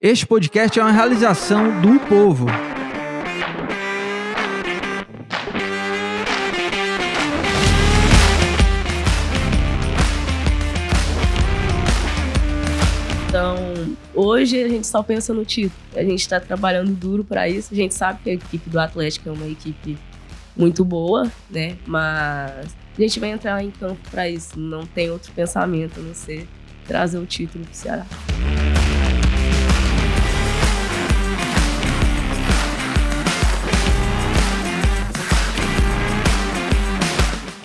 Este 0.00 0.24
podcast 0.24 0.78
é 0.78 0.82
uma 0.84 0.92
realização 0.92 1.80
do 1.80 1.98
povo. 1.98 2.46
Então, 13.28 13.56
hoje 14.14 14.62
a 14.62 14.68
gente 14.68 14.86
só 14.86 15.02
pensa 15.02 15.34
no 15.34 15.44
título. 15.44 15.74
A 15.96 16.04
gente 16.04 16.20
está 16.20 16.38
trabalhando 16.38 16.92
duro 16.92 17.24
para 17.24 17.48
isso. 17.48 17.74
A 17.74 17.76
gente 17.76 17.92
sabe 17.92 18.20
que 18.22 18.30
a 18.30 18.34
equipe 18.34 18.70
do 18.70 18.78
Atlético 18.78 19.30
é 19.30 19.32
uma 19.32 19.48
equipe 19.48 19.98
muito 20.56 20.84
boa, 20.84 21.28
né? 21.50 21.76
Mas 21.84 22.76
a 22.96 23.00
gente 23.00 23.18
vai 23.18 23.30
entrar 23.30 23.64
em 23.64 23.72
campo 23.72 23.98
para 24.12 24.28
isso. 24.28 24.60
Não 24.60 24.86
tem 24.86 25.10
outro 25.10 25.32
pensamento 25.32 25.98
a 25.98 26.02
não 26.04 26.14
ser 26.14 26.46
trazer 26.86 27.18
o 27.18 27.26
título 27.26 27.64
para 27.64 27.72
o 27.72 27.74
Ceará. 27.74 28.06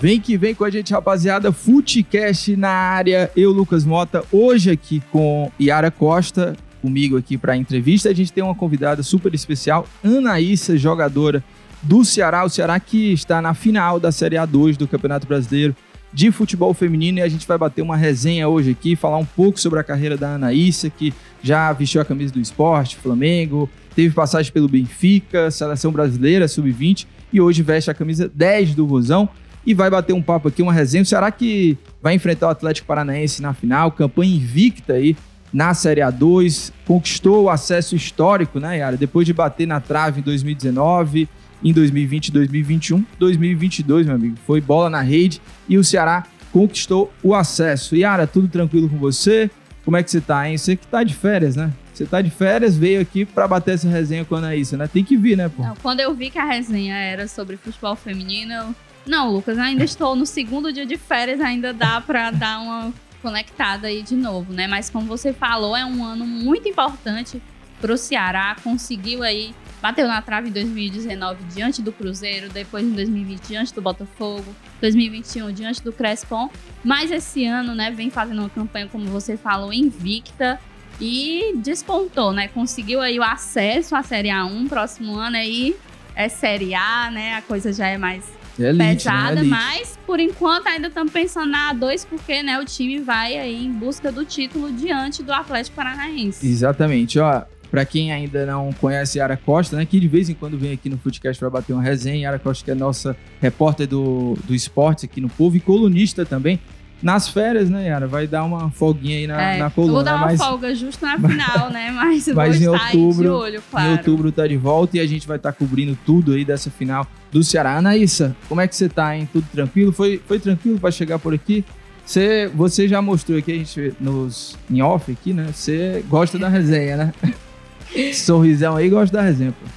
Vem 0.03 0.19
que 0.19 0.35
vem 0.35 0.53
com 0.53 0.65
a 0.65 0.69
gente, 0.69 0.91
rapaziada. 0.91 1.53
Futecast 1.53 2.57
na 2.57 2.67
área. 2.67 3.31
Eu, 3.37 3.53
Lucas 3.53 3.85
Mota, 3.85 4.21
hoje 4.33 4.69
aqui 4.69 5.01
com 5.13 5.49
Yara 5.57 5.89
Costa, 5.89 6.57
comigo 6.81 7.15
aqui 7.15 7.37
para 7.37 7.53
a 7.53 7.55
entrevista. 7.55 8.09
A 8.09 8.13
gente 8.13 8.33
tem 8.33 8.43
uma 8.43 8.53
convidada 8.53 9.01
super 9.01 9.33
especial, 9.33 9.87
Anaísa, 10.03 10.77
jogadora 10.77 11.41
do 11.81 12.03
Ceará. 12.03 12.43
O 12.43 12.49
Ceará 12.49 12.77
que 12.81 13.13
está 13.13 13.41
na 13.41 13.53
final 13.53 13.97
da 13.97 14.11
Série 14.11 14.35
A2 14.35 14.75
do 14.75 14.89
Campeonato 14.89 15.25
Brasileiro 15.25 15.73
de 16.11 16.31
Futebol 16.31 16.73
Feminino. 16.73 17.19
E 17.19 17.21
a 17.21 17.29
gente 17.29 17.47
vai 17.47 17.57
bater 17.57 17.81
uma 17.81 17.95
resenha 17.95 18.49
hoje 18.49 18.71
aqui, 18.71 18.97
falar 18.97 19.19
um 19.19 19.25
pouco 19.25 19.57
sobre 19.57 19.79
a 19.79 19.85
carreira 19.85 20.17
da 20.17 20.35
Anaísa, 20.35 20.89
que 20.89 21.13
já 21.41 21.71
vestiu 21.71 22.01
a 22.01 22.05
camisa 22.05 22.33
do 22.33 22.41
esporte, 22.41 22.97
Flamengo, 22.97 23.69
teve 23.95 24.13
passagem 24.13 24.51
pelo 24.51 24.67
Benfica, 24.67 25.49
Seleção 25.49 25.93
Brasileira, 25.93 26.45
Sub-20, 26.45 27.07
e 27.31 27.39
hoje 27.39 27.63
veste 27.63 27.89
a 27.89 27.93
camisa 27.93 28.29
10 28.35 28.75
do 28.75 28.85
Vozão 28.85 29.29
e 29.65 29.73
vai 29.73 29.89
bater 29.89 30.13
um 30.13 30.21
papo 30.21 30.47
aqui, 30.47 30.61
uma 30.61 30.73
resenha. 30.73 31.05
Será 31.05 31.31
que 31.31 31.77
vai 32.01 32.13
enfrentar 32.13 32.47
o 32.47 32.49
Atlético 32.51 32.87
Paranaense 32.87 33.41
na 33.41 33.53
final? 33.53 33.91
Campanha 33.91 34.35
invicta 34.35 34.93
aí 34.93 35.15
na 35.51 35.73
Série 35.73 36.01
A2, 36.01 36.71
conquistou 36.85 37.43
o 37.43 37.49
acesso 37.49 37.95
histórico, 37.95 38.59
né, 38.59 38.79
Yara? 38.79 38.97
Depois 38.97 39.25
de 39.25 39.33
bater 39.33 39.67
na 39.67 39.79
trave 39.79 40.19
em 40.19 40.23
2019, 40.23 41.29
em 41.63 41.71
2020, 41.71 42.31
2021, 42.31 43.05
2022, 43.19 44.07
meu 44.07 44.15
amigo. 44.15 44.35
Foi 44.45 44.59
bola 44.59 44.89
na 44.89 45.01
rede 45.01 45.41
e 45.69 45.77
o 45.77 45.83
Ceará 45.83 46.23
conquistou 46.51 47.11
o 47.21 47.33
acesso. 47.33 47.95
Yara, 47.95 48.27
tudo 48.27 48.47
tranquilo 48.47 48.89
com 48.89 48.97
você? 48.97 49.49
Como 49.85 49.95
é 49.97 50.03
que 50.03 50.09
você 50.09 50.21
tá, 50.21 50.49
hein? 50.49 50.57
Você 50.57 50.75
que 50.75 50.87
tá 50.87 51.03
de 51.03 51.13
férias, 51.13 51.55
né? 51.55 51.71
Você 51.93 52.05
tá 52.05 52.21
de 52.21 52.31
férias, 52.31 52.75
veio 52.75 52.99
aqui 52.99 53.23
para 53.23 53.47
bater 53.47 53.75
essa 53.75 53.87
resenha 53.87 54.25
com 54.25 54.33
a 54.33 54.39
Anaísa, 54.39 54.75
né? 54.75 54.87
Tem 54.87 55.03
que 55.03 55.15
vir, 55.15 55.37
né, 55.37 55.47
pô? 55.49 55.61
Não, 55.61 55.75
quando 55.75 55.99
eu 55.99 56.13
vi 56.15 56.31
que 56.31 56.39
a 56.39 56.45
resenha 56.45 56.95
era 56.95 57.27
sobre 57.27 57.55
futebol 57.57 57.95
feminino, 57.95 58.75
não, 59.05 59.31
Lucas, 59.31 59.57
ainda 59.57 59.83
estou 59.83 60.15
no 60.15 60.25
segundo 60.25 60.71
dia 60.71 60.85
de 60.85 60.97
férias, 60.97 61.41
ainda 61.41 61.73
dá 61.73 61.99
para 61.99 62.31
dar 62.31 62.59
uma 62.59 62.93
conectada 63.21 63.87
aí 63.87 64.01
de 64.01 64.15
novo, 64.15 64.51
né? 64.53 64.67
Mas 64.67 64.89
como 64.89 65.07
você 65.07 65.33
falou, 65.33 65.75
é 65.75 65.85
um 65.85 66.03
ano 66.03 66.25
muito 66.25 66.67
importante 66.67 67.41
para 67.79 67.93
o 67.93 67.97
Ceará. 67.97 68.55
Conseguiu 68.63 69.23
aí, 69.23 69.53
bateu 69.81 70.07
na 70.07 70.21
trave 70.21 70.49
em 70.49 70.51
2019 70.51 71.43
diante 71.53 71.81
do 71.81 71.91
Cruzeiro, 71.91 72.49
depois 72.49 72.85
em 72.85 72.91
2020 72.91 73.41
diante 73.47 73.73
do 73.73 73.81
Botafogo, 73.81 74.55
2021 74.79 75.51
diante 75.51 75.81
do 75.83 75.91
Crespon. 75.91 76.49
Mas 76.83 77.11
esse 77.11 77.45
ano, 77.45 77.75
né, 77.75 77.91
vem 77.91 78.09
fazendo 78.09 78.39
uma 78.39 78.49
campanha, 78.49 78.87
como 78.87 79.05
você 79.05 79.35
falou, 79.35 79.73
invicta 79.73 80.59
e 80.99 81.53
despontou, 81.57 82.31
né? 82.31 82.47
Conseguiu 82.47 83.01
aí 83.01 83.19
o 83.19 83.23
acesso 83.23 83.95
à 83.95 84.03
Série 84.03 84.29
A1, 84.29 84.69
próximo 84.69 85.15
ano 85.15 85.35
aí 85.35 85.75
é 86.15 86.29
Série 86.29 86.75
A, 86.75 87.09
né? 87.11 87.35
A 87.35 87.41
coisa 87.41 87.73
já 87.73 87.87
é 87.87 87.97
mais 87.97 88.23
elite, 88.59 89.03
pesada, 89.03 89.41
né? 89.41 89.43
Mas 89.43 89.97
por 90.05 90.19
enquanto 90.19 90.67
ainda 90.67 90.87
estamos 90.87 91.11
pensando 91.11 91.49
na 91.49 91.73
A2, 91.73 92.05
porque 92.07 92.43
né, 92.43 92.59
o 92.59 92.65
time 92.65 92.99
vai 92.99 93.37
aí 93.37 93.65
em 93.65 93.71
busca 93.71 94.11
do 94.11 94.23
título 94.25 94.71
diante 94.71 95.23
do 95.23 95.33
Atlético 95.33 95.75
Paranaense. 95.75 96.45
Exatamente, 96.45 97.19
ó. 97.19 97.43
Pra 97.71 97.83
quem 97.85 98.11
ainda 98.11 98.45
não 98.45 98.71
conhece 98.73 99.17
Yara 99.17 99.35
Costa, 99.35 99.75
né? 99.75 99.83
Que 99.83 99.99
de 99.99 100.07
vez 100.07 100.29
em 100.29 100.35
quando 100.35 100.55
vem 100.59 100.73
aqui 100.73 100.89
no 100.89 100.97
Footcast 100.99 101.39
para 101.39 101.49
bater 101.49 101.73
uma 101.73 101.81
resenha. 101.81 102.25
Yara 102.25 102.37
Costa, 102.37 102.63
que 102.63 102.69
é 102.69 102.75
nossa 102.75 103.17
repórter 103.41 103.87
do, 103.87 104.37
do 104.43 104.53
esporte 104.53 105.07
aqui 105.07 105.19
no 105.19 105.27
Povo 105.27 105.57
e 105.57 105.59
colunista 105.59 106.23
também. 106.23 106.59
Nas 107.03 107.27
férias, 107.27 107.69
né, 107.69 107.87
Yara? 107.87 108.07
Vai 108.07 108.25
dar 108.25 108.45
uma 108.45 108.71
folguinha 108.71 109.17
aí 109.17 109.27
na, 109.27 109.41
É, 109.41 109.57
na 109.59 109.65
eu 109.65 109.71
coluna. 109.71 109.93
vou 109.93 110.03
dar 110.03 110.15
uma 110.15 110.25
mas 110.27 110.39
folga 110.41 110.73
justo 110.73 111.05
na 111.05 111.17
final, 111.19 111.69
né? 111.69 111.91
Mas, 111.93 112.27
mas 112.29 112.59
vou 112.59 112.73
em 112.73 112.75
estar 112.75 112.85
aí 112.87 112.91
de 112.93 112.97
outubro- 112.97 113.33
olho, 113.35 113.63
claro. 113.69 113.87
Em 113.87 113.91
outubro 113.91 114.31
tá 114.31 114.47
de 114.47 114.55
volta 114.55 114.95
e 114.97 114.99
a 115.01 115.05
gente 115.05 115.27
vai 115.27 115.35
estar 115.35 115.51
cobrindo 115.51 115.97
tudo 116.05 116.31
aí 116.31 116.45
dessa 116.45 116.71
final 116.71 117.05
do 117.29 117.43
Ceará. 117.43 117.75
Anaísa, 117.77 118.33
como 118.47 118.61
é 118.61 118.67
que 118.69 118.75
você 118.75 118.87
tá, 118.87 119.17
hein? 119.17 119.27
Tudo 119.33 119.45
tranquilo? 119.51 119.91
Foi, 119.91 120.21
foi 120.25 120.39
tranquilo 120.39 120.79
para 120.79 120.91
chegar 120.91 121.19
por 121.19 121.33
aqui? 121.33 121.65
Você, 122.05 122.49
você 122.55 122.87
já 122.87 123.01
mostrou 123.01 123.37
aqui, 123.37 123.51
a 123.51 123.55
gente 123.55 123.93
nos 123.99 124.57
em 124.71 124.81
off 124.81 125.11
aqui, 125.11 125.33
né? 125.33 125.47
Você 125.53 126.03
gosta 126.09 126.39
da 126.39 126.47
resenha, 126.47 126.95
né? 126.97 127.13
Sorrisão 128.13 128.75
aí, 128.77 128.89
gosta 128.89 129.17
da 129.17 129.23
resenha, 129.23 129.51
pô. 129.53 129.67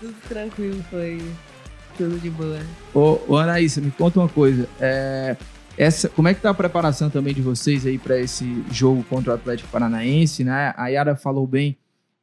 Tudo 0.00 0.14
tranquilo, 0.28 0.84
foi 0.90 1.22
tudo 1.96 2.18
de 2.20 2.28
boa. 2.30 2.58
Ô, 2.94 3.18
ô 3.28 3.36
Anaísa, 3.36 3.80
me 3.80 3.90
conta 3.90 4.20
uma 4.20 4.28
coisa. 4.28 4.68
É, 4.80 5.36
essa, 5.76 6.08
como 6.08 6.28
é 6.28 6.34
que 6.34 6.40
tá 6.40 6.50
a 6.50 6.54
preparação 6.54 7.10
também 7.10 7.34
de 7.34 7.42
vocês 7.42 7.84
aí 7.86 7.98
para 7.98 8.18
esse 8.18 8.64
jogo 8.70 9.04
contra 9.04 9.32
o 9.32 9.34
Atlético 9.34 9.68
Paranaense, 9.70 10.42
né? 10.44 10.72
A 10.76 10.88
Yara 10.88 11.14
falou 11.16 11.46
bem. 11.46 11.76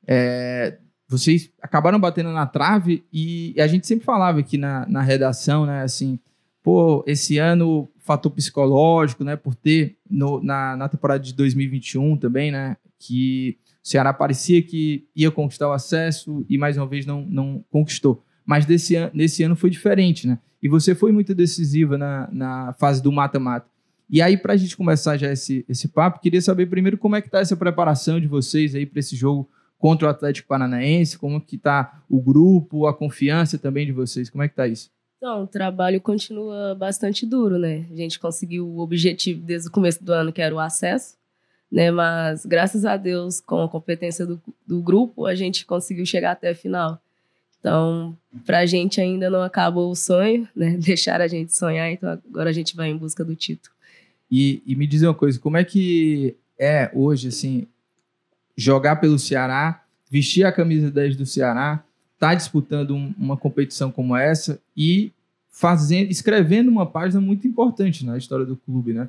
é, 0.08 0.78
vocês 1.08 1.52
acabaram 1.62 2.00
batendo 2.00 2.31
na 2.31 2.46
trave 2.47 3.03
e 3.14 3.53
a 3.59 3.68
gente 3.68 3.86
sempre 3.86 4.03
falava 4.03 4.40
aqui 4.40 4.58
na, 4.58 4.86
na 4.88 5.02
redação, 5.02 5.66
né? 5.66 5.84
Assim, 5.84 6.18
pô, 6.64 7.03
esse 7.06 7.38
ano, 7.38 7.88
fator 8.00 8.31
psicológico, 8.31 9.24
né? 9.24 9.36
Por 9.36 9.53
ter 9.53 9.97
no- 10.09 10.41
na, 10.44 10.75
na 10.75 10.90
temporada 10.90 11.20
de 11.20 11.34
2021 11.34 12.18
também, 12.18 12.52
né? 12.52 12.78
Que 12.97 13.58
o 13.84 13.88
Ceará 13.88 14.12
parecia 14.14 14.62
que 14.64 15.06
ia 15.16 15.30
conquistar 15.30 15.68
o 15.68 15.74
acesso 15.74 16.44
e 16.50 16.58
mais 16.58 16.78
uma 16.78 16.88
vez 16.88 17.06
não, 17.06 17.22
não 17.30 17.64
conquistou. 17.70 18.24
Mas 18.45 18.65
desse 18.65 18.95
an 18.95 19.09
nesse 19.13 19.43
ano 19.43 19.55
foi 19.55 19.69
diferente, 19.69 20.27
né? 20.27 20.39
E 20.61 20.69
você 20.69 20.95
foi 20.95 21.11
muito 21.11 21.35
decisiva 21.35 21.97
na, 21.97 22.29
na 22.31 22.73
fase 22.73 23.01
do 23.01 23.11
mata-mata. 23.11 23.67
E 24.09 24.21
aí, 24.21 24.37
para 24.37 24.53
a 24.53 24.57
gente 24.57 24.77
começar 24.77 25.17
já 25.17 25.31
esse, 25.31 25.65
esse 25.67 25.87
papo, 25.87 26.19
queria 26.19 26.41
saber 26.41 26.67
primeiro 26.67 26.97
como 26.97 27.15
é 27.15 27.21
que 27.21 27.29
tá 27.29 27.39
essa 27.39 27.55
preparação 27.55 28.19
de 28.19 28.27
vocês 28.27 28.75
aí 28.75 28.85
para 28.85 28.99
esse 28.99 29.15
jogo 29.15 29.49
contra 29.77 30.07
o 30.07 30.09
Atlético 30.09 30.47
Paranaense, 30.47 31.17
como 31.17 31.41
que 31.41 31.57
tá 31.57 32.03
o 32.09 32.21
grupo, 32.21 32.87
a 32.87 32.93
confiança 32.93 33.57
também 33.57 33.85
de 33.85 33.91
vocês, 33.91 34.29
como 34.29 34.43
é 34.43 34.47
que 34.47 34.55
tá 34.55 34.67
isso? 34.67 34.89
Então, 35.17 35.43
o 35.43 35.47
trabalho 35.47 35.99
continua 35.99 36.75
bastante 36.75 37.25
duro, 37.25 37.57
né? 37.57 37.85
A 37.91 37.95
gente 37.95 38.19
conseguiu 38.19 38.67
o 38.67 38.79
objetivo 38.79 39.41
desde 39.41 39.67
o 39.67 39.71
começo 39.71 40.03
do 40.03 40.13
ano, 40.13 40.31
que 40.31 40.41
era 40.41 40.53
o 40.53 40.59
acesso, 40.59 41.15
né? 41.71 41.91
Mas, 41.91 42.45
graças 42.45 42.85
a 42.85 42.95
Deus, 42.95 43.41
com 43.41 43.61
a 43.61 43.69
competência 43.69 44.25
do, 44.25 44.41
do 44.67 44.81
grupo, 44.81 45.25
a 45.25 45.33
gente 45.33 45.65
conseguiu 45.65 46.05
chegar 46.05 46.31
até 46.31 46.51
a 46.51 46.55
final. 46.55 47.01
Então, 47.63 48.18
pra 48.46 48.66
gente 48.66 49.00
ainda 49.00 49.29
não 49.29 49.41
acabou 49.41 49.90
o 49.90 49.96
sonho, 49.96 50.46
né? 50.53 50.75
Deixaram 50.84 51.24
a 51.24 51.29
gente 51.29 51.56
sonhar, 51.56 51.90
então 51.90 52.09
agora 52.29 52.50
a 52.50 52.53
gente 52.53 52.75
vai 52.75 52.90
em 52.90 52.97
busca 52.97 53.24
do 53.24 53.34
título. 53.38 53.74
E, 54.29 54.62
e 54.66 54.75
me 54.75 54.85
dizer 54.85 55.07
uma 55.07 55.13
coisa, 55.13 55.40
como 55.40 55.56
é 55.56 55.63
que 55.63 56.35
é 56.59 56.91
hoje, 56.94 57.29
assim, 57.29 57.66
jogar 58.57 58.97
pelo 58.97 59.18
Ceará, 59.18 59.81
vestir 60.12 60.44
a 60.46 60.52
camisa 60.52 60.91
10 60.91 61.16
do 61.16 61.25
Ceará, 61.25 61.81
tá 62.19 62.35
disputando 62.35 62.94
um- 62.96 63.13
uma 63.18 63.38
competição 63.38 63.90
como 63.90 64.13
essa 64.13 64.59
e 64.75 65.13
fazendo, 65.50 66.12
escrevendo 66.12 66.69
uma 66.69 66.85
página 66.85 67.22
muito 67.22 67.47
importante 67.47 68.06
na 68.06 68.18
história 68.18 68.46
do 68.46 68.57
clube, 68.57 68.91
né? 68.91 69.07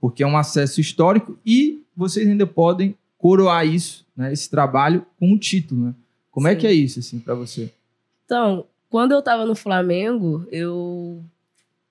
Porque 0.00 0.24
é 0.24 0.26
um 0.26 0.36
acesso 0.36 0.80
histórico 0.80 1.38
e 1.46 1.80
vocês 1.96 2.26
ainda 2.28 2.48
podem 2.48 2.96
coroar 3.16 3.64
isso, 3.64 4.04
né? 4.16 4.32
Esse 4.32 4.50
trabalho 4.50 5.06
com 5.20 5.28
um 5.32 5.38
título, 5.38 5.86
né? 5.86 5.94
Como 6.32 6.48
é 6.48 6.54
Sim. 6.54 6.58
que 6.58 6.66
é 6.66 6.72
isso, 6.72 6.98
assim, 6.98 7.20
para 7.20 7.34
você? 7.36 7.70
Então, 8.24 8.66
quando 8.88 9.12
eu 9.12 9.20
estava 9.20 9.46
no 9.46 9.54
Flamengo, 9.54 10.46
eu 10.50 11.24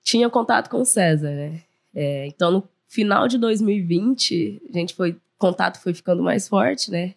tinha 0.02 0.28
contato 0.30 0.68
com 0.68 0.80
o 0.80 0.84
César, 0.84 1.30
né? 1.30 1.62
É, 1.94 2.26
então, 2.26 2.50
no 2.50 2.68
final 2.88 3.28
de 3.28 3.38
2020, 3.38 4.62
a 4.68 4.78
gente 4.78 4.94
foi, 4.94 5.16
contato 5.38 5.80
foi 5.80 5.94
ficando 5.94 6.22
mais 6.22 6.48
forte, 6.48 6.90
né? 6.90 7.14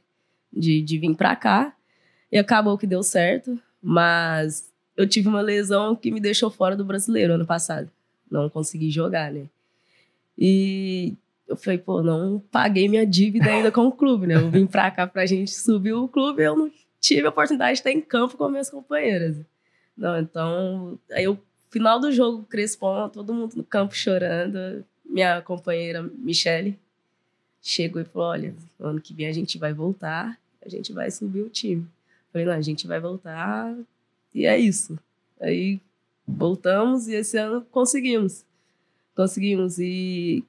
De, 0.52 0.82
de 0.82 0.98
vir 0.98 1.16
para 1.16 1.36
cá. 1.36 1.76
E 2.32 2.38
acabou 2.38 2.78
que 2.78 2.88
deu 2.88 3.04
certo, 3.04 3.60
mas 3.82 4.72
eu 4.98 5.08
tive 5.08 5.28
uma 5.28 5.42
lesão 5.42 5.96
que 5.96 6.12
me 6.12 6.20
deixou 6.20 6.50
fora 6.50 6.76
do 6.76 6.86
brasileiro 6.86 7.34
ano 7.34 7.46
passado. 7.46 7.90
Não 8.30 8.50
consegui 8.50 8.90
jogar, 8.90 9.32
né? 9.32 9.48
E 10.38 11.14
eu 11.48 11.56
falei, 11.56 11.78
pô, 11.78 12.02
não 12.02 12.42
paguei 12.52 12.90
minha 12.90 13.06
dívida 13.06 13.50
ainda 13.50 13.72
com 13.72 13.86
o 13.86 13.92
clube, 13.92 14.28
né? 14.28 14.36
Eu 14.36 14.50
vim 14.50 14.66
pra 14.66 14.90
cá 14.92 15.06
pra 15.06 15.26
gente 15.26 15.52
subir 15.52 15.94
o 15.94 16.08
clube, 16.08 16.42
eu 16.42 16.56
não 16.56 16.72
tive 17.06 17.28
a 17.28 17.30
oportunidade 17.30 17.74
de 17.74 17.80
estar 17.80 17.92
em 17.92 18.02
campo 18.02 18.36
com 18.36 18.50
minhas 18.50 18.70
companheiras. 18.70 19.38
Não, 19.96 20.20
então, 20.20 21.00
aí 21.12 21.28
o 21.28 21.38
final 21.70 22.00
do 22.00 22.12
jogo, 22.12 22.44
Crespon, 22.44 23.10
todo 23.10 23.34
mundo 23.34 23.56
no 23.56 23.64
campo 23.64 23.96
chorando. 23.96 24.84
Minha 25.06 25.42
companheira, 25.42 26.02
Michele, 26.02 26.80
chegou 27.62 28.02
e 28.02 28.06
falou: 28.06 28.30
Olha, 28.30 28.56
ano 28.80 29.00
que 29.00 29.14
vem 29.14 29.28
a 29.28 29.32
gente 29.32 29.58
vai 29.58 29.72
voltar. 29.72 30.38
a 30.66 30.70
gente 30.70 30.92
vai 30.92 31.12
subir 31.12 31.42
o 31.42 31.50
time. 31.50 31.88
Falei, 32.32 32.48
não, 32.48 32.54
a 32.54 32.62
gente 32.62 32.88
vai 32.88 33.00
voltar 33.00 33.74
e 34.34 34.46
é 34.46 34.58
isso. 34.58 34.98
Aí 35.40 35.80
voltamos 36.28 37.08
e 37.08 37.14
esse 37.14 37.38
ano 37.38 37.66
conseguimos. 37.72 38.44
Conseguimos 39.16 39.78
e 39.80 40.44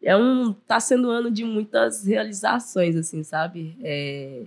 é 0.00 0.16
um 0.16 0.52
tá 0.52 0.78
sendo 0.78 1.08
um 1.08 1.10
ano 1.10 1.30
de 1.30 1.44
muitas 1.44 2.06
realizações 2.06 2.96
assim, 2.96 3.22
sabe? 3.24 3.76
É, 3.82 4.46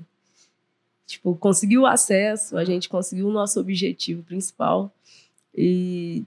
tipo, 1.12 1.36
conseguiu 1.36 1.82
o 1.82 1.86
acesso, 1.86 2.58
a 2.58 2.64
gente 2.64 2.90
conseguiu 2.90 3.28
o 3.28 3.32
nosso 3.32 3.60
objetivo 3.60 4.24
principal 4.24 4.92
e 5.56 6.24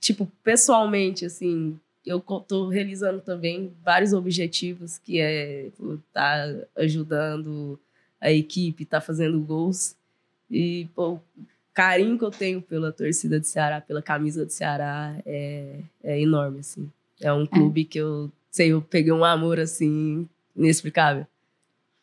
tipo, 0.00 0.30
pessoalmente 0.42 1.24
assim, 1.24 1.78
eu 2.04 2.18
estou 2.18 2.68
realizando 2.68 3.20
também 3.20 3.72
vários 3.84 4.12
objetivos, 4.12 4.98
que 4.98 5.20
é 5.20 5.66
estar 5.66 6.00
tá 6.12 6.54
ajudando 6.76 7.78
a 8.20 8.30
equipe, 8.30 8.84
estar 8.84 9.00
tá 9.00 9.06
fazendo 9.06 9.40
gols. 9.40 9.96
E 10.48 10.88
pô, 10.94 11.14
o 11.14 11.20
carinho 11.74 12.16
que 12.16 12.24
eu 12.24 12.30
tenho 12.30 12.62
pela 12.62 12.92
torcida 12.92 13.40
do 13.40 13.46
Ceará, 13.46 13.80
pela 13.80 14.00
camisa 14.00 14.46
do 14.46 14.52
Ceará, 14.52 15.20
é, 15.26 15.80
é 16.02 16.20
enorme, 16.20 16.60
assim. 16.60 16.90
É 17.20 17.32
um 17.32 17.42
é. 17.42 17.46
clube 17.46 17.82
é. 17.82 17.84
que 17.84 17.98
eu 17.98 18.30
sei, 18.50 18.72
eu 18.72 18.80
peguei 18.80 19.12
um 19.12 19.24
amor, 19.24 19.58
assim, 19.58 20.28
inexplicável. 20.54 21.26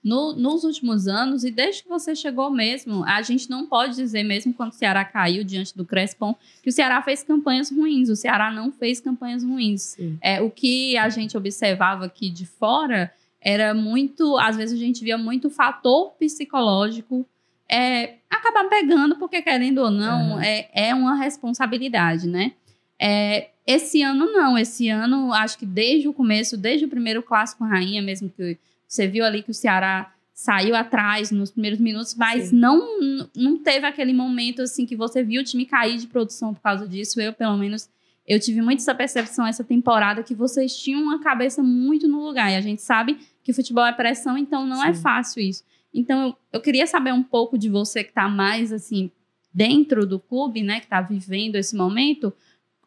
No, 0.04 0.34
nos 0.34 0.66
últimos 0.66 1.08
anos, 1.08 1.46
e 1.46 1.52
desde 1.52 1.84
que 1.84 1.90
você 1.90 2.14
chegou 2.14 2.52
mesmo, 2.52 3.06
a 3.06 3.22
gente 3.22 3.50
não 3.50 3.66
pode 3.66 3.96
dizer, 3.96 4.24
mesmo 4.24 4.54
quando 4.54 4.72
o 4.72 4.76
Ceará 4.76 5.06
caiu 5.06 5.46
diante 5.46 5.78
do 5.78 5.86
Crespon, 5.86 6.36
que 6.62 6.70
o 6.70 6.74
Ceará 6.74 7.02
fez 7.02 7.24
campanhas 7.24 7.72
ruins. 7.72 8.10
O 8.10 8.16
Ceará 8.16 8.52
não 8.52 8.72
fez 8.72 9.00
campanhas 9.00 9.44
ruins. 9.44 9.98
É, 10.22 10.42
o 10.42 10.50
que 10.50 10.98
a 10.98 11.08
gente 11.08 11.38
observava 11.38 12.06
aqui 12.06 12.30
de 12.30 12.46
fora 12.46 13.14
era 13.40 13.74
muito. 13.74 14.38
Às 14.38 14.58
vezes 14.58 14.78
a 14.78 14.84
gente 14.84 15.04
via 15.04 15.18
muito 15.18 15.50
fator 15.50 16.12
psicológico 16.20 17.26
é, 17.70 18.16
acabar 18.30 18.66
pegando, 18.66 19.16
porque 19.16 19.42
querendo 19.42 19.80
ou 19.80 19.90
não, 19.90 20.34
uhum. 20.34 20.42
é, 20.42 20.70
é 20.74 20.94
uma 20.94 21.16
responsabilidade, 21.16 22.28
né? 22.28 22.54
É, 23.00 23.50
esse 23.66 24.02
ano 24.02 24.32
não, 24.32 24.58
esse 24.58 24.90
ano 24.90 25.34
acho 25.34 25.58
que 25.58 25.66
desde 25.66 26.08
o 26.08 26.14
começo, 26.14 26.58
desde 26.58 26.86
o 26.86 26.90
primeiro 26.90 27.24
clássico 27.24 27.64
rainha, 27.64 28.02
mesmo 28.02 28.30
que 28.30 28.58
você 28.94 29.08
viu 29.08 29.26
ali 29.26 29.42
que 29.42 29.50
o 29.50 29.54
Ceará 29.54 30.14
saiu 30.34 30.76
atrás 30.76 31.32
nos 31.32 31.52
primeiros 31.52 31.80
minutos, 31.80 32.14
mas 32.16 32.52
não 32.52 33.28
não 33.36 33.58
teve 33.58 33.88
aquele 33.88 34.14
momento 34.14 34.62
assim 34.62 34.86
que 34.86 34.96
você 34.96 35.24
viu 35.24 35.42
o 35.42 35.44
time 35.44 35.66
cair 35.66 35.98
de 35.98 36.08
produção 36.08 36.54
por 36.54 36.62
causa 36.62 36.88
disso. 36.88 37.20
Eu, 37.20 37.34
pelo 37.34 37.58
menos, 37.58 37.90
eu 38.28 38.40
tive 38.40 38.62
muito 38.62 38.80
essa 38.80 38.94
percepção 38.94 39.48
essa 39.48 39.64
temporada 39.64 40.22
que 40.22 40.36
vocês 40.36 40.78
tinham 40.78 41.02
uma 41.02 41.20
cabeça 41.22 41.64
muito 41.64 42.08
no 42.08 42.24
lugar. 42.24 42.52
E 42.52 42.56
a 42.56 42.62
gente 42.62 42.82
sabe 42.82 43.18
que 43.44 43.52
futebol 43.52 43.86
é 43.86 43.94
pressão, 43.94 44.38
então 44.38 44.66
não 44.66 44.84
é 44.84 44.94
Sim. 44.94 45.00
é 45.00 45.02
fácil 45.02 45.42
isso. 45.42 45.64
Então 45.92 46.28
eu, 46.28 46.36
eu 46.54 46.62
queria 46.62 46.86
saber 46.86 47.14
um 47.14 47.24
pouco 47.24 47.58
de 47.58 47.70
você 47.70 48.04
que 48.04 48.10
está 48.10 48.28
mais 48.28 48.72
assim 48.72 49.10
dentro 49.52 50.06
do 50.06 50.20
clube, 50.20 50.62
né, 50.62 50.80
que 50.80 50.86
está 50.86 51.02
vivendo 51.02 51.56
esse 51.56 51.76
momento. 51.76 52.34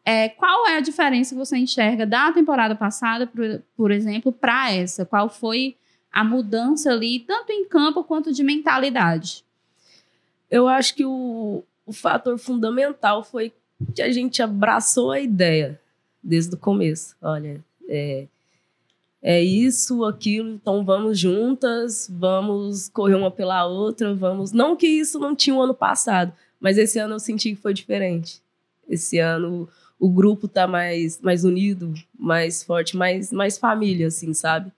É, 0.05 0.29
qual 0.29 0.67
é 0.67 0.77
a 0.77 0.81
diferença 0.81 1.35
que 1.35 1.39
você 1.39 1.57
enxerga 1.57 2.05
da 2.05 2.31
temporada 2.31 2.75
passada, 2.75 3.27
por, 3.27 3.61
por 3.75 3.91
exemplo, 3.91 4.31
para 4.31 4.71
essa? 4.71 5.05
Qual 5.05 5.27
foi 5.27 5.75
a 6.17 6.23
mudança 6.23 6.89
ali, 6.89 7.19
tanto 7.19 7.51
em 7.51 7.63
campo 7.63 8.03
quanto 8.03 8.33
de 8.33 8.43
mentalidade? 8.43 9.45
Eu 10.49 10.67
acho 10.67 10.95
que 10.95 11.05
o, 11.05 11.63
o 11.85 11.93
fator 11.93 12.39
fundamental 12.39 13.23
foi 13.23 13.53
que 13.93 14.01
a 14.01 14.11
gente 14.11 14.41
abraçou 14.41 15.11
a 15.11 15.19
ideia 15.19 15.79
desde 16.23 16.55
o 16.55 16.57
começo. 16.57 17.15
Olha, 17.21 17.63
é, 17.87 18.25
é 19.21 19.43
isso, 19.43 20.03
aquilo, 20.05 20.49
então 20.49 20.83
vamos 20.83 21.19
juntas, 21.19 22.11
vamos 22.11 22.89
correr 22.89 23.13
uma 23.13 23.29
pela 23.29 23.67
outra, 23.67 24.15
vamos. 24.15 24.51
Não 24.51 24.75
que 24.75 24.87
isso 24.87 25.19
não 25.19 25.35
tinha 25.35 25.55
o 25.55 25.59
um 25.59 25.61
ano 25.61 25.75
passado, 25.75 26.33
mas 26.59 26.79
esse 26.79 26.97
ano 26.97 27.13
eu 27.13 27.19
senti 27.19 27.51
que 27.51 27.61
foi 27.61 27.75
diferente. 27.75 28.41
Esse 28.89 29.19
ano 29.19 29.69
o 29.99 30.09
grupo 30.09 30.47
tá 30.47 30.65
mais, 30.65 31.21
mais 31.21 31.43
unido, 31.43 31.93
mais 32.17 32.63
forte, 32.63 32.97
mais, 32.97 33.31
mais 33.31 33.59
família, 33.59 34.07
assim, 34.07 34.33
sabe? 34.33 34.71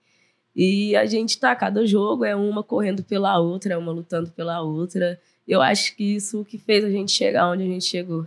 E 0.54 0.96
a 0.96 1.06
gente 1.06 1.38
tá, 1.38 1.54
cada 1.54 1.86
jogo 1.86 2.24
é 2.24 2.34
uma 2.34 2.62
correndo 2.62 3.02
pela 3.02 3.38
outra, 3.38 3.74
é 3.74 3.76
uma 3.76 3.92
lutando 3.92 4.30
pela 4.30 4.60
outra. 4.60 5.20
Eu 5.46 5.62
acho 5.62 5.96
que 5.96 6.16
isso 6.16 6.44
que 6.44 6.58
fez 6.58 6.84
a 6.84 6.90
gente 6.90 7.12
chegar 7.12 7.48
onde 7.48 7.62
a 7.62 7.66
gente 7.66 7.84
chegou. 7.84 8.26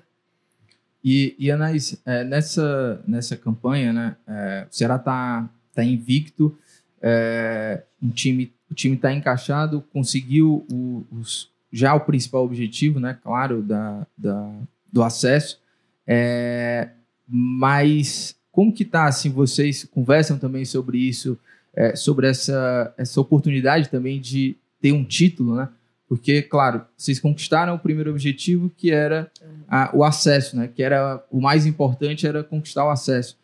E, 1.04 1.36
e 1.38 1.52
Anais, 1.52 2.02
é, 2.06 2.24
nessa, 2.24 3.04
nessa 3.06 3.36
campanha, 3.36 3.92
né, 3.92 4.16
é, 4.26 4.68
o 4.72 4.74
Ceará 4.74 4.98
tá, 4.98 5.50
tá 5.74 5.84
invicto, 5.84 6.58
é, 7.02 7.84
um 8.02 8.10
time, 8.10 8.54
o 8.72 8.74
time 8.74 8.96
tá 8.96 9.12
encaixado, 9.12 9.84
conseguiu 9.92 10.66
o, 10.72 11.06
os, 11.12 11.50
já 11.72 11.94
o 11.94 12.00
principal 12.00 12.46
objetivo, 12.46 13.02
né, 13.02 13.18
claro, 13.22 13.62
da, 13.62 14.08
da, 14.18 14.54
do 14.90 15.04
acesso, 15.04 15.60
é, 16.08 16.92
mas 17.28 18.38
como 18.50 18.72
que 18.72 18.86
tá, 18.86 19.06
assim, 19.06 19.30
vocês 19.30 19.84
conversam 19.84 20.38
também 20.38 20.64
sobre 20.64 20.98
isso, 20.98 21.38
é, 21.76 21.96
sobre 21.96 22.28
essa, 22.28 22.94
essa 22.98 23.20
oportunidade 23.20 23.90
também 23.90 24.20
de 24.20 24.56
ter 24.82 24.92
um 24.92 25.04
título, 25.04 25.56
né? 25.56 25.70
Porque, 26.08 26.42
claro, 26.42 26.86
vocês 26.96 27.20
conquistaram 27.20 27.76
o 27.76 27.80
primeiro 27.80 28.12
objetivo, 28.12 28.70
que 28.70 28.92
era 28.92 29.32
a, 29.68 29.90
o 29.96 30.04
acesso, 30.04 30.56
né? 30.56 30.70
Que 30.74 30.84
era 30.84 31.24
o 31.32 31.42
mais 31.42 31.66
importante 31.66 32.28
era 32.28 32.44
conquistar 32.44 32.86
o 32.86 32.90
acesso. 32.90 33.38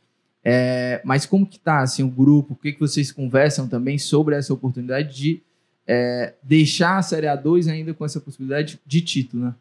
É, 0.44 1.02
mas 1.04 1.26
como 1.26 1.46
que 1.46 1.60
tá 1.60 1.80
assim 1.80 2.04
o 2.04 2.10
grupo? 2.10 2.54
O 2.54 2.56
que, 2.56 2.74
que 2.74 2.80
vocês 2.80 3.12
conversam 3.12 3.68
também 3.68 3.98
sobre 3.98 4.36
essa 4.36 4.54
oportunidade 4.54 5.16
de 5.16 5.42
é, 5.88 6.34
deixar 6.44 6.98
a 6.98 7.02
Série 7.02 7.28
A2 7.28 7.72
ainda 7.72 7.94
com 7.94 8.06
essa 8.06 8.22
possibilidade 8.22 8.80
de 8.86 9.02
título, 9.02 9.46
né? 9.46 9.56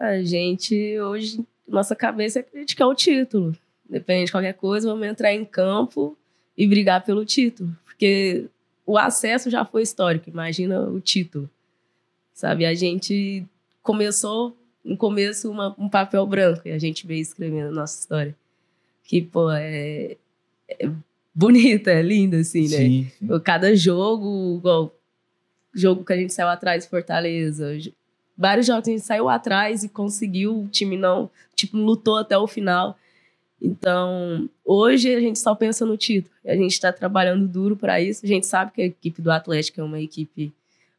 A 0.00 0.22
gente 0.22 0.98
hoje 0.98 1.44
nossa 1.68 1.94
cabeça 1.94 2.40
é 2.40 2.42
quer 2.42 2.84
o 2.84 2.94
título. 2.94 3.54
Depende 3.88 4.26
de 4.26 4.32
qualquer 4.32 4.54
coisa, 4.54 4.88
vamos 4.88 5.06
entrar 5.06 5.32
em 5.32 5.44
campo 5.44 6.16
e 6.56 6.66
brigar 6.66 7.04
pelo 7.04 7.24
título. 7.24 7.76
Porque 7.84 8.46
o 8.86 8.98
acesso 8.98 9.50
já 9.50 9.64
foi 9.64 9.82
histórico, 9.82 10.30
imagina 10.30 10.80
o 10.80 11.00
título. 11.00 11.48
Sabe, 12.32 12.66
a 12.66 12.74
gente 12.74 13.44
começou, 13.82 14.56
no 14.84 14.96
começo, 14.96 15.50
uma, 15.50 15.74
um 15.78 15.88
papel 15.88 16.26
branco 16.26 16.62
e 16.66 16.72
a 16.72 16.78
gente 16.78 17.06
veio 17.06 17.22
escrevendo 17.22 17.68
a 17.68 17.72
nossa 17.72 18.00
história. 18.00 18.34
Que, 19.04 19.22
pô, 19.22 19.50
é, 19.50 20.16
é 20.68 20.90
bonita, 21.34 21.90
é 21.90 22.02
linda, 22.02 22.38
assim, 22.38 22.62
né? 22.62 22.76
Sim, 22.76 23.10
sim. 23.18 23.40
Cada 23.44 23.74
jogo, 23.76 24.56
igual 24.58 24.94
jogo 25.74 26.04
que 26.04 26.12
a 26.12 26.16
gente 26.16 26.32
saiu 26.32 26.48
atrás 26.48 26.86
Fortaleza, 26.86 27.76
vários 28.36 28.66
jogos 28.66 28.88
a 28.88 28.90
gente 28.90 29.04
saiu 29.04 29.28
atrás 29.28 29.82
e 29.82 29.88
conseguiu, 29.88 30.62
o 30.62 30.68
time 30.68 30.96
não, 30.96 31.30
tipo, 31.54 31.76
lutou 31.76 32.16
até 32.16 32.36
o 32.38 32.46
final. 32.46 32.96
Então, 33.60 34.48
hoje 34.64 35.14
a 35.14 35.20
gente 35.20 35.38
só 35.38 35.54
pensa 35.54 35.86
no 35.86 35.96
título. 35.96 36.34
A 36.44 36.54
gente 36.54 36.72
está 36.72 36.92
trabalhando 36.92 37.48
duro 37.48 37.76
para 37.76 38.00
isso. 38.00 38.24
A 38.24 38.28
gente 38.28 38.46
sabe 38.46 38.72
que 38.72 38.82
a 38.82 38.86
equipe 38.86 39.22
do 39.22 39.30
Atlético 39.30 39.80
é 39.80 39.84
uma 39.84 40.00
equipe 40.00 40.52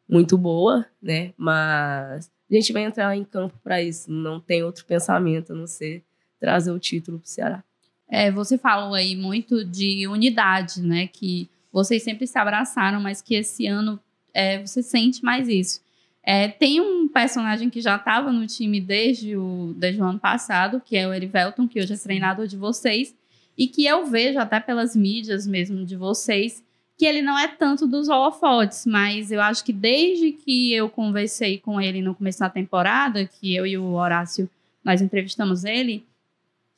muito 0.09 0.37
boa, 0.37 0.85
né? 1.01 1.33
Mas 1.37 2.31
a 2.49 2.53
gente 2.55 2.73
vai 2.73 2.83
entrar 2.83 3.15
em 3.15 3.23
campo 3.23 3.55
para 3.63 3.81
isso. 3.81 4.11
Não 4.11 4.39
tem 4.39 4.63
outro 4.63 4.85
pensamento 4.85 5.53
a 5.53 5.55
não 5.55 5.67
ser 5.67 6.03
trazer 6.39 6.71
o 6.71 6.79
título 6.79 7.19
para 7.19 7.25
o 7.25 7.29
Ceará. 7.29 7.63
É, 8.07 8.31
você 8.31 8.57
falou 8.57 8.93
aí 8.93 9.15
muito 9.15 9.65
de 9.65 10.07
unidade, 10.07 10.81
né? 10.81 11.07
Que 11.07 11.49
vocês 11.71 12.03
sempre 12.03 12.27
se 12.27 12.37
abraçaram, 12.37 12.99
mas 13.01 13.21
que 13.21 13.35
esse 13.35 13.65
ano 13.67 13.99
é, 14.33 14.59
você 14.65 14.81
sente 14.83 15.23
mais 15.23 15.47
isso. 15.47 15.81
É, 16.23 16.47
tem 16.47 16.81
um 16.81 17.04
personagem 17.15 17.69
que 17.69 17.79
já 17.79 17.95
estava 17.95 18.29
no 18.29 18.45
time 18.45 18.81
desde 18.81 19.37
o, 19.37 19.73
desde 19.77 20.01
o 20.01 20.03
ano 20.03 20.19
passado, 20.19 20.81
que 20.83 20.97
é 20.97 21.07
o 21.07 21.13
Erivelton, 21.13 21.65
que 21.65 21.79
hoje 21.79 21.93
é 21.93 21.97
treinador 21.97 22.45
de 22.45 22.57
vocês, 22.57 23.15
e 23.57 23.69
que 23.69 23.85
eu 23.85 24.05
vejo 24.05 24.37
até 24.37 24.59
pelas 24.59 24.97
mídias 24.97 25.47
mesmo 25.47 25.85
de 25.85 25.95
vocês, 25.95 26.61
que 26.97 27.05
ele 27.05 27.21
não 27.21 27.39
é 27.39 27.47
tanto 27.47 27.87
dos 27.87 28.09
holofotes, 28.09 28.85
mas 28.85 29.31
eu 29.31 29.41
acho 29.41 29.63
que 29.63 29.71
desde 29.71 30.33
que 30.33 30.73
eu 30.73 30.89
conversei 30.89 31.57
com 31.57 31.79
ele 31.79 32.01
no 32.01 32.13
começo 32.13 32.39
da 32.39 32.49
temporada, 32.49 33.25
que 33.25 33.55
eu 33.55 33.65
e 33.65 33.77
o 33.77 33.93
Horácio 33.93 34.49
nós 34.83 35.01
entrevistamos 35.01 35.63
ele, 35.63 36.05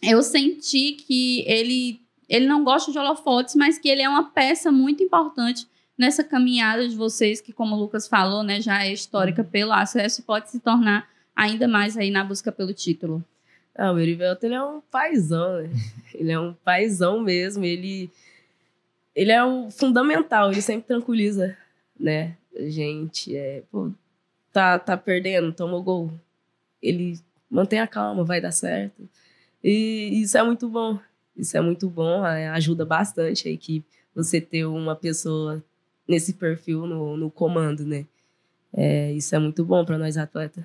eu 0.03 0.21
senti 0.21 0.91
que 0.91 1.43
ele, 1.47 1.99
ele 2.29 2.45
não 2.45 2.63
gosta 2.63 2.91
de 2.91 2.99
holofotes, 2.99 3.55
mas 3.55 3.79
que 3.79 3.89
ele 3.89 4.03
é 4.03 4.09
uma 4.09 4.25
peça 4.25 4.71
muito 4.71 5.01
importante 5.01 5.65
nessa 5.97 6.23
caminhada 6.23 6.87
de 6.87 6.95
vocês, 6.95 7.41
que 7.41 7.51
como 7.51 7.75
o 7.75 7.79
Lucas 7.79 8.07
falou, 8.07 8.43
né, 8.43 8.61
já 8.61 8.85
é 8.85 8.93
histórica 8.93 9.41
uhum. 9.41 9.49
pelo 9.49 9.73
acesso, 9.73 10.23
pode 10.23 10.49
se 10.51 10.59
tornar 10.59 11.09
ainda 11.35 11.67
mais 11.67 11.97
aí 11.97 12.11
na 12.11 12.23
busca 12.23 12.51
pelo 12.51 12.73
título? 12.73 13.23
Ah, 13.75 13.91
o 13.91 13.99
Erivelto, 13.99 14.45
ele 14.45 14.55
é 14.55 14.63
um 14.63 14.81
paizão, 14.81 15.61
né? 15.61 15.69
Ele 16.15 16.31
é 16.31 16.39
um 16.39 16.51
paizão 16.51 17.19
mesmo, 17.19 17.63
ele, 17.63 18.09
ele 19.15 19.31
é 19.31 19.43
o 19.45 19.69
fundamental, 19.69 20.51
ele 20.51 20.63
sempre 20.63 20.87
tranquiliza, 20.87 21.55
né? 21.99 22.35
A 22.57 22.67
gente, 22.67 23.37
é, 23.37 23.61
pô, 23.71 23.91
tá, 24.51 24.79
tá 24.79 24.97
perdendo, 24.97 25.53
toma 25.53 25.77
o 25.77 25.83
gol. 25.83 26.11
Ele 26.81 27.19
mantém 27.47 27.79
a 27.79 27.85
calma, 27.85 28.23
vai 28.23 28.41
dar 28.41 28.51
certo. 28.51 29.07
E 29.63 30.19
isso 30.23 30.35
é 30.39 30.41
muito 30.41 30.67
bom, 30.67 30.97
isso 31.35 31.55
é 31.55 31.61
muito 31.61 31.87
bom, 31.87 32.23
ajuda 32.23 32.83
bastante 32.83 33.47
a 33.47 33.51
equipe. 33.51 33.85
Você 34.15 34.41
ter 34.41 34.65
uma 34.65 34.95
pessoa 34.95 35.63
nesse 36.07 36.33
perfil 36.33 36.87
no, 36.87 37.17
no 37.17 37.29
comando, 37.29 37.85
né? 37.85 38.05
É, 38.73 39.11
isso 39.13 39.35
é 39.35 39.39
muito 39.39 39.65
bom 39.65 39.83
para 39.85 39.97
nós 39.97 40.17
atletas. 40.17 40.63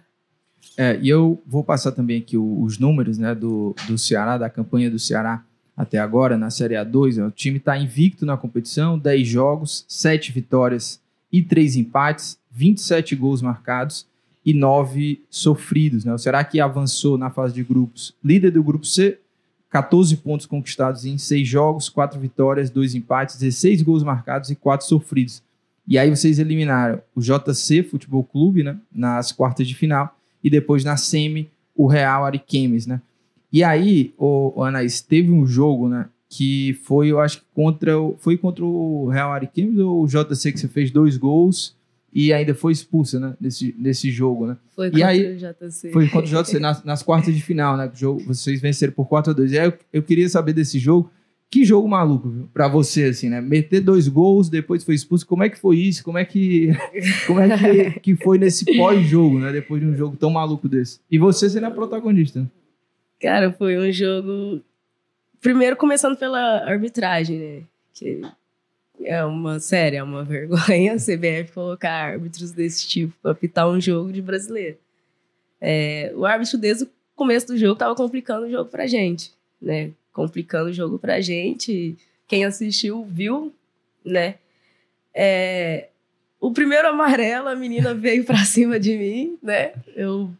É, 0.76 0.99
e 1.00 1.08
eu 1.08 1.42
vou 1.46 1.64
passar 1.64 1.92
também 1.92 2.18
aqui 2.18 2.37
os 2.37 2.78
números 2.78 3.18
né, 3.18 3.34
do, 3.34 3.75
do 3.87 3.99
Ceará, 3.99 4.38
da 4.38 4.49
campanha 4.49 4.90
do 4.90 4.99
Ceará 4.99 5.44
até 5.76 5.99
agora 5.99 6.37
na 6.37 6.50
Série 6.50 6.75
A2. 6.75 7.26
O 7.26 7.30
time 7.30 7.58
está 7.58 7.76
invicto 7.76 8.25
na 8.25 8.37
competição, 8.37 8.99
10 8.99 9.26
jogos, 9.26 9.84
7 9.88 10.32
vitórias 10.32 11.00
e 11.32 11.42
3 11.42 11.76
empates, 11.76 12.38
27 12.50 13.16
gols 13.16 13.42
marcados 13.42 14.06
e 14.44 14.52
9 14.52 15.22
sofridos. 15.30 16.04
Né? 16.04 16.12
O 16.12 16.18
Ceará 16.18 16.44
que 16.44 16.61
avançou 16.61 17.18
na 17.18 17.30
fase 17.30 17.54
de 17.54 17.64
grupos, 17.64 18.14
líder 18.22 18.50
do 18.50 18.62
grupo 18.62 18.87
C, 18.87 19.18
14 19.72 20.18
pontos 20.18 20.44
conquistados 20.44 21.06
em 21.06 21.16
6 21.16 21.48
jogos, 21.48 21.88
4 21.88 22.20
vitórias, 22.20 22.68
2 22.68 22.94
empates, 22.94 23.38
16 23.38 23.80
gols 23.80 24.02
marcados 24.02 24.50
e 24.50 24.54
4 24.54 24.86
sofridos. 24.86 25.42
E 25.88 25.98
aí 25.98 26.10
vocês 26.10 26.38
eliminaram 26.38 27.00
o 27.16 27.22
JC 27.22 27.82
Futebol 27.82 28.22
Clube 28.22 28.62
né, 28.62 28.76
nas 28.94 29.32
quartas 29.32 29.66
de 29.66 29.74
final 29.74 30.14
e 30.44 30.50
depois 30.50 30.84
na 30.84 30.98
semi 30.98 31.50
o 31.74 31.86
Real 31.86 32.26
Ariquemes, 32.26 32.86
né? 32.86 33.00
E 33.50 33.64
aí, 33.64 34.12
o, 34.18 34.62
Anaís, 34.62 35.00
teve 35.00 35.30
um 35.30 35.46
jogo, 35.46 35.88
né? 35.88 36.06
Que 36.28 36.74
foi, 36.84 37.08
eu 37.08 37.18
acho 37.18 37.38
que 37.38 37.44
contra 37.54 37.98
o, 37.98 38.14
foi 38.18 38.36
contra 38.36 38.64
o 38.64 39.08
Real 39.08 39.32
Ariquemes 39.32 39.78
ou 39.78 40.04
o 40.04 40.06
JC 40.06 40.52
que 40.52 40.60
você 40.60 40.68
fez 40.68 40.90
dois 40.90 41.16
gols 41.16 41.74
e 42.12 42.33
ainda 42.33 42.54
foi 42.54 42.73
expulsa, 42.73 43.19
né? 43.19 43.35
Nesse, 43.40 43.75
nesse 43.78 44.11
jogo, 44.11 44.47
né? 44.47 44.57
Foi 44.76 44.90
contra 44.90 45.07
aí, 45.07 45.35
o 45.35 45.37
JC. 45.37 45.90
Foi 45.92 46.09
contra 46.09 46.40
o 46.40 46.42
JC 46.42 46.59
nas, 46.61 46.85
nas 46.85 47.02
quartas 47.02 47.35
de 47.35 47.40
final, 47.40 47.76
né? 47.76 47.90
O 47.92 47.97
jogo, 47.97 48.21
vocês 48.26 48.61
venceram 48.61 48.92
por 48.92 49.09
4 49.09 49.33
a 49.33 49.35
2 49.35 49.52
E 49.52 49.59
aí 49.59 49.66
eu, 49.66 49.73
eu 49.92 50.02
queria 50.02 50.28
saber 50.28 50.52
desse 50.52 50.78
jogo. 50.78 51.11
Que 51.50 51.64
jogo 51.66 51.87
maluco, 51.87 52.31
viu? 52.31 52.49
Pra 52.52 52.66
você, 52.66 53.04
assim, 53.04 53.28
né? 53.28 53.40
Meter 53.40 53.81
dois 53.81 54.09
gols, 54.09 54.49
depois 54.49 54.85
foi 54.85 54.95
expulso. 54.95 55.26
Como 55.26 55.42
é 55.42 55.50
que 55.50 55.59
foi 55.59 55.76
isso? 55.76 56.02
Como 56.02 56.16
é 56.16 56.25
que, 56.25 56.71
como 57.26 57.40
é 57.40 57.59
que, 57.59 58.00
que 58.00 58.16
foi 58.16 58.38
nesse 58.38 58.64
pós-jogo, 58.76 59.38
né? 59.38 59.52
Depois 59.52 59.81
de 59.81 59.87
um 59.87 59.95
jogo 59.95 60.16
tão 60.16 60.31
maluco 60.31 60.66
desse. 60.69 61.00
E 61.11 61.19
você 61.19 61.49
sendo 61.50 61.66
a 61.66 61.71
protagonista. 61.71 62.40
né? 62.40 62.47
Cara, 63.21 63.52
foi 63.52 63.78
um 63.78 63.92
jogo. 63.92 64.62
Primeiro 65.40 65.76
começando 65.76 66.16
pela 66.16 66.64
arbitragem, 66.64 67.38
né? 67.38 67.62
Que 67.92 68.21
é 69.04 69.25
uma 69.25 69.59
séria, 69.61 69.99
é 69.99 70.02
uma 70.02 70.23
vergonha 70.25 70.94
a 70.94 70.97
CBF 70.97 71.52
colocar 71.52 71.92
árbitros 71.92 72.52
desse 72.52 72.87
tipo 72.87 73.14
pra 73.23 73.32
apitar 73.32 73.68
um 73.68 73.80
jogo 73.80 74.12
de 74.12 74.23
brasileiro. 74.23 74.78
É, 75.61 76.12
o 76.16 76.26
árbitro, 76.26 76.59
desde 76.59 76.85
o 76.85 76.90
começo 77.14 77.47
do 77.47 77.56
jogo, 77.56 77.78
tava 77.78 77.94
complicando 77.94 78.47
o 78.47 78.50
jogo 78.50 78.71
pra 78.71 78.87
gente, 78.87 79.32
né? 79.61 79.90
Complicando 80.12 80.71
o 80.71 80.73
jogo 80.73 80.99
pra 80.99 81.21
gente. 81.21 81.97
Quem 82.26 82.44
assistiu 82.44 83.04
viu, 83.04 83.52
né? 84.04 84.37
É, 85.14 85.88
o 86.40 86.50
primeiro 86.52 86.88
amarelo, 86.88 87.49
a 87.49 87.54
menina 87.54 87.94
veio 87.94 88.25
pra 88.25 88.44
cima 88.44 88.80
de 88.80 88.97
mim, 88.97 89.38
né? 89.42 89.73
Eu 89.94 90.30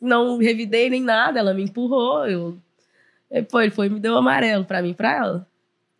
não 0.00 0.38
revidei 0.38 0.88
nem 0.88 1.02
nada, 1.02 1.40
ela 1.40 1.52
me 1.52 1.64
empurrou, 1.64 2.26
eu... 2.26 2.56
Pô, 3.50 3.60
ele 3.60 3.72
foi 3.72 3.88
me 3.88 3.98
deu 3.98 4.16
amarelo 4.16 4.64
pra 4.64 4.80
mim 4.80 4.94
pra 4.94 5.16
ela. 5.16 5.48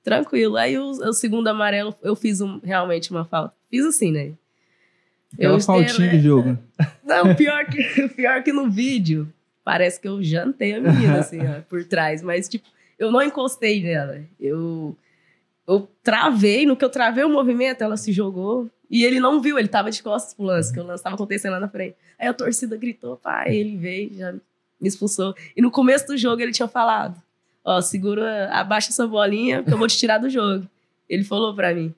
Tranquilo. 0.07 0.57
Aí 0.57 0.79
o, 0.79 0.91
o 0.91 1.13
segundo 1.13 1.49
amarelo, 1.49 1.93
eu 2.01 2.15
fiz 2.15 2.41
um- 2.41 2.61
realmente 2.63 3.11
uma 3.11 3.25
falta. 3.25 3.53
Fiz 3.69 3.85
assim, 3.85 4.13
né? 4.13 4.33
Aquela 5.35 5.55
Eu 5.57 5.61
faltinha 5.61 5.87
estei- 5.91 6.09
de 6.11 6.21
jogo. 6.21 6.51
né? 6.51 6.59
Não, 7.05 7.35
pior 7.35 7.67
que, 7.67 8.09
pior 8.15 8.41
que 8.45 8.53
no 8.53 8.71
vídeo, 8.71 9.29
parece 9.65 10.01
que 10.01 10.07
eu 10.07 10.23
jantei 10.23 10.75
a 10.75 10.81
menina, 10.81 11.19
assim, 11.27 11.41
ó, 11.45 11.61
por 11.69 11.83
trás. 11.85 12.23
Mas, 12.23 12.49
tipo, 12.49 12.69
eu 12.97 13.11
não 13.11 13.21
encostei 13.21 13.83
nela. 13.83 14.21
Eu, 14.39 14.97
eu 15.67 15.91
travei, 16.05 16.65
no 16.65 16.77
que 16.77 16.85
eu 16.85 16.89
travei 16.91 17.25
o 17.25 17.29
movimento, 17.29 17.83
ela 17.83 17.97
se 17.97 18.13
jogou. 18.13 18.71
E 18.89 19.05
ele 19.05 19.19
não 19.19 19.43
viu, 19.43 19.59
ele 19.59 19.67
tava 19.67 19.91
de 19.91 20.01
costas 20.01 20.35
pro 20.35 20.45
lance, 20.45 20.73
que 20.73 20.79
o 20.79 20.85
lance 20.85 21.03
tava 21.03 21.17
acontecendo 21.17 21.51
lá 21.55 21.59
na 21.61 21.69
frente. 21.69 21.97
Aí 22.17 22.29
a 22.29 22.33
torcida 22.33 22.77
gritou, 22.77 23.17
pá, 23.17 23.43
ele 23.49 23.77
veio, 23.77 24.15
já 24.15 24.33
me 24.33 24.87
expulsou. 24.89 25.35
E 25.57 25.61
no 25.61 25.73
começo 25.73 26.07
do 26.07 26.17
jogo 26.17 26.41
ele 26.41 26.53
tinha 26.53 26.69
falado, 26.69 27.21
ó, 27.67 27.81
segura, 27.81 28.49
abaixa 28.53 28.91
essa 28.91 29.07
bolinha 29.09 29.63
que 29.65 29.73
eu 29.73 29.77
vou 29.77 29.89
te 29.89 29.99
tirar 29.99 30.19
do 30.19 30.31
jogo. 30.31 30.67
Ele 31.09 31.25
falou 31.25 31.53
pra 31.53 31.75
mim. 31.75 31.93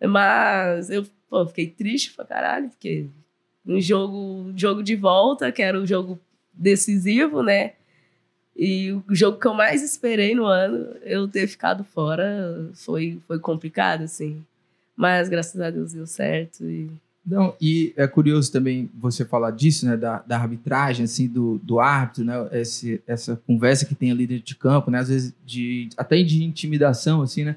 Mas 0.00 0.88
eu, 0.88 1.06
pô, 1.28 1.46
fiquei 1.46 1.66
triste 1.66 2.14
pra 2.14 2.24
caralho, 2.24 2.70
porque 2.70 3.06
um 3.66 3.78
jogo, 3.78 4.50
jogo 4.56 4.82
de 4.82 4.96
volta, 4.96 5.52
que 5.52 5.62
era 5.62 5.78
o 5.78 5.86
jogo 5.86 6.18
decisivo, 6.54 7.42
né? 7.42 7.72
E 8.56 8.90
o 8.92 9.04
jogo 9.10 9.38
que 9.38 9.46
eu 9.46 9.54
mais 9.54 9.82
esperei 9.82 10.34
no 10.34 10.46
ano, 10.46 10.96
eu 11.02 11.28
ter 11.28 11.46
ficado 11.46 11.84
fora, 11.84 12.70
foi, 12.74 13.20
foi 13.26 13.38
complicado, 13.38 14.04
assim. 14.04 14.42
Mas 14.96 15.28
graças 15.28 15.60
a 15.60 15.70
Deus 15.70 15.92
deu 15.92 16.06
certo. 16.06 16.64
E... 16.64 16.90
Não, 17.24 17.54
e 17.60 17.92
é 17.96 18.06
curioso 18.06 18.50
também 18.50 18.88
você 18.98 19.24
falar 19.24 19.50
disso, 19.50 19.84
né, 19.84 19.96
da, 19.96 20.22
da 20.26 20.38
arbitragem, 20.38 21.04
assim, 21.04 21.28
do, 21.28 21.58
do 21.62 21.78
árbitro, 21.78 22.24
né, 22.24 22.48
esse, 22.52 23.02
essa 23.06 23.36
conversa 23.46 23.84
que 23.84 23.94
tem 23.94 24.10
ali 24.10 24.26
dentro 24.26 24.44
de 24.44 24.56
campo, 24.56 24.90
né, 24.90 24.98
às 24.98 25.08
vezes 25.08 25.34
de, 25.44 25.90
até 25.96 26.22
de 26.22 26.42
intimidação, 26.42 27.20
assim, 27.20 27.44
né, 27.44 27.56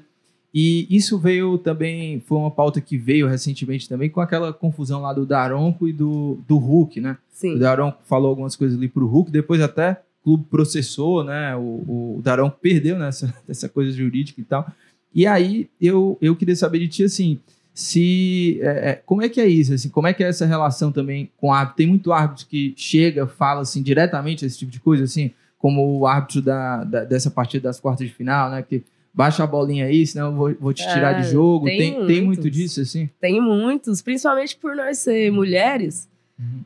e 0.52 0.86
isso 0.94 1.18
veio 1.18 1.56
também, 1.56 2.20
foi 2.20 2.36
uma 2.36 2.50
pauta 2.50 2.82
que 2.82 2.98
veio 2.98 3.26
recentemente 3.26 3.88
também 3.88 4.10
com 4.10 4.20
aquela 4.20 4.52
confusão 4.52 5.00
lá 5.00 5.14
do 5.14 5.24
Daronco 5.24 5.88
e 5.88 5.92
do, 5.92 6.38
do 6.46 6.58
Hulk, 6.58 7.00
né, 7.00 7.16
Sim. 7.30 7.54
o 7.54 7.58
Daronco 7.58 8.02
falou 8.04 8.28
algumas 8.28 8.54
coisas 8.54 8.76
ali 8.76 8.88
pro 8.88 9.06
Hulk, 9.06 9.30
depois 9.30 9.62
até 9.62 10.02
o 10.20 10.24
clube 10.24 10.44
processou, 10.50 11.24
né, 11.24 11.56
o, 11.56 12.18
o 12.18 12.20
Daronco 12.22 12.58
perdeu 12.60 12.98
nessa 12.98 13.34
essa 13.48 13.70
coisa 13.70 13.90
jurídica 13.90 14.38
e 14.38 14.44
tal, 14.44 14.70
e 15.14 15.26
aí 15.26 15.70
eu, 15.80 16.18
eu 16.20 16.36
queria 16.36 16.56
saber 16.56 16.80
de 16.80 16.88
ti, 16.88 17.04
assim, 17.04 17.40
se 17.74 18.58
é, 18.62 18.90
é, 18.90 19.02
como 19.06 19.22
é 19.22 19.28
que 19.28 19.40
é 19.40 19.46
isso 19.46 19.72
assim 19.72 19.88
como 19.88 20.06
é 20.06 20.12
que 20.12 20.22
é 20.22 20.28
essa 20.28 20.44
relação 20.46 20.92
também 20.92 21.30
com 21.38 21.48
o 21.48 21.52
árbitro 21.52 21.76
tem 21.76 21.86
muito 21.86 22.12
árbitro 22.12 22.46
que 22.46 22.74
chega 22.76 23.26
fala 23.26 23.62
assim 23.62 23.82
diretamente 23.82 24.44
esse 24.44 24.58
tipo 24.58 24.70
de 24.70 24.78
coisa 24.80 25.04
assim 25.04 25.30
como 25.58 25.98
o 25.98 26.06
árbitro 26.06 26.42
da, 26.42 26.84
da- 26.84 27.04
dessa 27.04 27.30
partida 27.30 27.68
das 27.68 27.80
quartas 27.80 28.06
de 28.06 28.12
final 28.14 28.50
né 28.50 28.62
que 28.62 28.82
baixa 29.14 29.42
a 29.42 29.46
bolinha 29.46 29.86
aí 29.86 30.06
senão 30.06 30.26
eu 30.26 30.32
vou, 30.36 30.54
vou 30.60 30.72
te 30.74 30.86
tirar 30.86 31.14
Ah, 31.16 31.20
de 31.20 31.30
jogo 31.30 31.64
tem 31.66 31.78
tem, 31.78 32.06
tem 32.06 32.22
muito 32.22 32.40
muitos. 32.42 32.50
disso 32.50 32.80
assim 32.82 33.08
Tem 33.20 33.40
muitos, 33.40 34.02
principalmente 34.02 34.56
por 34.56 34.76
nós 34.76 34.98
ser 34.98 35.30
mulheres. 35.32 36.08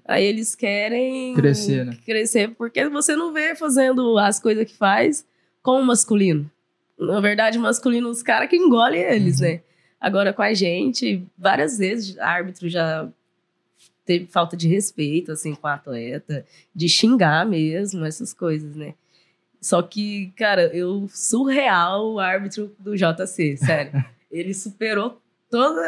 Aí 0.07 0.25
eles 0.25 0.55
querem 0.55 1.35
Crescer, 1.35 1.85
né? 1.85 1.97
crescer, 2.07 2.49
porque 2.57 2.89
você 2.89 3.15
não 3.15 3.33
vê 3.33 3.55
fazendo 3.55 4.17
as 4.17 4.41
coisas 4.41 4.65
que 4.65 4.75
faz 4.77 5.25
com 5.63 5.81
o 5.81 5.85
masculino. 5.85 6.51
Na 6.99 7.21
verdade, 7.21 7.59
o 7.59 7.61
masculino, 7.61 8.09
os 8.09 8.23
caras 8.23 8.49
que 8.49 8.57
engolem 8.57 9.03
eles, 9.03 9.41
Uhum. 9.41 9.47
né? 9.49 9.61
Agora, 10.01 10.33
com 10.33 10.43
a 10.43 10.53
gente, 10.55 11.27
várias 11.37 11.79
vezes, 11.79 12.19
árbitro 12.19 12.69
já 12.69 13.09
teve 14.05 14.27
falta 14.27 14.57
de 14.57 14.69
respeito, 14.69 15.33
assim, 15.33 15.55
com 15.55 15.67
o 15.67 15.71
atleta, 15.71 16.47
de 16.75 16.89
xingar 16.89 17.45
mesmo, 17.45 18.05
essas 18.05 18.33
coisas, 18.33 18.77
né? 18.77 18.95
Só 19.61 19.83
que, 19.83 20.33
cara, 20.37 20.75
eu 20.75 21.09
surreal 21.13 22.13
o 22.13 22.21
árbitro 22.21 22.75
do 22.79 22.95
JC, 22.95 23.57
sério. 23.57 23.93
ele 24.31 24.55
superou 24.55 25.21
todas 25.51 25.85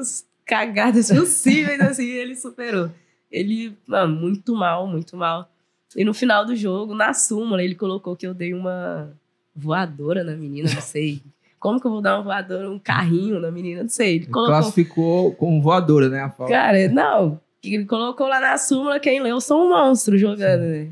as 0.00 0.26
cagadas 0.44 1.08
possíveis, 1.08 1.80
assim, 1.80 2.08
ele 2.10 2.36
superou. 2.36 2.90
Ele, 3.30 3.74
mano, 3.86 4.14
muito 4.14 4.54
mal, 4.54 4.86
muito 4.86 5.16
mal. 5.16 5.50
E 5.96 6.04
no 6.04 6.12
final 6.12 6.44
do 6.44 6.54
jogo, 6.54 6.94
na 6.94 7.14
súmula, 7.14 7.62
ele 7.62 7.74
colocou 7.74 8.16
que 8.16 8.26
eu 8.26 8.34
dei 8.34 8.52
uma 8.52 9.16
voadora 9.54 10.22
na 10.24 10.34
menina, 10.36 10.70
não 10.72 10.80
sei. 10.82 11.22
Como 11.62 11.80
que 11.80 11.86
eu 11.86 11.90
vou 11.92 12.00
dar 12.02 12.16
uma 12.16 12.24
voadora, 12.24 12.68
um 12.70 12.78
carrinho 12.78 13.38
na 13.38 13.50
menina? 13.50 13.82
Não 13.82 13.88
sei. 13.88 14.16
Ele 14.16 14.26
colocou. 14.26 14.54
classificou 14.54 15.32
como 15.36 15.62
voadora 15.62 16.08
né 16.08 16.20
a 16.22 16.28
falta 16.30 16.52
Cara, 16.52 16.88
não. 16.88 17.40
Ele 17.62 17.84
colocou 17.84 18.26
lá 18.26 18.40
na 18.40 18.58
súmula, 18.58 18.98
quem 18.98 19.20
leu, 19.22 19.36
eu 19.36 19.40
sou 19.40 19.64
um 19.64 19.68
monstro 19.68 20.18
jogando, 20.18 20.62
né? 20.62 20.88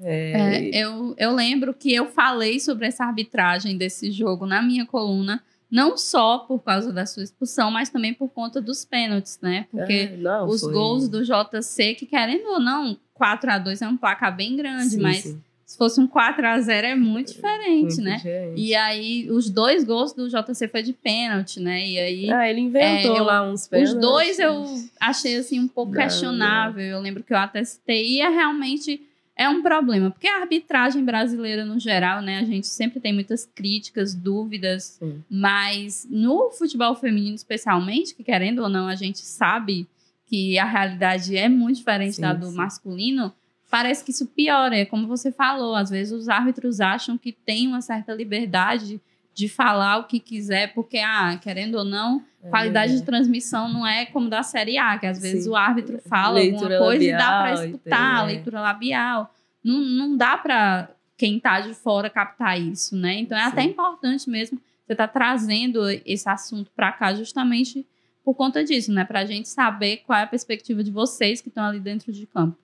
É, 0.00 0.32
É, 0.32 0.70
eu, 0.84 1.14
eu 1.18 1.34
lembro 1.34 1.74
que 1.74 1.92
eu 1.92 2.06
falei 2.06 2.60
sobre 2.60 2.86
essa 2.86 3.04
arbitragem 3.04 3.76
desse 3.76 4.10
jogo 4.12 4.46
na 4.46 4.62
minha 4.62 4.86
coluna, 4.86 5.42
não 5.70 5.96
só 5.96 6.38
por 6.38 6.60
causa 6.60 6.92
da 6.92 7.04
sua 7.06 7.22
expulsão, 7.24 7.70
mas 7.70 7.88
também 7.90 8.14
por 8.14 8.28
conta 8.28 8.60
dos 8.60 8.84
pênaltis, 8.84 9.38
né? 9.42 9.66
Porque 9.70 10.10
é, 10.12 10.16
não, 10.16 10.46
os 10.46 10.60
foi- 10.60 10.72
gols 10.72 11.08
do 11.08 11.22
JC, 11.24 11.94
que 11.94 12.06
querendo 12.06 12.46
ou 12.48 12.60
não, 12.60 12.96
4 13.14 13.50
a 13.50 13.58
2 13.58 13.82
é 13.82 13.88
um 13.88 13.96
placar 13.96 14.34
bem 14.36 14.56
grande, 14.56 14.90
Sim, 14.90 15.00
mas 15.00 15.16
sim, 15.18 15.42
se 15.72 15.78
fosse 15.78 15.98
um 16.00 16.06
4 16.06 16.46
a 16.46 16.60
0 16.60 16.86
é 16.86 16.94
muito 16.94 17.32
diferente, 17.32 17.80
muito 17.82 18.02
né? 18.02 18.16
diferente. 18.16 18.60
E 18.60 18.74
aí, 18.74 19.30
os 19.30 19.48
dois 19.48 19.84
gols 19.84 20.12
do 20.12 20.28
JC 20.28 20.68
foi 20.68 20.82
de 20.82 20.92
pênalti, 20.92 21.58
né? 21.60 21.86
E 21.88 21.98
aí, 21.98 22.30
Ah, 22.30 22.48
ele 22.50 22.60
inventou 22.60 23.16
É, 23.16 23.20
eu- 23.20 23.24
lá 23.24 23.42
uns 23.42 23.62
os 23.62 23.68
pênaltis. 23.68 24.00
dois 24.00 24.38
eu 24.38 24.64
achei 25.00 25.36
assim 25.36 25.58
um 25.58 25.66
pouco 25.68 25.92
Não, 25.92 25.98
questionável. 26.02 26.84
Eu 26.84 27.00
lembro 27.00 27.22
que 27.22 27.32
eu 27.32 27.38
atestei 27.38 28.16
e 28.16 28.20
é 28.20 28.28
realmente 28.28 29.00
é 29.34 29.48
um 29.48 29.62
problema, 29.62 30.10
porque 30.10 30.28
a 30.28 30.42
arbitragem 30.42 31.02
brasileira 31.02 31.64
no 31.64 31.80
geral, 31.80 32.20
né, 32.20 32.38
a 32.40 32.44
gente 32.44 32.66
sempre 32.66 33.00
tem 33.00 33.14
muitas 33.14 33.46
críticas, 33.46 34.14
dúvidas, 34.14 34.98
Sim. 35.00 35.24
mas 35.30 36.06
no 36.10 36.50
futebol 36.50 36.94
feminino 36.94 37.34
especialmente, 37.34 38.14
que 38.14 38.22
querendo 38.22 38.62
ou 38.62 38.68
não 38.68 38.86
a 38.88 38.94
gente 38.94 39.20
sabe 39.20 39.86
que 40.26 40.58
a 40.58 40.66
realidade 40.66 41.34
é 41.34 41.48
muito 41.48 41.76
diferente 41.78 42.16
Sim, 42.16 42.22
da 42.22 42.34
do 42.34 42.46
sim. 42.50 42.56
masculino, 42.56 43.32
parece 43.72 44.04
que 44.04 44.10
isso 44.10 44.26
piora. 44.26 44.76
É 44.76 44.84
como 44.84 45.08
você 45.08 45.32
falou, 45.32 45.74
às 45.74 45.88
vezes 45.88 46.12
os 46.12 46.28
árbitros 46.28 46.78
acham 46.78 47.16
que 47.16 47.32
tem 47.32 47.66
uma 47.66 47.80
certa 47.80 48.12
liberdade 48.12 49.00
de 49.32 49.48
falar 49.48 49.96
o 49.96 50.04
que 50.04 50.20
quiser, 50.20 50.74
porque, 50.74 50.98
ah, 50.98 51.38
querendo 51.40 51.76
ou 51.76 51.84
não, 51.84 52.22
É 52.44 52.50
qualidade 52.50 52.98
de 52.98 53.02
transmissão 53.02 53.72
não 53.72 53.86
é 53.86 54.04
como 54.04 54.28
da 54.28 54.42
Série 54.42 54.76
A, 54.76 54.98
que 54.98 55.06
às 55.06 55.18
vezes 55.18 55.44
Sim. 55.44 55.50
o 55.50 55.56
árbitro 55.56 55.98
fala 56.06 56.34
Leitura 56.34 56.74
alguma 56.74 56.78
coisa 56.78 57.02
e 57.02 57.12
dá 57.12 57.18
para 57.18 57.50
labial, 57.50 57.64
escutar, 57.64 58.16
entendeu? 58.18 58.26
leitura 58.26 58.60
labial. 58.60 59.34
Não, 59.64 59.80
não 59.80 60.16
dá 60.18 60.36
para 60.36 60.90
quem 61.16 61.40
tá 61.40 61.60
de 61.60 61.72
fora 61.72 62.10
captar 62.10 62.60
isso, 62.60 62.94
né? 62.94 63.20
Então 63.20 63.38
é 63.38 63.44
Sim. 63.44 63.48
até 63.48 63.62
importante 63.62 64.28
mesmo 64.28 64.60
você 64.84 64.92
estar 64.92 65.08
trazendo 65.08 65.88
esse 66.04 66.28
assunto 66.28 66.70
para 66.76 66.92
cá 66.92 67.14
justamente 67.14 67.86
por 68.22 68.34
conta 68.34 68.62
disso, 68.62 68.92
né? 68.92 69.02
Pra 69.02 69.24
gente 69.24 69.48
saber 69.48 70.02
qual 70.04 70.18
é 70.18 70.24
a 70.24 70.26
perspectiva 70.26 70.84
de 70.84 70.90
vocês 70.90 71.40
que 71.40 71.48
estão 71.48 71.64
ali 71.64 71.80
dentro 71.80 72.12
de 72.12 72.26
campo. 72.26 72.58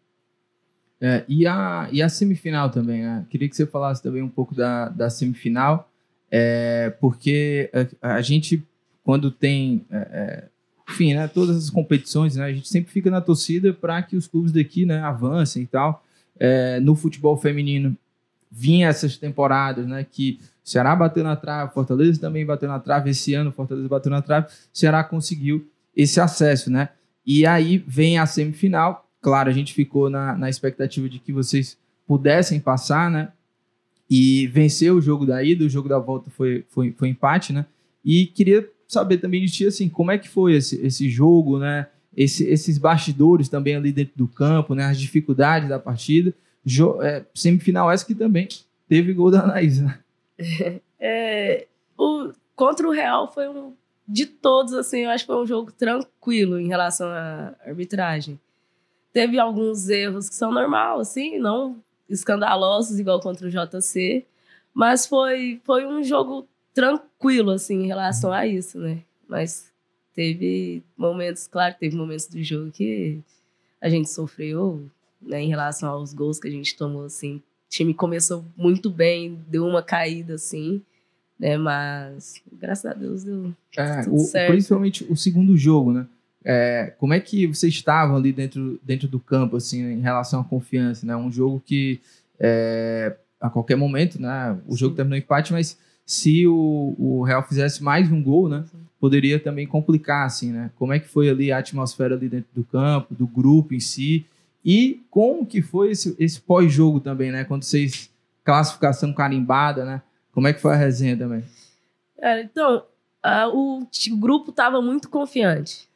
É, 1.01 1.25
e, 1.29 1.47
a, 1.47 1.89
e 1.93 2.03
a 2.03 2.09
semifinal 2.09 2.71
também, 2.71 3.03
né? 3.03 3.25
Queria 3.31 3.49
que 3.49 3.57
você 3.57 3.67
falasse 3.67 4.03
também 4.03 4.23
um 4.23 4.29
pouco 4.29 4.55
da, 4.55 4.89
da 4.89 5.09
semifinal, 5.09 5.91
é, 6.31 6.91
porque 7.01 7.71
a, 8.03 8.15
a 8.15 8.21
gente, 8.21 8.67
quando 9.05 9.31
tem, 9.31 9.87
é, 9.91 9.97
é, 9.97 10.45
enfim, 10.91 11.15
né, 11.15 11.29
todas 11.29 11.57
as 11.57 11.71
competições, 11.71 12.37
né, 12.37 12.45
a 12.45 12.53
gente 12.53 12.69
sempre 12.69 12.91
fica 12.91 13.11
na 13.11 13.21
torcida 13.21 13.73
para 13.73 14.03
que 14.03 14.17
os 14.17 14.27
clubes 14.27 14.51
daqui 14.51 14.85
né, 14.85 15.01
avancem 15.01 15.63
e 15.63 15.67
tal. 15.67 16.05
É, 16.41 16.79
no 16.81 16.95
futebol 16.95 17.37
feminino, 17.37 17.97
vinha 18.51 18.89
essas 18.89 19.17
temporadas, 19.17 19.87
né, 19.87 20.05
que 20.11 20.39
o 20.65 20.69
Ceará 20.69 20.95
bateu 20.95 21.23
na 21.25 21.37
trave, 21.37 21.73
Fortaleza 21.73 22.21
também 22.21 22.45
bateu 22.45 22.69
na 22.69 22.79
trave, 22.79 23.11
esse 23.11 23.35
ano 23.35 23.53
Fortaleza 23.53 23.89
bateu 23.89 24.11
na 24.11 24.23
trave, 24.23 24.47
o 24.47 24.51
Ceará 24.73 25.03
conseguiu 25.03 25.69
esse 25.97 26.21
acesso, 26.21 26.71
né? 26.71 26.91
E 27.27 27.45
aí 27.47 27.79
vem 27.87 28.19
a 28.19 28.27
semifinal, 28.27 29.08
claro, 29.21 29.49
a 29.49 29.53
gente 29.53 29.75
ficou 29.75 30.09
na, 30.09 30.37
na 30.37 30.49
expectativa 30.49 31.09
de 31.09 31.19
que 31.19 31.33
vocês 31.33 31.77
pudessem 32.07 32.61
passar, 32.61 33.11
né? 33.11 33.33
E 34.11 34.47
vencer 34.47 34.93
o 34.93 35.01
jogo 35.01 35.27
da 35.27 35.43
ida, 35.43 35.65
o 35.65 35.69
jogo 35.69 35.89
da 35.89 35.99
volta 35.99 36.31
foi, 36.31 36.65
foi, 36.71 36.93
foi 36.93 37.09
empate, 37.09 37.53
né? 37.53 37.67
E 38.05 38.27
queria 38.27 38.67
saber 38.87 39.19
também 39.19 39.45
de 39.45 39.53
ti, 39.53 39.67
assim, 39.67 39.89
como 39.89 40.11
é 40.11 40.17
que 40.17 40.29
foi 40.29 40.55
esse, 40.55 40.81
esse 40.85 41.09
jogo, 41.11 41.59
né? 41.59 41.87
Esse, 42.17 42.45
esses 42.45 42.79
bastidores 42.79 43.49
também 43.49 43.77
ali 43.77 43.93
dentro 43.93 44.15
do 44.17 44.27
campo, 44.27 44.75
né? 44.75 44.85
As 44.85 44.99
dificuldades 44.99 45.69
da 45.69 45.79
partida. 45.79 46.33
Jo 46.65 47.01
é, 47.03 47.25
semifinal 47.35 47.91
essa 47.91 48.05
que 48.05 48.15
também 48.15 48.49
teve 48.89 49.13
gol 49.13 49.31
da 49.31 49.43
Anaís, 49.43 49.81
né? 49.81 49.99
É, 51.01 51.69
o, 51.97 52.33
contra 52.57 52.85
o 52.89 52.91
Real 52.91 53.33
foi 53.33 53.49
um. 53.49 53.73
De 54.07 54.27
todos, 54.27 54.73
assim, 54.73 55.03
eu 55.05 55.11
acho 55.11 55.23
que 55.23 55.33
foi 55.33 55.41
um 55.41 55.47
jogo 55.47 55.71
tranquilo 55.71 56.59
em 56.59 56.67
relação 56.67 57.07
à 57.07 57.55
arbitragem. 57.65 58.41
Teve 59.13 59.39
alguns 59.39 59.89
erros 59.89 60.29
que 60.29 60.35
são 60.35 60.53
normal, 60.53 61.01
assim, 61.01 61.39
não 61.39 61.83
escandalosos, 62.09 62.99
igual 62.99 63.21
contra 63.21 63.47
o 63.47 63.51
JC, 63.51 64.25
mas 64.73 65.07
foi, 65.07 65.61
foi 65.65 65.87
um 65.87 66.03
jogo 66.03 66.47
tranquilo, 66.75 67.51
assim, 67.51 67.83
em 67.85 67.87
relação 67.87 68.33
a 68.33 68.47
isso, 68.47 68.79
né? 68.79 69.03
Mas 69.29 69.71
teve 70.15 70.83
momentos, 70.97 71.47
claro, 71.47 71.75
teve 71.79 71.97
momentos 71.97 72.27
do 72.27 72.43
jogo 72.43 72.71
que 72.71 73.19
a 73.81 73.89
gente 73.89 74.09
sofreu, 74.11 74.89
né, 75.21 75.43
em 75.43 75.49
relação 75.49 75.89
aos 75.91 76.13
gols 76.15 76.39
que 76.39 76.49
a 76.49 76.51
gente 76.51 76.77
tomou, 76.77 77.05
assim. 77.05 77.37
O 77.37 77.43
time 77.71 77.93
começou 77.93 78.45
muito 78.57 78.89
bem, 78.91 79.39
deu 79.49 79.67
uma 79.67 79.83
caída, 79.83 80.35
assim, 80.35 80.81
né? 81.39 81.57
Mas, 81.59 82.41
graças 82.53 82.87
a 82.91 82.95
Deus, 82.95 83.23
deu 83.25 83.55
É, 83.77 84.01
o- 84.09 84.25
principalmente 84.49 85.05
o 85.11 85.17
segundo 85.17 85.57
jogo, 85.57 85.93
né? 85.93 86.07
É, 86.45 86.95
como 86.99 87.13
é 87.13 87.21
que 87.21 87.47
vocês 87.47 87.75
estavam 87.75 88.17
ali 88.17 88.33
dentro, 88.33 88.81
dentro 88.83 89.09
do 89.09 89.19
campo, 89.19 89.57
assim, 89.57 89.83
em 89.83 90.01
relação 90.01 90.41
à 90.41 90.45
confiança, 90.45 91.05
né? 91.07 91.17
Um 91.17 91.31
jogo 91.31 91.63
que 91.65 92.01
é, 92.39 93.17
a 93.41 93.51
qualquer 93.51 93.77
momento, 93.77 94.21
né? 94.21 94.57
O 94.67 94.77
jogo 94.77 94.93
Sim. 94.93 94.97
terminou 94.97 95.19
em 95.19 95.21
empate, 95.23 95.53
mas 95.53 95.79
se 96.07 96.47
o, 96.47 96.95
o 96.99 97.23
Real 97.23 97.43
fizesse 97.43 97.83
mais 97.83 98.11
um 98.11 98.23
gol, 98.23 98.49
né? 98.49 98.65
Sim. 98.71 98.79
Poderia 99.01 99.39
também 99.39 99.67
complicar, 99.67 100.27
assim, 100.27 100.51
né? 100.53 100.71
Como 100.77 100.93
é 100.93 100.99
que 100.99 101.09
foi 101.09 101.29
ali 101.29 101.53
a 101.53 101.59
atmosfera 101.59 102.15
ali 102.15 102.29
dentro 102.29 102.49
do 102.55 102.65
campo, 102.65 103.15
do 103.15 103.27
grupo 103.27 103.75
em 103.75 103.81
si 103.81 104.25
e 104.65 105.03
como 105.11 105.47
que 105.47 105.63
foi 105.63 105.91
esse, 105.93 106.17
esse 106.19 106.41
pós-jogo 106.41 106.99
também, 107.01 107.31
né? 107.31 107.45
Quando 107.45 107.63
vocês 107.65 108.11
classificação 108.45 109.13
carimbada, 109.13 109.85
né? 109.85 110.03
Como 110.33 110.47
é 110.49 110.53
que 110.53 110.61
foi 110.61 110.73
a 110.73 110.77
resenha 110.77 111.17
também? 111.17 111.45
É, 112.19 112.43
então, 112.43 112.83
a- 113.23 113.49
o, 113.49 113.83
o 113.83 114.17
grupo 114.17 114.51
estava 114.51 114.81
muito 114.81 115.09
confiante. 115.09 115.88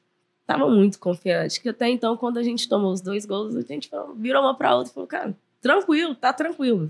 Tava 0.59 0.71
muito 0.71 0.99
confiante. 0.99 1.61
Que 1.61 1.69
até 1.69 1.89
então, 1.89 2.17
quando 2.17 2.39
a 2.39 2.43
gente 2.43 2.69
tomou 2.69 2.93
os 2.93 3.01
dois 3.01 3.25
gols, 3.27 3.55
a 3.57 3.61
gente 3.61 3.89
falou- 3.89 4.15
virou 4.15 4.43
uma 4.43 4.55
para 4.55 4.75
outra 4.75 4.91
e 4.91 4.95
falou, 4.95 5.07
cara, 5.07 5.35
tranquilo, 5.61 6.15
tá 6.15 6.33
tranquilo. 6.33 6.89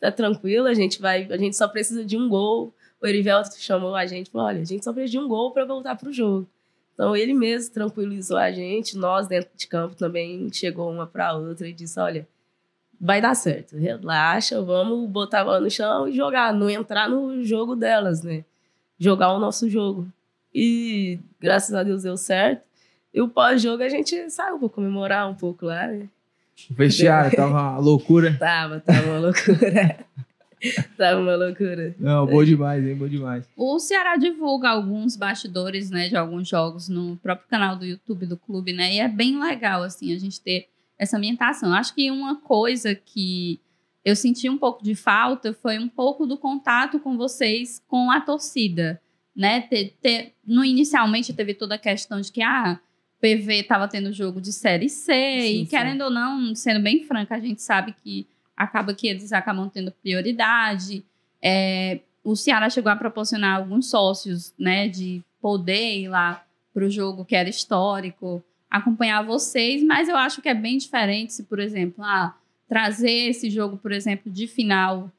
Tá 0.00 0.10
tranquilo, 0.10 0.66
a 0.66 0.74
gente 0.74 1.00
vai, 1.00 1.26
a 1.30 1.36
gente 1.36 1.56
só 1.56 1.68
precisa 1.68 2.04
de 2.04 2.16
um 2.16 2.28
gol. 2.28 2.72
O 3.02 3.06
Erivelto 3.06 3.50
chamou 3.58 3.94
a 3.94 4.06
gente 4.06 4.30
falou: 4.30 4.46
olha, 4.46 4.60
a 4.60 4.64
gente 4.64 4.82
só 4.84 4.92
precisa 4.92 5.12
de 5.12 5.18
um 5.18 5.28
gol 5.28 5.52
para 5.52 5.64
voltar 5.64 5.94
pro 5.96 6.12
jogo. 6.12 6.46
Então 6.94 7.14
ele 7.16 7.32
mesmo 7.34 7.72
tranquilizou 7.72 8.36
a 8.36 8.50
gente, 8.50 8.96
nós 8.96 9.26
dentro 9.26 9.50
de 9.56 9.66
campo 9.66 9.94
também 9.94 10.50
chegou 10.52 10.90
uma 10.90 11.06
para 11.06 11.34
outra 11.34 11.68
e 11.68 11.72
disse: 11.72 11.98
olha, 12.00 12.26
vai 13.00 13.20
dar 13.20 13.34
certo, 13.34 13.76
relaxa, 13.76 14.60
vamos 14.62 15.08
botar 15.08 15.40
a 15.40 15.44
bola 15.44 15.60
no 15.60 15.70
chão 15.70 16.08
e 16.08 16.12
jogar, 16.12 16.52
não 16.52 16.68
entrar 16.68 17.08
no 17.08 17.42
jogo 17.42 17.74
delas, 17.76 18.22
né? 18.22 18.44
Jogar 18.98 19.32
o 19.32 19.38
nosso 19.38 19.68
jogo. 19.68 20.06
E 20.54 21.18
graças 21.38 21.74
a 21.74 21.82
Deus 21.82 22.02
deu 22.02 22.16
certo. 22.16 22.62
E 23.12 23.20
o 23.20 23.28
pós-jogo 23.28 23.82
a 23.82 23.88
gente 23.88 24.30
saiu 24.30 24.58
pra 24.58 24.68
comemorar 24.68 25.28
um 25.28 25.34
pouco 25.34 25.66
lá, 25.66 25.86
né? 25.86 26.08
O 26.70 26.74
vestiário 26.74 27.34
tava 27.34 27.50
uma 27.50 27.78
loucura. 27.78 28.34
Tava, 28.38 28.80
tava 28.80 29.06
uma 29.10 29.18
loucura. 29.18 30.04
tava 30.96 31.20
uma 31.20 31.34
loucura. 31.34 31.94
Não, 31.98 32.26
bom 32.26 32.44
demais, 32.44 32.86
hein? 32.86 32.94
Bom 32.94 33.08
demais. 33.08 33.48
O 33.56 33.78
Ceará 33.78 34.16
divulga 34.16 34.68
alguns 34.68 35.16
bastidores, 35.16 35.90
né, 35.90 36.08
de 36.08 36.16
alguns 36.16 36.46
jogos 36.48 36.88
no 36.88 37.16
próprio 37.16 37.48
canal 37.48 37.76
do 37.76 37.86
YouTube 37.86 38.26
do 38.26 38.36
clube, 38.36 38.72
né? 38.72 38.94
E 38.94 39.00
é 39.00 39.08
bem 39.08 39.40
legal, 39.42 39.82
assim, 39.82 40.14
a 40.14 40.18
gente 40.18 40.40
ter 40.40 40.68
essa 40.98 41.16
ambientação. 41.16 41.72
Acho 41.72 41.94
que 41.94 42.10
uma 42.10 42.36
coisa 42.36 42.94
que 42.94 43.58
eu 44.04 44.14
senti 44.14 44.48
um 44.50 44.58
pouco 44.58 44.84
de 44.84 44.94
falta 44.94 45.54
foi 45.54 45.78
um 45.78 45.88
pouco 45.88 46.26
do 46.26 46.36
contato 46.36 47.00
com 47.00 47.16
vocês, 47.16 47.82
com 47.88 48.10
a 48.10 48.20
torcida, 48.20 49.00
né? 49.34 49.62
Ter, 49.62 49.96
ter- 50.02 50.34
no 50.46 50.62
inicialmente 50.62 51.32
teve 51.32 51.54
toda 51.54 51.76
a 51.76 51.78
questão 51.78 52.20
de 52.20 52.30
que 52.30 52.42
ah, 52.42 52.78
PV 53.20 53.60
estava 53.60 53.86
tendo 53.86 54.12
jogo 54.12 54.40
de 54.40 54.52
série 54.52 54.88
C 54.88 55.12
e 55.12 55.58
sim. 55.60 55.66
querendo 55.66 56.02
ou 56.02 56.10
não, 56.10 56.54
sendo 56.54 56.80
bem 56.80 57.04
franca, 57.04 57.34
a 57.34 57.40
gente 57.40 57.60
sabe 57.62 57.94
que 58.02 58.26
acaba 58.56 58.94
que 58.94 59.08
eles 59.08 59.32
acabam 59.32 59.68
tendo 59.68 59.90
prioridade. 59.90 61.04
É, 61.42 62.00
o 62.24 62.36
Ceará 62.36 62.68
chegou 62.70 62.90
a 62.90 62.96
proporcionar 62.96 63.58
alguns 63.58 63.90
sócios, 63.90 64.54
né, 64.58 64.88
de 64.88 65.22
poder 65.40 66.00
ir 66.00 66.08
lá 66.08 66.44
para 66.72 66.84
o 66.84 66.90
jogo 66.90 67.24
que 67.24 67.34
era 67.34 67.48
histórico, 67.48 68.42
acompanhar 68.70 69.22
vocês, 69.22 69.82
mas 69.82 70.08
eu 70.08 70.16
acho 70.16 70.40
que 70.40 70.48
é 70.48 70.54
bem 70.54 70.78
diferente 70.78 71.32
se, 71.32 71.42
por 71.42 71.58
exemplo, 71.58 72.04
ah, 72.04 72.34
trazer 72.68 73.28
esse 73.28 73.50
jogo, 73.50 73.76
por 73.76 73.92
exemplo, 73.92 74.30
de 74.30 74.46
final 74.46 75.10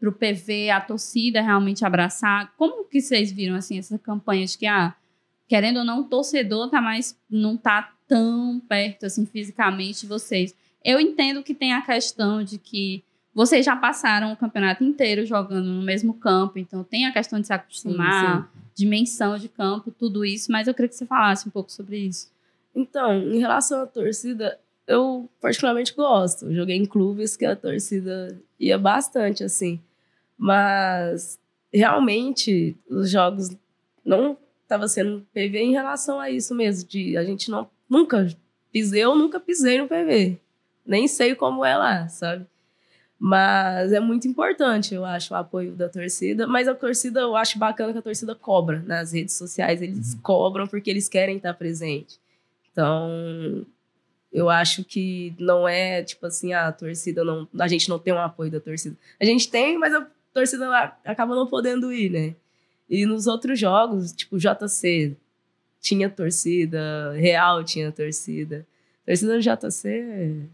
para 0.00 0.08
o 0.08 0.12
PV, 0.12 0.70
a 0.70 0.80
torcida 0.80 1.42
realmente 1.42 1.84
abraçar. 1.84 2.54
Como 2.56 2.84
que 2.84 3.00
vocês 3.00 3.30
viram 3.30 3.54
assim 3.54 3.78
essa 3.78 3.98
campanha 3.98 4.46
de 4.46 4.56
que, 4.56 4.66
ah, 4.66 4.94
querendo 5.48 5.78
ou 5.78 5.84
não, 5.84 6.00
o 6.00 6.04
torcedor 6.04 6.68
tá 6.70 6.80
mais, 6.80 7.18
não 7.30 7.56
tá 7.56 7.92
tão 8.06 8.60
perto 8.60 9.06
assim 9.06 9.26
fisicamente 9.26 10.02
de 10.02 10.06
vocês? 10.06 10.54
Eu 10.84 11.00
entendo 11.00 11.42
que 11.42 11.54
tem 11.54 11.72
a 11.72 11.82
questão 11.82 12.42
de 12.42 12.58
que 12.58 13.02
vocês 13.34 13.66
já 13.66 13.76
passaram 13.76 14.32
o 14.32 14.36
campeonato 14.36 14.82
inteiro 14.82 15.26
jogando 15.26 15.66
no 15.66 15.82
mesmo 15.82 16.14
campo, 16.14 16.58
então 16.58 16.82
tem 16.82 17.06
a 17.06 17.12
questão 17.12 17.40
de 17.40 17.46
se 17.46 17.52
acostumar, 17.52 18.50
dimensão 18.74 19.36
de 19.36 19.48
campo, 19.48 19.90
tudo 19.90 20.24
isso, 20.24 20.50
mas 20.50 20.68
eu 20.68 20.74
queria 20.74 20.88
que 20.88 20.94
você 20.94 21.04
falasse 21.04 21.46
um 21.46 21.50
pouco 21.50 21.70
sobre 21.70 21.98
isso. 21.98 22.30
Então, 22.74 23.14
em 23.14 23.38
relação 23.38 23.82
à 23.82 23.86
torcida, 23.86 24.58
eu 24.86 25.28
particularmente 25.40 25.94
gosto. 25.94 26.52
Joguei 26.52 26.76
em 26.76 26.86
clubes 26.86 27.36
que 27.36 27.44
a 27.44 27.56
torcida 27.56 28.40
ia 28.60 28.78
bastante, 28.78 29.42
assim. 29.42 29.80
Mas, 30.38 31.38
realmente, 31.72 32.76
os 32.88 33.10
jogos 33.10 33.50
não 34.04 34.36
estavam 34.66 34.88
sendo 34.88 35.26
PV 35.32 35.58
em 35.58 35.72
relação 35.72 36.20
a 36.20 36.28
isso 36.28 36.54
mesmo. 36.54 36.88
De 36.88 37.16
a 37.16 37.24
gente 37.24 37.50
não 37.50 37.70
nunca 37.88 38.28
pisei, 38.72 39.04
eu 39.04 39.14
nunca 39.14 39.40
pisei 39.40 39.78
no 39.78 39.88
PV. 39.88 40.38
Nem 40.84 41.08
sei 41.08 41.34
como 41.34 41.64
é 41.64 41.76
lá, 41.76 42.08
sabe? 42.08 42.46
Mas 43.18 43.92
é 43.92 44.00
muito 44.00 44.28
importante, 44.28 44.94
eu 44.94 45.04
acho, 45.04 45.32
o 45.32 45.36
apoio 45.36 45.72
da 45.72 45.88
torcida. 45.88 46.46
Mas 46.46 46.68
a 46.68 46.74
torcida, 46.74 47.20
eu 47.20 47.34
acho 47.34 47.58
bacana 47.58 47.92
que 47.92 47.98
a 47.98 48.02
torcida 48.02 48.34
cobra 48.34 48.82
nas 48.86 49.12
redes 49.12 49.34
sociais. 49.34 49.80
Eles 49.80 50.14
cobram 50.22 50.66
porque 50.66 50.90
eles 50.90 51.08
querem 51.08 51.38
estar 51.38 51.54
presente. 51.54 52.20
Então, 52.70 53.64
eu 54.30 54.50
acho 54.50 54.84
que 54.84 55.34
não 55.38 55.66
é 55.66 56.02
tipo 56.02 56.26
assim, 56.26 56.52
a 56.52 56.70
torcida 56.70 57.24
não. 57.24 57.48
A 57.58 57.68
gente 57.68 57.88
não 57.88 57.98
tem 57.98 58.12
um 58.12 58.18
apoio 58.18 58.50
da 58.50 58.60
torcida. 58.60 58.94
A 59.18 59.24
gente 59.24 59.48
tem, 59.50 59.78
mas 59.78 59.94
a 59.94 60.06
torcida 60.34 60.68
acaba 61.04 61.34
não 61.34 61.46
podendo 61.46 61.90
ir, 61.90 62.10
né? 62.10 62.34
E 62.88 63.04
nos 63.04 63.26
outros 63.26 63.58
jogos, 63.58 64.12
tipo 64.12 64.38
JC, 64.38 65.16
tinha 65.80 66.08
torcida, 66.08 67.12
Real 67.12 67.64
tinha 67.64 67.90
torcida. 67.92 68.66
Torcida 69.04 69.34
do 69.34 69.40
JC, 69.40 70.48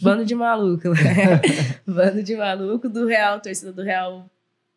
bando 0.00 0.24
de 0.24 0.34
maluco, 0.34 0.90
né? 0.90 1.40
bando 1.86 2.22
de 2.22 2.36
maluco. 2.36 2.88
Do 2.88 3.06
Real, 3.06 3.40
torcida 3.40 3.72
do 3.72 3.82
Real 3.82 4.28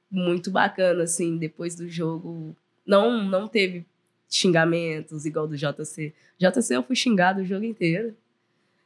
muito 0.10 0.50
bacana, 0.50 1.04
assim, 1.04 1.38
depois 1.38 1.76
do 1.76 1.88
jogo. 1.88 2.56
Não, 2.86 3.24
não 3.24 3.48
teve 3.48 3.86
xingamentos 4.30 5.26
igual 5.26 5.48
do 5.48 5.56
JC. 5.56 6.14
JC 6.38 6.76
eu 6.76 6.84
fui 6.84 6.96
xingado 6.96 7.42
o 7.42 7.46
jogo 7.46 7.66
inteiro. 7.66 8.16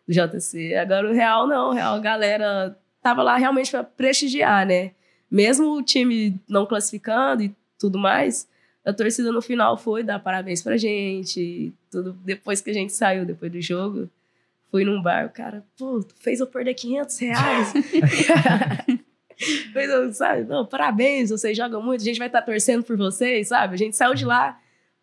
Do 0.08 0.14
JC. 0.14 0.76
Agora 0.76 1.10
o 1.10 1.14
Real 1.14 1.48
não, 1.48 1.70
o 1.70 1.74
Real 1.74 1.96
a 1.96 2.00
galera 2.00 2.78
tava 3.02 3.24
lá 3.24 3.38
realmente 3.38 3.72
para 3.72 3.84
prestigiar, 3.84 4.66
né? 4.66 4.92
Mesmo 5.32 5.78
o 5.78 5.82
time 5.82 6.40
não 6.48 6.66
classificando 6.66 7.44
e 7.44 7.56
tudo 7.84 8.00
mais, 8.00 8.48
a 8.86 8.94
torcida 8.94 9.30
no 9.30 9.42
final 9.42 9.76
foi 9.76 10.04
dar 10.04 10.20
parabéns 10.20 10.62
pra 10.62 10.78
gente. 10.78 11.74
Tudo 11.92 12.14
depois 12.24 12.62
que 12.62 12.70
a 12.70 12.74
gente 12.74 12.94
saiu, 12.94 13.26
depois 13.26 13.52
do 13.52 13.60
jogo, 13.60 14.10
fui 14.72 14.86
num 14.86 15.02
bar, 15.02 15.26
o 15.26 15.30
cara, 15.30 15.66
pô, 15.78 16.02
tu 16.02 16.16
fez 16.16 16.40
eu 16.40 16.48
perder 16.48 16.76
500 16.76 17.20
reais. 17.20 17.74
fez, 19.74 20.16
sabe? 20.16 20.46
Não, 20.46 20.66
parabéns, 20.66 21.30
vocês 21.30 21.58
jogam 21.58 21.82
muito, 21.82 22.00
a 22.00 22.06
gente 22.06 22.20
vai 22.20 22.28
estar 22.28 22.40
tá 22.40 22.46
torcendo 22.46 22.86
por 22.86 22.96
vocês, 22.96 23.50
sabe? 23.50 23.74
A 23.74 23.78
gente 23.78 23.98
saiu 23.98 24.14
de 24.14 24.24
lá 24.24 24.58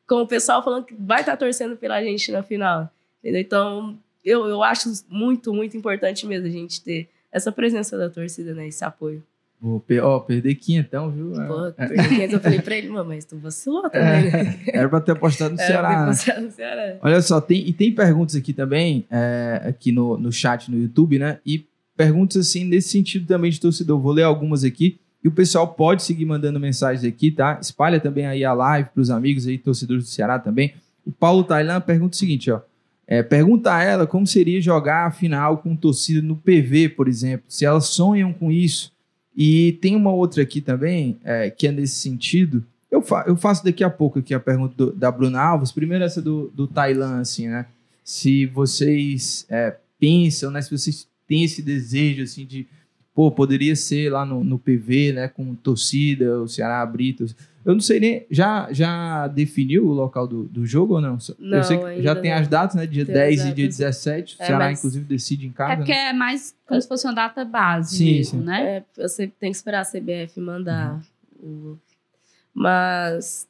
com 0.08 0.22
o 0.22 0.26
pessoal 0.26 0.64
falando 0.64 0.86
que 0.86 0.94
vai 0.94 1.20
estar 1.20 1.32
tá 1.32 1.36
torcendo 1.36 1.76
pela 1.76 2.02
gente 2.02 2.32
na 2.32 2.42
final. 2.42 2.90
Entendeu? 3.18 3.42
Então, 3.42 3.98
eu, 4.24 4.46
eu 4.46 4.62
acho 4.62 4.88
muito, 5.06 5.52
muito 5.52 5.76
importante 5.76 6.26
mesmo 6.26 6.46
a 6.46 6.50
gente 6.50 6.82
ter 6.82 7.10
essa 7.30 7.52
presença 7.52 7.98
da 7.98 8.08
torcida, 8.08 8.54
né? 8.54 8.68
Esse 8.68 8.82
apoio. 8.86 9.22
Vou 9.60 9.84
ó, 10.02 10.20
perder 10.20 10.54
quinhentão, 10.54 11.10
viu? 11.10 11.32
Pô, 11.32 11.66
é. 11.66 11.72
perder 11.72 12.08
quinhentão. 12.08 12.38
Eu 12.38 12.42
falei 12.42 12.60
pra 12.62 12.76
ele, 12.76 12.88
mas 12.88 13.26
tu 13.26 13.36
vacilou 13.36 13.86
é. 13.86 13.90
também, 13.90 14.30
né? 14.32 14.60
Era 14.68 14.88
pra 14.88 15.00
ter 15.02 15.12
apostado 15.12 15.50
no 15.50 15.58
Ceará. 15.58 15.92
Era 15.92 16.40
no 16.40 16.50
Ceará. 16.50 16.96
Olha 17.02 17.20
só, 17.20 17.40
tem, 17.42 17.68
e 17.68 17.72
tem 17.72 17.94
perguntas 17.94 18.34
aqui 18.34 18.54
também, 18.54 19.04
é, 19.10 19.60
aqui 19.66 19.92
no, 19.92 20.16
no 20.16 20.32
chat 20.32 20.70
no 20.70 20.78
YouTube, 20.78 21.18
né? 21.18 21.40
E 21.44 21.66
perguntas 21.94 22.48
assim, 22.48 22.64
nesse 22.64 22.88
sentido 22.88 23.26
também 23.26 23.50
de 23.50 23.60
torcedor. 23.60 24.00
Vou 24.00 24.12
ler 24.12 24.22
algumas 24.22 24.64
aqui. 24.64 24.98
E 25.22 25.28
o 25.28 25.30
pessoal 25.32 25.68
pode 25.68 26.02
seguir 26.02 26.24
mandando 26.24 26.58
mensagens 26.58 27.04
aqui, 27.04 27.30
tá? 27.30 27.58
Espalha 27.60 28.00
também 28.00 28.24
aí 28.24 28.42
a 28.42 28.54
live 28.54 28.88
pros 28.94 29.10
amigos 29.10 29.46
aí, 29.46 29.58
torcedores 29.58 30.04
do 30.04 30.08
Ceará 30.08 30.38
também. 30.38 30.72
O 31.04 31.12
Paulo 31.12 31.44
Tailan 31.44 31.82
pergunta 31.82 32.14
o 32.14 32.18
seguinte, 32.18 32.50
ó. 32.50 32.60
É, 33.06 33.22
pergunta 33.22 33.74
a 33.74 33.82
ela 33.82 34.06
como 34.06 34.26
seria 34.26 34.62
jogar 34.62 35.06
a 35.06 35.10
final 35.10 35.58
com 35.58 35.76
torcida 35.76 36.22
no 36.22 36.36
PV, 36.36 36.90
por 36.90 37.08
exemplo. 37.08 37.44
Se 37.48 37.66
elas 37.66 37.86
sonham 37.86 38.32
com 38.32 38.50
isso 38.50 38.92
e 39.36 39.72
tem 39.80 39.96
uma 39.96 40.12
outra 40.12 40.42
aqui 40.42 40.60
também, 40.60 41.18
é, 41.24 41.50
que 41.50 41.66
é 41.66 41.72
nesse 41.72 41.96
sentido. 41.96 42.64
Eu, 42.90 43.02
fa 43.02 43.24
eu 43.26 43.36
faço 43.36 43.64
daqui 43.64 43.84
a 43.84 43.90
pouco 43.90 44.18
aqui 44.18 44.34
a 44.34 44.40
pergunta 44.40 44.74
do, 44.76 44.92
da 44.92 45.10
Bruna 45.10 45.40
Alves. 45.40 45.72
Primeiro 45.72 46.04
essa 46.04 46.20
do, 46.20 46.50
do 46.54 46.66
Tailan, 46.66 47.20
assim, 47.20 47.48
né? 47.48 47.66
Se 48.02 48.46
vocês 48.46 49.46
é, 49.48 49.76
pensam, 49.98 50.50
né? 50.50 50.60
Se 50.60 50.76
vocês 50.76 51.06
têm 51.26 51.44
esse 51.44 51.62
desejo, 51.62 52.22
assim, 52.22 52.44
de... 52.44 52.66
Pô, 53.14 53.30
poderia 53.30 53.76
ser 53.76 54.10
lá 54.10 54.24
no, 54.24 54.42
no 54.42 54.58
PV, 54.58 55.12
né? 55.12 55.28
Com 55.28 55.54
torcida, 55.54 56.40
o 56.40 56.48
Ceará 56.48 56.84
Britos. 56.84 57.34
Eu 57.64 57.74
não 57.74 57.80
sei 57.80 58.00
nem. 58.00 58.26
Já, 58.30 58.68
já 58.72 59.26
definiu 59.28 59.86
o 59.86 59.92
local 59.92 60.26
do, 60.26 60.44
do 60.44 60.64
jogo 60.64 60.94
ou 60.94 61.00
não? 61.00 61.18
não 61.38 61.58
eu 61.58 61.64
sei 61.64 61.78
que 61.78 62.02
já 62.02 62.14
tem 62.16 62.30
não. 62.30 62.38
as 62.38 62.48
datas, 62.48 62.74
né? 62.76 62.86
Dia 62.86 63.04
Tem 63.04 63.14
10 63.14 63.40
as 63.40 63.46
e 63.46 63.52
dia 63.52 63.64
datas. 63.66 63.78
17. 63.78 64.36
O 64.38 64.42
É, 64.42 64.46
Ceará, 64.46 64.64
mas- 64.66 64.78
inclusive, 64.78 65.04
decide 65.04 65.46
em 65.46 65.52
casa. 65.52 65.72
É 65.74 65.76
porque 65.76 65.92
né? 65.92 66.08
é 66.08 66.12
mais 66.14 66.54
como 66.66 66.80
se 66.80 66.88
fosse 66.88 67.06
uma 67.06 67.14
data 67.14 67.44
base 67.44 67.96
Sim, 67.98 68.14
mesmo, 68.16 68.40
sim. 68.40 68.46
né? 68.46 68.76
É, 68.78 68.84
você 69.02 69.26
tem 69.26 69.50
que 69.50 69.56
esperar 69.56 69.80
a 69.80 69.84
CBF 69.84 70.40
mandar. 70.40 71.00
o- 71.42 71.76
Mas. 72.54 73.46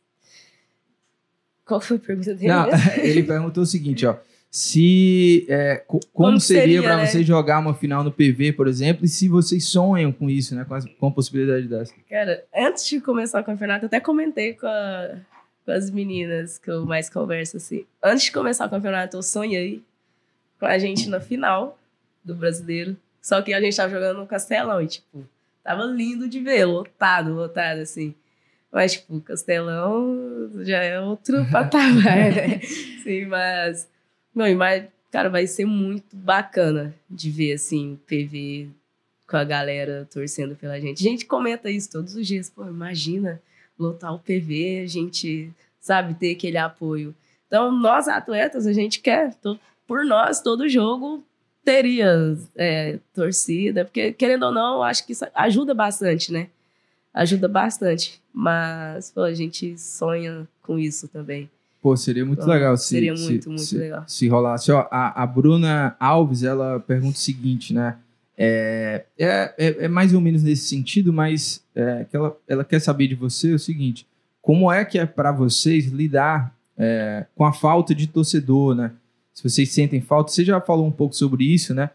Qual 1.64 1.80
foi 1.80 1.96
a 1.98 2.00
pergunta 2.00 2.34
dele? 2.34 2.48
Não, 2.48 2.66
ele 3.00 3.22
perguntou 3.22 3.62
o 3.62 3.66
seguinte, 3.66 4.04
ó. 4.06 4.16
Se 4.50 5.46
é, 5.48 5.76
co- 5.76 6.00
como, 6.12 6.30
Como 6.30 6.40
seria, 6.40 6.62
seria, 6.62 6.82
para 6.82 6.96
né? 6.96 7.06
você 7.06 7.22
jogar 7.22 7.60
uma 7.60 7.72
final 7.72 8.02
no 8.02 8.10
PV, 8.10 8.52
por 8.54 8.66
exemplo, 8.66 9.04
e 9.04 9.08
se 9.08 9.28
vocês 9.28 9.64
sonham 9.66 10.10
com 10.10 10.28
isso, 10.28 10.56
né? 10.56 10.64
Com, 10.64 10.74
as- 10.74 10.84
com 10.84 11.06
a 11.06 11.10
possibilidade 11.12 11.68
dessa. 11.68 11.94
Cara, 12.08 12.44
antes 12.54 12.84
de 12.88 13.00
começar 13.00 13.40
o 13.40 13.44
campeonato, 13.44 13.84
eu 13.84 13.86
até 13.86 14.00
comentei 14.00 14.54
com, 14.54 14.66
a- 14.66 15.18
com 15.64 15.70
as 15.70 15.88
meninas 15.90 16.58
que 16.58 16.68
eu 16.68 16.84
mais 16.84 17.08
converso 17.08 17.58
assim. 17.58 17.84
Antes 18.02 18.24
de 18.24 18.32
começar 18.32 18.66
o 18.66 18.70
campeonato, 18.70 19.16
eu 19.16 19.22
sonhei 19.22 19.82
com 20.58 20.66
a 20.66 20.76
gente 20.78 21.08
na 21.08 21.20
final 21.20 21.78
do 22.24 22.34
brasileiro. 22.34 22.96
Só 23.22 23.40
que 23.42 23.54
a 23.54 23.60
gente 23.60 23.76
tava 23.76 23.90
jogando 23.92 24.18
no 24.18 24.26
Castelão 24.26 24.82
e, 24.82 24.88
tipo, 24.88 25.24
tava 25.62 25.84
lindo 25.84 26.28
de 26.28 26.40
ver, 26.40 26.64
lotado, 26.64 27.32
lotado, 27.34 27.78
assim. 27.82 28.14
Mas, 28.72 28.92
tipo, 28.94 29.14
o 29.16 29.20
Castelão 29.20 30.50
já 30.62 30.78
é 30.82 30.98
outro 31.00 31.44
patamar, 31.52 32.32
né? 32.32 32.60
Sim, 33.04 33.26
mas. 33.26 33.88
Não, 34.34 34.52
mas, 34.54 34.84
cara, 35.10 35.28
vai 35.28 35.46
ser 35.46 35.64
muito 35.64 36.16
bacana 36.16 36.94
de 37.08 37.30
ver, 37.30 37.54
assim, 37.54 37.98
PV 38.06 38.68
com 39.26 39.36
a 39.36 39.44
galera 39.44 40.08
torcendo 40.12 40.56
pela 40.56 40.80
gente. 40.80 41.06
A 41.06 41.10
gente 41.10 41.24
comenta 41.24 41.70
isso 41.70 41.90
todos 41.90 42.14
os 42.14 42.26
dias. 42.26 42.50
Pô, 42.50 42.66
imagina 42.66 43.40
lotar 43.78 44.14
o 44.14 44.18
PV, 44.18 44.82
a 44.84 44.86
gente, 44.86 45.50
sabe, 45.80 46.14
ter 46.14 46.32
aquele 46.32 46.58
apoio. 46.58 47.14
Então, 47.46 47.72
nós 47.72 48.08
atletas, 48.08 48.66
a 48.66 48.72
gente 48.72 49.00
quer, 49.00 49.34
por 49.86 50.04
nós, 50.04 50.40
todo 50.40 50.68
jogo 50.68 51.24
teria 51.64 52.36
é, 52.56 52.98
torcida, 53.14 53.84
porque, 53.84 54.12
querendo 54.12 54.46
ou 54.46 54.52
não, 54.52 54.82
acho 54.82 55.06
que 55.06 55.12
isso 55.12 55.26
ajuda 55.34 55.74
bastante, 55.74 56.32
né? 56.32 56.48
Ajuda 57.12 57.48
bastante. 57.48 58.20
Mas, 58.32 59.10
pô, 59.10 59.22
a 59.22 59.34
gente 59.34 59.76
sonha 59.78 60.46
com 60.62 60.78
isso 60.78 61.08
também. 61.08 61.50
Pô, 61.82 61.96
seria 61.96 62.24
muito 62.26 62.42
Ah, 62.42 62.46
legal 62.46 62.76
se, 62.76 62.88
seria 62.88 63.16
se- 63.16 63.22
muito, 63.24 63.48
muito 63.48 63.62
se, 63.62 63.76
legal. 63.78 64.04
se 64.06 64.28
rolasse. 64.28 64.70
Ó, 64.70 64.86
a, 64.90 65.22
a 65.22 65.26
Bruna 65.26 65.96
Alves, 65.98 66.42
ela 66.42 66.78
pergunta 66.80 67.16
o 67.16 67.20
seguinte, 67.20 67.72
né? 67.72 67.96
É, 68.36 69.04
é, 69.18 69.54
é, 69.58 69.84
é 69.84 69.88
mais 69.88 70.12
ou 70.14 70.20
menos 70.20 70.42
nesse 70.42 70.66
sentido, 70.68 71.12
mas 71.12 71.62
é, 71.74 72.04
que 72.10 72.16
ela, 72.16 72.36
ela 72.48 72.64
quer 72.64 72.80
saber 72.80 73.06
de 73.06 73.14
você 73.14 73.52
o 73.52 73.58
seguinte: 73.58 74.06
como 74.42 74.70
é 74.70 74.84
que 74.84 74.98
é 74.98 75.06
para 75.06 75.32
vocês 75.32 75.86
lidar 75.86 76.54
é, 76.78 77.26
com 77.34 77.44
a 77.44 77.52
falta 77.52 77.94
de 77.94 78.06
torcedor, 78.06 78.74
né? 78.74 78.92
Se 79.32 79.42
vocês 79.42 79.70
sentem 79.72 80.00
falta, 80.02 80.30
você 80.32 80.44
já 80.44 80.60
falou 80.60 80.86
um 80.86 80.90
pouco 80.92 81.14
sobre 81.14 81.44
isso, 81.44 81.72
né? 81.74 81.90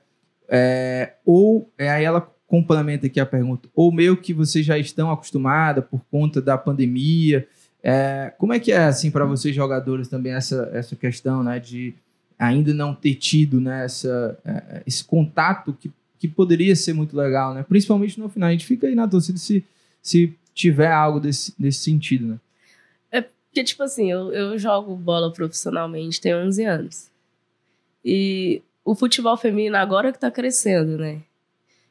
É, 0.50 1.13
ou 1.26 1.69
é, 1.78 1.89
aí 1.89 2.04
ela 2.04 2.21
complementa 2.48 3.08
aqui 3.08 3.19
a 3.19 3.26
pergunta, 3.26 3.67
ou 3.76 3.91
meio 3.91 4.15
que 4.17 4.34
vocês 4.34 4.63
já 4.65 4.78
estão 4.78 5.10
acostumados 5.12 5.84
por 5.89 6.02
conta 6.12 6.41
da 6.41 6.58
pandemia. 6.58 7.48
É, 7.88 8.34
como 8.39 8.52
é 8.52 8.60
que 8.60 8.71
é 8.71 8.86
assim 8.86 9.12
para 9.12 9.26
vocês 9.26 9.56
jogadores 9.56 10.08
também 10.08 10.34
essa, 10.34 10.69
essa 10.74 10.95
questão, 10.95 11.43
né, 11.43 11.60
de 11.60 11.93
ainda 12.38 12.74
não 12.74 12.95
ter 12.95 13.13
tido 13.13 13.62
né, 13.62 13.86
essa, 13.86 14.38
é, 14.43 14.82
esse 14.88 15.04
contato 15.04 15.71
que, 15.80 15.91
que 16.17 16.28
poderia 16.28 16.76
ser 16.76 16.93
muito 16.93 17.15
legal, 17.15 17.54
né? 17.54 17.63
Principalmente 17.63 18.19
no 18.19 18.28
final 18.28 18.50
a 18.50 18.52
gente 18.52 18.65
fica 18.65 18.88
aí 18.88 18.95
na 18.95 19.08
torcida 19.08 19.38
se, 19.38 19.63
se 20.02 20.34
tiver 20.54 20.91
algo 20.91 21.19
desse, 21.19 21.54
desse 21.60 21.84
sentido, 21.84 22.26
né? 22.26 22.39
Porque, 23.56 23.63
tipo 23.63 23.84
assim, 23.84 24.12
eu, 24.12 24.34
eu 24.34 24.60
jogo 24.60 24.93
bola 24.98 25.32
profissionalmente 25.32 26.19
tem 26.19 26.36
11 26.36 26.65
anos. 26.65 27.10
E 28.04 28.62
o 28.84 28.93
futebol 28.93 29.38
feminino 29.38 29.78
agora 29.78 30.12
que 30.12 30.19
tá 30.19 30.30
crescendo, 30.30 30.98
né? 30.98 31.21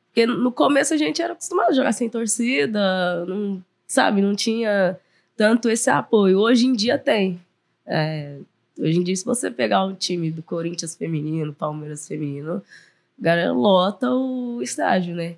Porque 0.09 0.27
no 0.27 0.53
começo 0.53 0.93
a 0.93 0.99
gente 0.99 1.23
era 1.23 1.33
acostumado 1.33 1.71
a 1.71 1.73
jogar 1.73 1.93
sem 1.93 2.11
torcida, 2.11 3.25
não, 3.25 3.65
sabe? 3.87 4.21
Não 4.21 4.35
tinha 4.37 5.01
tanto 5.37 5.69
esse 5.69 5.91
apoio. 5.91 6.39
Hoje 6.39 6.67
em 6.67 6.73
dia 6.73 6.99
tem. 6.99 7.41
É, 7.87 8.39
hoje 8.79 8.99
em 8.99 9.03
dia, 9.03 9.17
se 9.17 9.25
você 9.25 9.51
pegar 9.51 9.85
um 9.85 9.95
time 9.95 10.31
do 10.31 10.43
Corinthians 10.43 10.97
feminino, 10.97 11.53
Palmeiras 11.53 12.07
feminino, 12.07 12.63
a 13.19 13.23
galera 13.23 13.53
lota 13.53 14.11
o 14.11 14.63
estádio, 14.63 15.15
né? 15.15 15.37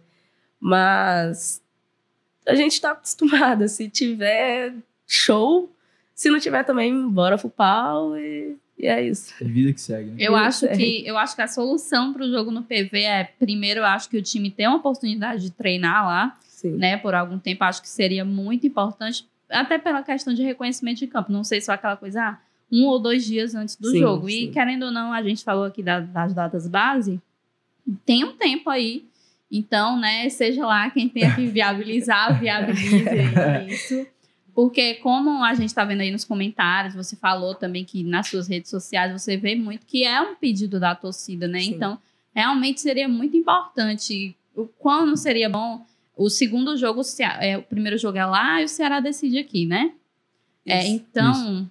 Mas 0.60 1.62
a 2.46 2.54
gente 2.54 2.80
tá 2.80 2.92
acostumada. 2.92 3.68
Se 3.68 3.88
tiver 3.88 4.74
show, 5.06 5.70
se 6.14 6.30
não 6.30 6.40
tiver 6.40 6.64
também, 6.64 7.08
bora 7.08 7.36
pro 7.36 7.50
pau 7.50 8.16
e, 8.16 8.56
e 8.78 8.86
é 8.86 9.06
isso. 9.06 9.34
É 9.40 9.44
vida 9.44 9.72
que 9.72 9.80
segue. 9.80 10.10
Né? 10.10 10.16
Eu 10.18 10.32
Eu 10.32 10.36
acho 10.36 10.66
que 10.68 11.06
eu 11.06 11.18
acho 11.18 11.36
que 11.36 11.42
a 11.42 11.46
solução 11.46 12.12
para 12.12 12.24
o 12.24 12.30
jogo 12.30 12.50
no 12.50 12.62
PV 12.62 13.02
é 13.02 13.24
primeiro 13.38 13.80
eu 13.80 13.84
acho 13.84 14.08
que 14.08 14.16
o 14.16 14.22
time 14.22 14.50
tem 14.50 14.66
uma 14.66 14.78
oportunidade 14.78 15.42
de 15.42 15.50
treinar 15.50 16.06
lá, 16.06 16.38
Sim. 16.48 16.70
né, 16.70 16.96
por 16.96 17.14
algum 17.14 17.38
tempo. 17.38 17.64
Acho 17.64 17.82
que 17.82 17.88
seria 17.88 18.24
muito 18.24 18.66
importante, 18.66 19.26
até 19.50 19.78
pela 19.78 20.02
questão 20.02 20.32
de 20.34 20.42
reconhecimento 20.42 20.98
de 20.98 21.06
campo. 21.06 21.30
Não 21.32 21.44
sei 21.44 21.60
se 21.60 21.70
é 21.70 21.74
aquela 21.74 21.96
coisa, 21.96 22.22
ah, 22.22 22.38
um 22.70 22.84
ou 22.86 22.98
dois 22.98 23.24
dias 23.24 23.54
antes 23.54 23.76
do 23.76 23.90
Sim, 23.90 23.98
jogo. 24.00 24.28
E 24.28 24.46
sim. 24.46 24.50
querendo 24.50 24.84
ou 24.86 24.90
não, 24.90 25.12
a 25.12 25.22
gente 25.22 25.44
falou 25.44 25.64
aqui 25.64 25.82
da- 25.82 26.00
das 26.00 26.34
datas 26.34 26.66
base, 26.66 27.20
tem 28.04 28.24
um 28.24 28.32
tempo 28.36 28.68
aí. 28.70 29.04
Então, 29.50 29.98
né, 29.98 30.28
seja 30.28 30.66
lá 30.66 30.90
quem 30.90 31.08
tenha 31.08 31.32
que 31.34 31.46
viabilizar, 31.46 32.38
viabilize 32.40 33.04
isso. 33.68 34.06
Porque 34.54 34.94
como 34.94 35.44
a 35.44 35.52
gente 35.54 35.66
está 35.68 35.84
vendo 35.84 36.00
aí 36.00 36.10
nos 36.10 36.24
comentários, 36.24 36.94
você 36.94 37.14
falou 37.14 37.54
também 37.54 37.84
que 37.84 38.02
nas 38.02 38.26
suas 38.28 38.48
redes 38.48 38.70
sociais 38.70 39.12
você 39.12 39.36
vê 39.36 39.54
muito 39.54 39.84
que 39.86 40.02
é 40.02 40.20
um 40.20 40.34
pedido 40.34 40.80
da 40.80 40.94
torcida, 40.94 41.46
né? 41.46 41.60
Sim. 41.60 41.74
Então, 41.74 41.98
realmente 42.34 42.80
seria 42.80 43.06
muito 43.06 43.36
importante. 43.36 44.34
O 44.54 44.66
quando 44.66 45.14
seria 45.16 45.48
bom 45.48 45.84
o 46.16 46.28
segundo 46.30 46.76
jogo, 46.76 47.00
o 47.00 47.04
Cea- 47.04 47.38
é, 47.42 47.58
o 47.58 47.62
primeiro 47.62 47.98
jogo 47.98 48.16
é 48.18 48.24
lá 48.24 48.60
e 48.62 48.64
o 48.64 48.68
Ceará 48.68 49.00
decide 49.00 49.38
aqui, 49.38 49.66
né? 49.66 49.92
É, 50.64 50.82
Isso. 50.84 50.94
então, 50.94 51.70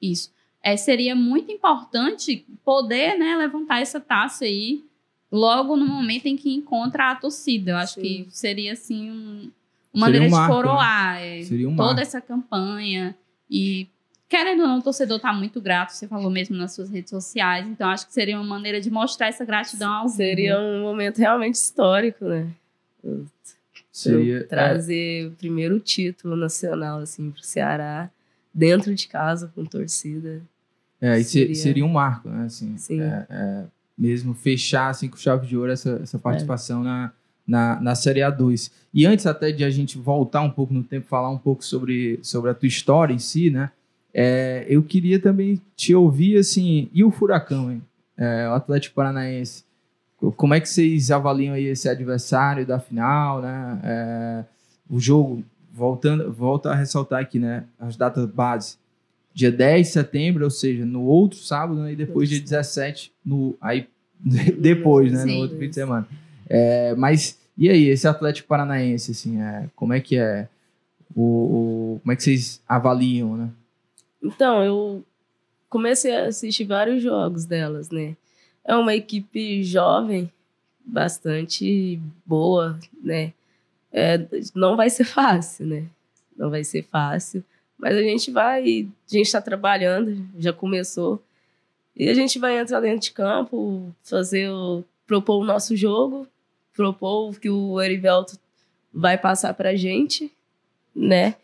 isso. 0.00 0.32
É, 0.62 0.76
seria 0.76 1.14
muito 1.14 1.52
importante 1.52 2.44
poder 2.64 3.18
né, 3.18 3.36
levantar 3.36 3.80
essa 3.80 4.00
taça 4.00 4.44
aí 4.46 4.82
logo 5.30 5.76
no 5.76 5.86
momento 5.86 6.26
em 6.26 6.36
que 6.36 6.52
encontra 6.54 7.10
a 7.10 7.14
torcida. 7.14 7.72
Eu 7.72 7.76
acho 7.76 7.94
Sim. 7.94 8.00
que 8.02 8.26
seria 8.30 8.72
assim 8.72 9.10
um, 9.10 9.50
uma 9.92 10.06
maneira 10.06 10.24
um 10.24 10.28
de 10.28 10.32
marco, 10.34 10.54
né? 10.54 10.62
coroar 10.62 11.22
é, 11.22 11.42
Seria 11.42 11.68
um 11.68 11.76
toda 11.76 11.86
marco. 11.88 12.00
essa 12.00 12.20
campanha. 12.20 13.14
E, 13.50 13.86
querendo 14.28 14.62
ou 14.62 14.68
não, 14.68 14.78
o 14.78 14.82
torcedor 14.82 15.20
tá 15.20 15.32
muito 15.32 15.60
grato, 15.60 15.90
você 15.90 16.08
falou 16.08 16.30
mesmo 16.30 16.56
nas 16.56 16.72
suas 16.74 16.88
redes 16.90 17.10
sociais. 17.10 17.68
Então, 17.68 17.88
acho 17.90 18.06
que 18.06 18.12
seria 18.14 18.36
uma 18.36 18.44
maneira 18.46 18.80
de 18.80 18.90
mostrar 18.90 19.26
essa 19.28 19.44
gratidão 19.44 19.92
ao. 19.92 20.08
Seria 20.08 20.58
um 20.58 20.80
momento 20.82 21.18
realmente 21.18 21.56
histórico, 21.56 22.24
né? 22.24 22.48
Seria, 23.94 24.38
Eu 24.38 24.48
trazer 24.48 25.28
o 25.28 25.30
primeiro 25.32 25.78
título 25.78 26.34
nacional, 26.34 26.98
assim, 26.98 27.30
pro 27.30 27.42
Ceará, 27.44 28.10
dentro 28.52 28.92
de 28.92 29.06
casa, 29.06 29.50
com 29.54 29.64
torcida. 29.64 30.42
É, 31.00 31.18
e 31.20 31.22
se- 31.24 31.30
Seria- 31.30 31.54
seria 31.54 31.84
um 31.84 31.88
marco, 31.88 32.28
né? 32.28 32.46
Assim, 32.46 32.76
Sim. 32.76 33.00
é, 33.00 33.26
é, 33.30 33.64
mesmo 33.96 34.34
fechar 34.34 34.88
assim, 34.88 35.08
com 35.08 35.16
chave 35.16 35.46
de 35.46 35.56
ouro 35.56 35.70
essa, 35.70 35.90
É. 36.00 36.02
essa 36.02 36.18
participação 36.18 36.82
na, 36.82 37.12
na, 37.46 37.80
na 37.80 37.94
Série 37.94 38.20
A2. 38.20 38.70
E 38.92 39.06
antes 39.06 39.26
até 39.26 39.52
de 39.52 39.62
a 39.64 39.70
gente 39.70 39.96
voltar 39.96 40.40
um 40.40 40.50
pouco 40.50 40.74
no 40.74 40.82
tempo, 40.82 41.06
falar 41.06 41.30
um 41.30 41.38
pouco 41.38 41.64
sobre, 41.64 42.18
sobre 42.22 42.50
a 42.50 42.54
tua 42.54 42.66
história 42.66 43.14
em 43.14 43.18
si, 43.20 43.48
né? 43.48 43.70
É, 44.12 44.64
eu 44.68 44.82
queria 44.82 45.20
também 45.20 45.60
te 45.76 45.94
ouvir, 45.94 46.36
assim, 46.38 46.88
e 46.92 47.04
o 47.04 47.10
Furacão, 47.12 47.70
hein? 47.70 47.82
É, 48.16 48.48
o 48.48 48.52
Atlético 48.54 48.94
Paranaense. 48.96 49.62
Co- 50.24 50.32
Como 50.32 50.54
é 50.54 50.60
que 50.60 50.68
vocês 50.68 51.10
avaliam 51.10 51.54
aí 51.54 51.64
esse 51.66 51.88
adversário 51.88 52.66
da 52.66 52.78
final, 52.80 53.42
né? 53.42 53.80
É, 53.82 54.44
o 54.88 54.98
jogo, 55.00 55.42
voltando, 55.72 56.32
volta 56.32 56.70
a 56.70 56.74
ressaltar 56.74 57.20
aqui, 57.20 57.38
né? 57.38 57.64
As 57.78 57.96
datas 57.96 58.26
base 58.26 58.76
dia 59.32 59.50
10 59.50 59.88
de 59.88 59.92
setembro, 59.94 60.44
ou 60.44 60.50
seja, 60.50 60.86
no 60.86 61.02
outro 61.02 61.38
sábado, 61.40 61.80
né, 61.80 61.92
e 61.92 61.96
depois 61.96 62.28
dia 62.28 62.40
17, 62.40 63.12
no, 63.26 63.56
aí, 63.60 63.88
depois, 64.60 65.12
né, 65.12 65.24
no 65.24 65.30
Sim. 65.32 65.40
outro 65.40 65.58
fim 65.58 65.68
de 65.68 65.74
semana. 65.74 66.06
É, 66.48 66.94
mas, 66.94 67.36
e 67.58 67.68
aí, 67.68 67.88
esse 67.88 68.06
Atlético 68.06 68.46
Paranaense, 68.46 69.10
assim, 69.10 69.42
é, 69.42 69.68
como 69.74 69.92
é 69.92 70.00
que 70.00 70.16
é? 70.16 70.46
O, 71.16 71.22
o- 71.96 72.00
como 72.00 72.12
é 72.12 72.16
que 72.16 72.22
vocês 72.22 72.62
avaliam, 72.68 73.36
né? 73.36 73.50
Então, 74.22 74.62
eu 74.62 75.04
comecei 75.68 76.14
a 76.16 76.26
assistir 76.26 76.64
vários 76.64 77.02
jogos 77.02 77.44
delas, 77.44 77.90
né? 77.90 78.16
É 78.64 78.74
uma 78.74 78.94
equipe 78.94 79.62
jovem, 79.62 80.30
bastante 80.84 82.00
boa, 82.24 82.78
né? 83.02 83.32
É, 83.92 84.26
não 84.54 84.76
vai 84.76 84.90
ser 84.90 85.04
fácil, 85.04 85.66
né? 85.66 85.86
Não 86.36 86.50
vai 86.50 86.64
ser 86.64 86.82
fácil. 86.82 87.44
Mas 87.78 87.96
a 87.96 88.02
gente 88.02 88.30
vai, 88.30 88.62
a 88.62 89.12
gente 89.12 89.26
está 89.26 89.40
trabalhando, 89.40 90.26
já 90.38 90.52
começou. 90.52 91.22
E 91.96 92.08
a 92.08 92.14
gente 92.14 92.38
vai 92.38 92.58
entrar 92.58 92.80
dentro 92.80 93.00
de 93.00 93.12
campo, 93.12 93.94
fazer 94.02 94.50
o, 94.50 94.82
propor 95.06 95.42
o 95.42 95.44
nosso 95.44 95.76
jogo, 95.76 96.26
propor 96.74 97.30
o 97.30 97.34
que 97.34 97.48
o 97.48 97.80
Erivelto 97.80 98.38
vai 98.92 99.16
passar 99.16 99.54
pra 99.54 99.76
gente, 99.76 100.32
né? 100.94 101.36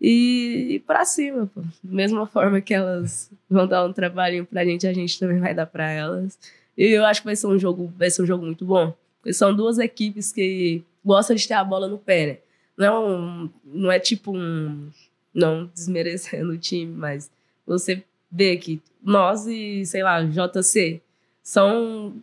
E, 0.00 0.74
e 0.74 0.78
pra 0.80 1.04
cima, 1.04 1.46
pô. 1.46 1.62
Mesma 1.82 2.26
forma 2.26 2.60
que 2.60 2.74
elas 2.74 3.30
vão 3.48 3.66
dar 3.66 3.86
um 3.86 3.92
trabalhinho 3.92 4.44
pra 4.44 4.64
gente, 4.64 4.86
a 4.86 4.92
gente 4.92 5.18
também 5.18 5.38
vai 5.38 5.54
dar 5.54 5.66
pra 5.66 5.90
elas. 5.90 6.38
E 6.76 6.86
eu 6.86 7.04
acho 7.04 7.20
que 7.20 7.26
vai 7.26 7.36
ser 7.36 7.46
um 7.46 7.58
jogo, 7.58 7.92
vai 7.96 8.10
ser 8.10 8.22
um 8.22 8.26
jogo 8.26 8.44
muito 8.44 8.64
bom. 8.64 8.94
Porque 9.20 9.32
são 9.32 9.54
duas 9.54 9.78
equipes 9.78 10.32
que 10.32 10.82
gostam 11.04 11.34
de 11.36 11.46
ter 11.46 11.54
a 11.54 11.64
bola 11.64 11.88
no 11.88 11.98
pé, 11.98 12.26
né? 12.26 12.38
Não, 12.76 12.86
é 12.86 12.98
um- 13.08 13.50
não 13.64 13.92
é 13.92 13.98
tipo 13.98 14.36
um. 14.36 14.88
Não 15.32 15.66
desmerecendo 15.74 16.52
o 16.52 16.58
time, 16.58 16.92
mas 16.92 17.30
você 17.66 18.02
vê 18.30 18.56
que 18.56 18.80
nós 19.02 19.46
e, 19.46 19.84
sei 19.84 20.02
lá, 20.02 20.22
JC 20.24 21.00
são 21.42 22.14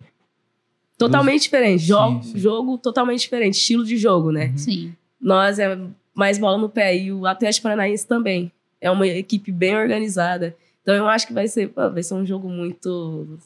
totalmente 0.97 1.43
diferentes. 1.43 1.85
Jogo, 1.85 2.23
sim. 2.23 2.37
jogo 2.37 2.77
totalmente 2.77 3.21
diferente, 3.21 3.55
estilo 3.55 3.83
de 3.85 3.97
jogo, 3.97 4.31
né? 4.31 4.53
Sim. 4.55 4.93
Nós 5.19 5.59
é 5.59 5.77
mais 6.13 6.37
bola 6.37 6.57
no 6.57 6.69
pé 6.69 6.95
e 6.97 7.11
o 7.11 7.25
Atlético 7.25 7.63
Paranaense 7.63 8.05
também. 8.07 8.51
É 8.79 8.89
uma 8.89 9.05
equipe 9.07 9.51
bem 9.51 9.75
organizada. 9.75 10.55
Então 10.81 10.95
eu 10.95 11.07
acho 11.07 11.27
que 11.27 11.33
vai 11.33 11.47
ser, 11.47 11.69
pô, 11.69 11.89
vai 11.89 12.01
ser 12.03 12.13
um 12.15 12.25
jogo 12.25 12.49
muito 12.49 13.37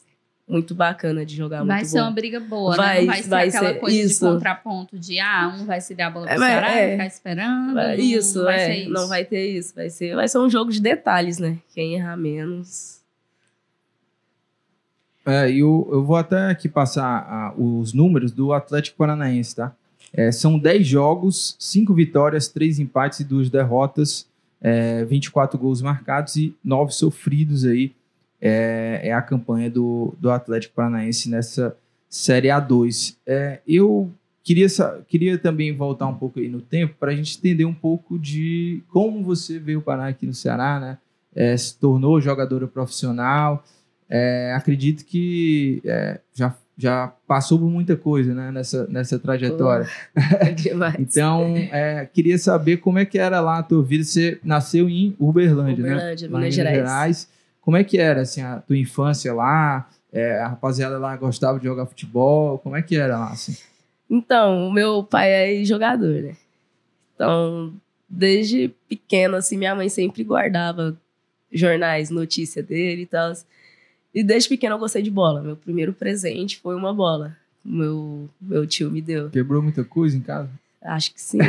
muito 0.48 0.74
bacana 0.76 1.26
de 1.26 1.34
jogar, 1.34 1.64
vai 1.64 1.78
muito 1.78 1.88
ser 1.90 1.98
bom. 1.98 2.04
uma 2.04 2.10
briga 2.12 2.38
boa, 2.40 2.76
Vai- 2.76 2.94
né? 2.94 3.00
Não 3.00 3.06
vai 3.12 3.22
ser 3.22 3.28
vai 3.28 3.48
aquela 3.48 3.68
ser 3.72 3.80
coisa 3.80 3.96
isso. 3.96 4.24
de 4.26 4.32
contraponto 4.32 4.98
de 4.98 5.18
ah, 5.18 5.52
um 5.58 5.64
vai 5.64 5.80
ceder 5.80 6.06
a 6.06 6.10
bola 6.10 6.26
pro 6.26 6.34
É, 6.34 6.38
Ceará 6.38 6.70
é. 6.78 6.88
e 6.88 6.90
ficar 6.92 7.06
esperando. 7.06 7.74
Vai- 7.74 7.96
não 7.96 8.04
Isso, 8.04 8.44
vai 8.44 8.54
é. 8.60 8.66
ser 8.66 8.74
isso. 8.82 8.90
Não 8.90 9.08
vai 9.08 9.24
ter 9.24 9.46
isso. 9.50 9.74
Vai 9.74 9.90
ser, 9.90 10.14
vai 10.14 10.28
ser 10.28 10.38
um 10.38 10.48
jogo 10.48 10.70
de 10.70 10.80
detalhes, 10.80 11.38
né? 11.38 11.58
Quem 11.74 11.94
errar 11.94 12.16
menos. 12.16 13.00
É, 15.24 15.50
e 15.50 15.58
eu, 15.58 15.88
eu 15.90 16.04
vou 16.04 16.16
até 16.16 16.50
aqui 16.50 16.68
passar 16.68 17.26
ah, 17.28 17.54
os 17.60 17.92
números 17.92 18.30
do 18.30 18.52
Atlético 18.52 18.96
Paranaense, 18.98 19.56
tá? 19.56 19.74
É, 20.12 20.30
são 20.30 20.56
10 20.56 20.86
jogos, 20.86 21.56
5 21.58 21.92
vitórias, 21.92 22.46
3 22.46 22.78
empates 22.78 23.18
e 23.20 23.24
2 23.24 23.50
derrotas, 23.50 24.28
é, 24.60 25.04
24 25.04 25.58
gols 25.58 25.82
marcados 25.82 26.36
e 26.36 26.54
9 26.62 26.92
sofridos 26.92 27.64
aí. 27.64 27.92
É, 28.40 29.00
é 29.04 29.12
a 29.12 29.22
campanha 29.22 29.70
do, 29.70 30.14
do 30.20 30.30
Atlético 30.30 30.74
Paranaense 30.74 31.30
nessa 31.30 31.76
Série 32.08 32.48
A2. 32.48 33.16
É, 33.26 33.60
eu 33.66 34.10
queria, 34.46 34.68
queria 35.08 35.36
também 35.36 35.74
voltar 35.74 36.06
um 36.06 36.14
pouco 36.14 36.38
aí 36.38 36.48
no 36.48 36.60
tempo 36.60 36.94
para 37.00 37.10
a 37.10 37.14
gente 37.14 37.36
entender 37.36 37.64
um 37.64 37.74
pouco 37.74 38.16
de 38.16 38.80
como 38.88 39.24
você 39.24 39.58
veio 39.58 39.82
parar 39.82 40.06
aqui 40.06 40.24
no 40.24 40.32
Ceará, 40.32 40.78
né? 40.78 40.98
É, 41.34 41.56
se 41.56 41.76
tornou 41.76 42.20
jogadora 42.20 42.66
profissional. 42.66 43.64
É, 44.08 44.54
acredito 44.56 45.04
que 45.04 45.82
é, 45.84 46.20
já, 46.32 46.54
já 46.78 47.12
passou 47.26 47.58
por 47.58 47.68
muita 47.68 47.96
coisa 47.96 48.32
né, 48.32 48.52
nessa, 48.52 48.86
nessa 48.86 49.18
trajetória. 49.18 49.88
Demais. 50.56 50.94
Então, 50.98 51.54
é, 51.56 52.08
queria 52.10 52.38
saber 52.38 52.78
como 52.78 52.98
é 53.00 53.04
que 53.04 53.18
era 53.18 53.40
lá 53.40 53.58
a 53.58 53.62
tua 53.62 53.82
vida. 53.82 54.04
Você 54.04 54.38
nasceu 54.44 54.88
em 54.88 55.14
Uberlândia, 55.18 55.82
né? 55.82 55.94
Uberlândia, 55.94 56.30
Lá 56.30 56.38
em 56.38 56.40
Minas 56.40 56.54
Gerais. 56.54 57.28
Como 57.66 57.76
é 57.76 57.82
que 57.82 57.98
era 57.98 58.20
assim, 58.20 58.42
a 58.42 58.60
tua 58.60 58.78
infância 58.78 59.34
lá? 59.34 59.90
É, 60.12 60.38
a 60.38 60.50
rapaziada 60.50 60.98
lá 60.98 61.16
gostava 61.16 61.58
de 61.58 61.64
jogar 61.64 61.84
futebol? 61.84 62.60
Como 62.60 62.76
é 62.76 62.80
que 62.80 62.96
era 62.96 63.18
lá? 63.18 63.32
Assim? 63.32 63.56
Então, 64.08 64.68
o 64.68 64.72
meu 64.72 65.02
pai 65.02 65.60
é 65.60 65.64
jogador, 65.64 66.22
né? 66.22 66.36
Então, 67.12 67.74
desde 68.08 68.72
pequeno, 68.88 69.34
assim, 69.34 69.58
minha 69.58 69.74
mãe 69.74 69.88
sempre 69.88 70.22
guardava 70.22 70.96
jornais, 71.52 72.08
notícia 72.08 72.62
dele 72.62 73.02
e 73.02 73.06
tal. 73.06 73.32
E 74.14 74.22
desde 74.22 74.48
pequeno 74.48 74.76
eu 74.76 74.78
gostei 74.78 75.02
de 75.02 75.10
bola. 75.10 75.42
Meu 75.42 75.56
primeiro 75.56 75.92
presente 75.92 76.60
foi 76.60 76.76
uma 76.76 76.94
bola. 76.94 77.36
Meu, 77.64 78.30
meu 78.40 78.64
tio 78.64 78.92
me 78.92 79.02
deu. 79.02 79.28
Quebrou 79.30 79.60
muita 79.60 79.82
coisa 79.82 80.16
em 80.16 80.20
casa? 80.20 80.48
Acho 80.80 81.12
que 81.12 81.20
sim. 81.20 81.40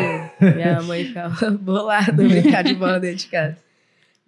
Minha 0.42 0.82
mãe 0.82 1.06
ficava 1.06 1.52
bolada 1.62 2.12
brincar 2.12 2.64
de 2.64 2.74
bola 2.74 3.00
dentro 3.00 3.18
de 3.18 3.28
casa. 3.28 3.67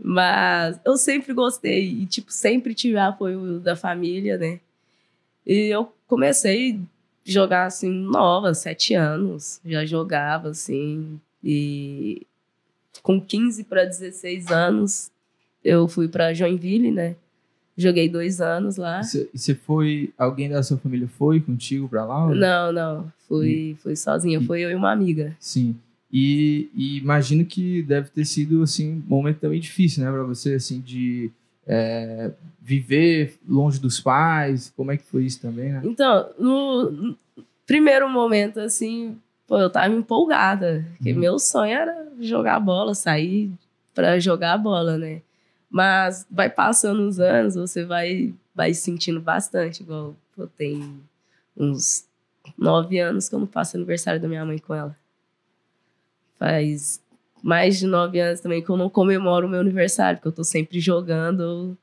Mas 0.01 0.79
eu 0.85 0.97
sempre 0.97 1.33
gostei 1.33 1.89
e, 1.89 2.05
tipo, 2.05 2.31
sempre 2.31 2.73
tive 2.73 2.97
apoio 2.97 3.59
da 3.59 3.75
família, 3.75 4.37
né? 4.37 4.59
E 5.45 5.67
eu 5.73 5.91
comecei 6.07 6.75
a 6.75 6.79
jogar, 7.31 7.65
assim, 7.65 7.89
nova, 7.89 8.53
sete 8.53 8.93
anos. 8.93 9.59
Já 9.65 9.85
jogava, 9.85 10.49
assim. 10.49 11.19
E 11.43 12.25
com 13.03 13.19
15 13.19 13.63
para 13.65 13.83
16 13.85 14.49
anos, 14.51 15.11
eu 15.63 15.87
fui 15.87 16.07
para 16.07 16.33
Joinville, 16.33 16.91
né? 16.91 17.15
Joguei 17.77 18.09
dois 18.09 18.41
anos 18.41 18.75
lá. 18.77 18.99
E 18.99 19.03
você- 19.05 19.29
E 19.33 19.53
foi. 19.55 20.13
Alguém 20.17 20.49
da 20.49 20.61
sua 20.63 20.77
família 20.77 21.07
foi 21.07 21.39
contigo 21.39 21.87
pra 21.87 22.05
lá? 22.05 22.25
ou- 22.27 22.35
Não, 22.35 22.71
não. 22.71 23.13
Fui, 23.27 23.77
fui 23.81 23.95
sozinha. 23.95 24.41
Foi 24.41 24.59
eu 24.61 24.69
e 24.71 24.75
uma 24.75 24.91
amiga. 24.91 25.35
Sim. 25.39 25.75
E, 26.11 26.69
e 26.73 26.97
imagino 26.97 27.45
que 27.45 27.83
deve 27.83 28.09
ter 28.09 28.25
sido 28.25 28.63
assim 28.63 28.93
um 28.93 29.03
momento 29.07 29.39
também 29.39 29.59
difícil, 29.59 30.03
né, 30.03 30.11
para 30.11 30.23
você 30.23 30.55
assim 30.55 30.81
de 30.81 31.31
é, 31.67 32.31
viver 32.61 33.37
longe 33.47 33.79
dos 33.79 33.99
pais. 33.99 34.73
Como 34.75 34.91
é 34.91 34.97
que 34.97 35.03
foi 35.03 35.25
isso 35.25 35.39
também, 35.39 35.71
né? 35.71 35.81
Então, 35.83 36.29
no 36.39 37.15
primeiro 37.67 38.09
momento, 38.09 38.59
assim, 38.59 39.17
pô, 39.47 39.59
eu 39.59 39.69
tava 39.69 39.93
empolgada. 39.93 40.83
Porque 40.97 41.13
Uhum. 41.13 41.19
meu 41.19 41.37
sonho 41.37 41.71
era 41.71 42.07
jogar 42.19 42.59
bola, 42.59 42.95
sair 42.95 43.51
pra 43.93 44.19
jogar 44.19 44.57
bola, 44.57 44.97
né? 44.97 45.21
Mas 45.69 46.25
vai 46.31 46.49
passando 46.49 47.07
os 47.07 47.19
anos, 47.19 47.53
você 47.53 47.85
vai, 47.85 48.33
vai 48.55 48.73
sentindo 48.73 49.21
bastante. 49.21 49.83
Igual, 49.83 50.15
pô, 50.35 50.47
tem 50.47 50.99
uns 51.55 52.05
nove 52.57 52.97
anos 52.99 53.29
que 53.29 53.35
eu 53.35 53.39
não 53.39 53.47
faço 53.47 53.77
aniversário 53.77 54.19
da 54.19 54.27
minha 54.27 54.43
mãe 54.43 54.57
com 54.57 54.73
ela. 54.73 54.97
Faz 56.39 57.01
mais 57.43 57.77
de 57.77 57.85
nove 57.85 58.19
anos 58.19 58.39
também 58.39 58.63
que 58.63 58.69
eu 58.69 58.77
não 58.77 58.89
comemoro 58.89 59.45
o 59.45 59.49
meu 59.49 59.59
aniversário, 59.59 60.17
porque 60.17 60.29
eu 60.29 60.33
tô 60.33 60.43
sempre 60.43 60.79
jogando. 60.79 61.77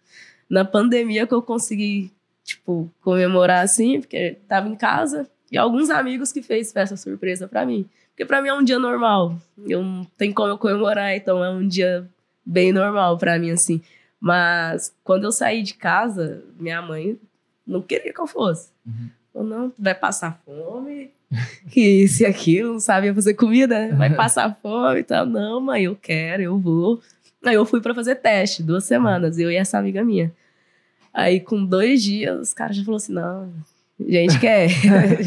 Na 0.49 0.65
pandemia 0.65 1.27
que 1.27 1.35
eu 1.35 1.43
consegui 1.43 2.11
tipo, 2.47 2.91
comemorar 3.03 3.65
assim, 3.65 4.01
porque 4.01 4.39
tava 4.49 4.69
em 4.69 4.77
casa. 4.77 5.29
E 5.51 5.59
alguns 5.59 5.91
amigos 5.91 6.33
que 6.33 6.43
fez 6.43 6.73
festa 6.73 6.97
surpresa 6.97 7.47
pra 7.47 7.67
mim. 7.67 7.89
Porque 8.11 8.25
pra 8.25 8.41
mim 8.41 8.49
é 8.49 8.55
um 8.55 8.65
dia 8.65 8.79
normal. 8.79 9.37
Eu 9.69 9.83
não 9.83 10.05
tem 10.17 10.33
como 10.33 10.49
eu 10.49 10.59
comemorar, 10.59 11.15
então 11.15 11.45
é 11.45 11.51
um 11.51 11.67
dia 11.67 12.09
bem 12.45 12.73
normal 12.73 13.19
pra 13.19 13.39
mim, 13.39 13.51
assim. 13.51 13.83
Mas 14.21 14.95
quando 15.05 15.25
eu 15.25 15.33
saí 15.33 15.63
de 15.63 15.75
casa, 15.75 16.43
minha 16.59 16.81
mãe 16.81 17.19
não 17.67 17.83
queria 17.83 18.13
que 18.13 18.21
eu 18.21 18.27
fosse. 18.27 18.71
Uhum. 18.87 19.11
Falou, 19.37 19.51
não, 19.51 19.73
vai 19.79 19.95
passar 19.95 20.41
fome, 20.47 21.11
que 21.71 21.81
isso 21.81 22.23
e 22.23 22.27
aquilo, 22.27 22.73
não 22.73 22.81
sabia 22.81 23.15
fazer 23.15 23.35
comida, 23.35 23.79
né? 23.79 23.93
vai 23.95 24.15
passar 24.15 24.59
fome 24.63 25.01
e 25.01 25.03
tal. 25.03 25.27
Não, 25.27 25.61
mãe, 25.61 25.85
eu 25.85 25.95
quero, 25.95 26.43
eu 26.43 26.59
vou. 26.59 27.03
Aí 27.45 27.55
eu 27.55 27.67
fui 27.67 27.83
para 27.83 27.95
fazer 27.95 28.15
teste, 28.15 28.63
duas 28.63 28.85
semanas, 28.85 29.39
eu 29.39 29.51
e 29.51 29.57
essa 29.57 29.77
amiga 29.77 30.03
minha. 30.03 30.33
Aí 31.13 31.39
com 31.39 31.63
dois 31.63 32.03
dias, 32.03 32.41
os 32.41 32.55
caras 32.55 32.77
já 32.77 32.83
falaram 32.83 32.97
assim, 32.97 33.13
não, 33.13 33.53
gente 34.01 34.41
quer, 34.41 34.71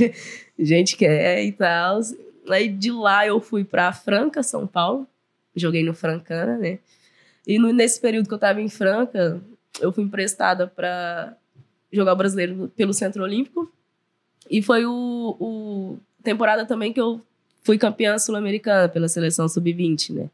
gente 0.58 0.98
quer 0.98 1.46
e 1.46 1.52
tal. 1.52 2.00
Aí 2.50 2.68
de 2.68 2.92
lá 2.92 3.28
eu 3.28 3.40
fui 3.40 3.64
para 3.64 3.94
Franca, 3.94 4.42
São 4.42 4.66
Paulo, 4.66 5.08
joguei 5.56 5.84
no 5.84 5.94
Francana, 5.94 6.58
né? 6.58 6.80
E 7.46 7.60
no, 7.60 7.72
nesse 7.72 8.02
período 8.02 8.28
que 8.28 8.34
eu 8.34 8.40
tava 8.40 8.60
em 8.60 8.70
Franca, 8.70 9.40
eu 9.80 9.92
fui 9.92 10.04
emprestada 10.04 10.66
para 10.66 11.36
jogar 11.94 12.14
o 12.14 12.18
brasileiro 12.18 12.72
pelo 12.76 12.92
Centro 12.92 13.24
Olímpico. 13.24 13.72
E 14.50 14.62
foi 14.62 14.86
o, 14.86 15.36
o 15.40 15.98
temporada 16.24 16.66
também 16.66 16.92
que 16.92 17.00
eu 17.00 17.22
fui 17.64 17.78
campeã 17.78 18.18
sul-americana 18.18 18.90
pela 18.90 19.08
seleção 19.08 19.48
sub-20, 19.48 20.14
né? 20.14 20.30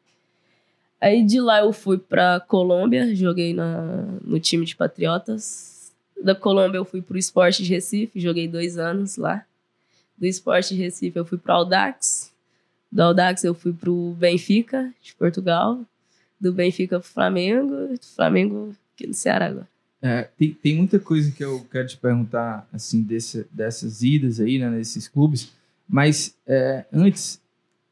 Aí 1.01 1.23
de 1.23 1.39
lá 1.39 1.59
eu 1.59 1.73
fui 1.73 1.97
para 1.97 2.39
Colômbia, 2.39 3.13
joguei 3.13 3.53
na, 3.53 3.81
no 4.23 4.39
time 4.39 4.65
de 4.65 4.75
Patriotas. 4.75 5.93
Da 6.23 6.33
Colômbia 6.33 6.77
eu 6.77 6.85
fui 6.85 7.01
pro 7.01 7.17
Esporte 7.17 7.61
de 7.61 7.69
Recife, 7.69 8.19
joguei 8.19 8.47
dois 8.47 8.77
anos 8.77 9.17
lá. 9.17 9.45
Do 10.17 10.25
Esporte 10.25 10.73
de 10.73 10.81
Recife 10.81 11.17
eu 11.17 11.25
fui 11.25 11.37
pro 11.37 11.53
Audax. 11.53 12.33
Do 12.91 13.01
Audax 13.01 13.43
eu 13.43 13.53
fui 13.53 13.73
pro 13.73 14.15
Benfica, 14.17 14.91
de 15.01 15.13
Portugal. 15.15 15.79
Do 16.39 16.53
Benfica 16.53 16.99
pro 16.99 17.09
Flamengo. 17.09 17.87
Do 17.87 18.05
Flamengo 18.15 18.73
aqui 18.93 19.05
no 19.05 19.13
Ceará 19.13 19.47
agora. 19.47 19.74
É, 20.05 20.29
tem, 20.37 20.53
tem 20.53 20.75
muita 20.75 20.99
coisa 20.99 21.31
que 21.31 21.43
eu 21.43 21.65
quero 21.71 21.87
te 21.87 21.97
perguntar, 21.97 22.69
assim, 22.71 23.01
desse, 23.01 23.47
dessas 23.51 24.03
idas 24.03 24.39
aí, 24.39 24.59
né, 24.59 24.69
nesses 24.69 25.07
clubes. 25.07 25.51
Mas 25.89 26.37
é, 26.45 26.85
antes, 26.93 27.41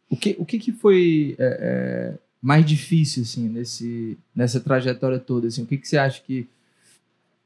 o 0.08 0.16
que, 0.16 0.36
o 0.38 0.46
que, 0.46 0.60
que 0.60 0.72
foi 0.72 1.36
é, 1.40 2.14
é 2.14 2.20
mais 2.40 2.64
difícil, 2.68 3.24
assim, 3.24 3.50
nesse, 3.50 4.16
nessa 4.36 4.60
trajetória 4.60 5.18
toda? 5.18 5.48
Assim, 5.48 5.64
o 5.64 5.66
que, 5.66 5.76
que 5.76 5.88
você 5.88 5.98
acha 5.98 6.22
que 6.22 6.48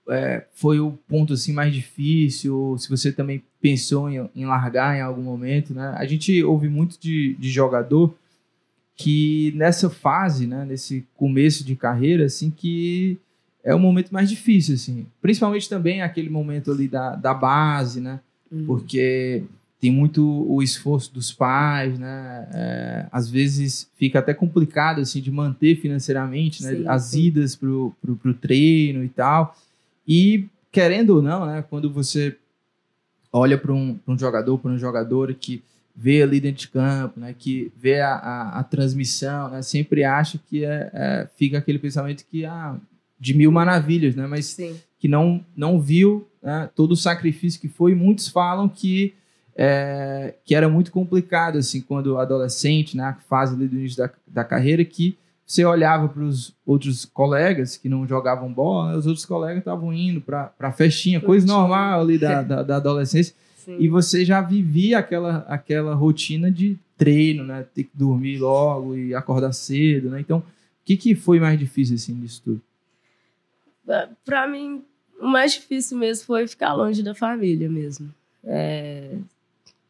é, 0.09 0.45
foi 0.51 0.81
o 0.81 0.99
ponto, 1.07 1.31
assim, 1.31 1.53
mais 1.53 1.73
difícil? 1.73 2.75
Se 2.77 2.89
você 2.89 3.09
também 3.09 3.41
pensou 3.61 4.09
em, 4.09 4.29
em 4.35 4.45
largar 4.45 4.97
em 4.97 5.01
algum 5.01 5.23
momento, 5.23 5.73
né? 5.73 5.95
A 5.97 6.05
gente 6.05 6.43
ouve 6.43 6.67
muito 6.67 6.99
de, 6.99 7.35
de 7.35 7.49
jogador 7.49 8.13
que 8.97 9.53
nessa 9.55 9.89
fase, 9.89 10.45
né, 10.45 10.65
nesse 10.65 11.07
começo 11.15 11.63
de 11.63 11.73
carreira, 11.73 12.25
assim, 12.25 12.49
que 12.49 13.17
é 13.67 13.75
o 13.75 13.79
momento 13.79 14.11
mais 14.11 14.29
difícil, 14.29 14.75
assim. 14.75 15.05
Principalmente 15.21 15.67
também 15.67 16.01
aquele 16.01 16.29
momento 16.29 16.71
ali 16.71 16.87
da, 16.87 17.17
da 17.17 17.33
base, 17.33 17.99
né? 17.99 18.21
Uhum. 18.49 18.65
Porque 18.65 19.43
tem 19.77 19.91
muito 19.91 20.25
o 20.49 20.63
esforço 20.63 21.13
dos 21.13 21.33
pais, 21.33 21.99
né? 21.99 22.47
É, 22.53 23.05
às 23.11 23.29
vezes 23.29 23.91
fica 23.97 24.19
até 24.19 24.33
complicado, 24.33 25.01
assim, 25.01 25.19
de 25.19 25.29
manter 25.29 25.75
financeiramente, 25.75 26.63
né? 26.63 26.75
Sim, 26.75 26.87
As 26.87 27.03
sim. 27.03 27.23
idas 27.23 27.57
pro, 27.57 27.93
pro, 28.01 28.15
pro 28.15 28.33
treino 28.33 29.03
e 29.03 29.09
tal. 29.09 29.53
E, 30.07 30.45
querendo 30.71 31.17
ou 31.17 31.21
não, 31.21 31.45
né? 31.45 31.61
Quando 31.69 31.91
você 31.91 32.37
olha 33.33 33.57
para 33.57 33.73
um, 33.73 33.99
um 34.07 34.17
jogador, 34.17 34.57
para 34.59 34.71
um 34.71 34.79
jogador 34.79 35.33
que 35.33 35.61
vê 35.93 36.23
ali 36.23 36.39
dentro 36.39 36.61
de 36.61 36.69
campo, 36.69 37.19
né, 37.19 37.35
que 37.37 37.71
vê 37.75 37.99
a, 37.99 38.13
a, 38.13 38.59
a 38.59 38.63
transmissão, 38.63 39.49
né, 39.49 39.63
sempre 39.63 40.03
acha 40.03 40.39
que 40.47 40.63
é, 40.63 40.91
é, 40.93 41.27
fica 41.35 41.57
aquele 41.57 41.79
pensamento 41.79 42.23
que 42.29 42.45
ah, 42.45 42.77
de 43.19 43.33
mil 43.33 43.51
maravilhas, 43.51 44.15
né? 44.15 44.27
Mas 44.27 44.47
Sim. 44.47 44.75
que 44.99 45.07
não, 45.07 45.43
não 45.55 45.79
viu 45.79 46.27
né, 46.41 46.69
todo 46.75 46.91
o 46.91 46.97
sacrifício 46.97 47.59
que 47.59 47.67
foi. 47.67 47.95
Muitos 47.95 48.27
falam 48.27 48.69
que, 48.69 49.13
é, 49.55 50.35
que 50.45 50.55
era 50.55 50.69
muito 50.69 50.91
complicado, 50.91 51.57
assim, 51.57 51.81
quando 51.81 52.17
adolescente, 52.17 52.95
né? 52.95 53.03
A 53.03 53.13
fase 53.13 53.55
do 53.55 53.63
início 53.65 53.97
da, 53.97 54.09
da 54.27 54.43
carreira, 54.43 54.83
que 54.85 55.17
você 55.45 55.63
olhava 55.63 56.09
para 56.09 56.23
os 56.23 56.53
outros 56.65 57.05
colegas 57.05 57.77
que 57.77 57.87
não 57.87 58.05
jogavam 58.05 58.51
bola, 58.51 58.97
os 58.97 59.07
outros 59.07 59.25
colegas 59.25 59.59
estavam 59.59 59.93
indo 59.93 60.19
para 60.19 60.51
a 60.59 60.71
festinha, 60.73 61.21
coisa 61.21 61.47
normal 61.47 62.01
ali 62.01 62.17
da, 62.17 62.41
da, 62.43 62.63
da 62.63 62.75
adolescência. 62.75 63.33
Sim. 63.55 63.77
E 63.79 63.87
você 63.87 64.25
já 64.25 64.41
vivia 64.41 64.99
aquela, 64.99 65.45
aquela 65.47 65.95
rotina 65.95 66.51
de 66.51 66.77
treino, 66.97 67.45
né? 67.45 67.65
Ter 67.73 67.83
que 67.83 67.91
dormir 67.93 68.39
logo 68.39 68.95
e 68.95 69.15
acordar 69.15 69.53
cedo, 69.53 70.09
né? 70.09 70.19
Então, 70.19 70.39
o 70.39 70.43
que, 70.83 70.97
que 70.97 71.15
foi 71.15 71.39
mais 71.39 71.57
difícil, 71.57 71.95
assim, 71.95 72.19
disso 72.19 72.41
tudo? 72.43 72.61
Para 74.25 74.47
mim, 74.47 74.83
o 75.19 75.27
mais 75.27 75.53
difícil 75.53 75.97
mesmo 75.97 76.25
foi 76.25 76.47
ficar 76.47 76.73
longe 76.73 77.01
da 77.01 77.15
família 77.15 77.69
mesmo. 77.69 78.13
É, 78.43 79.11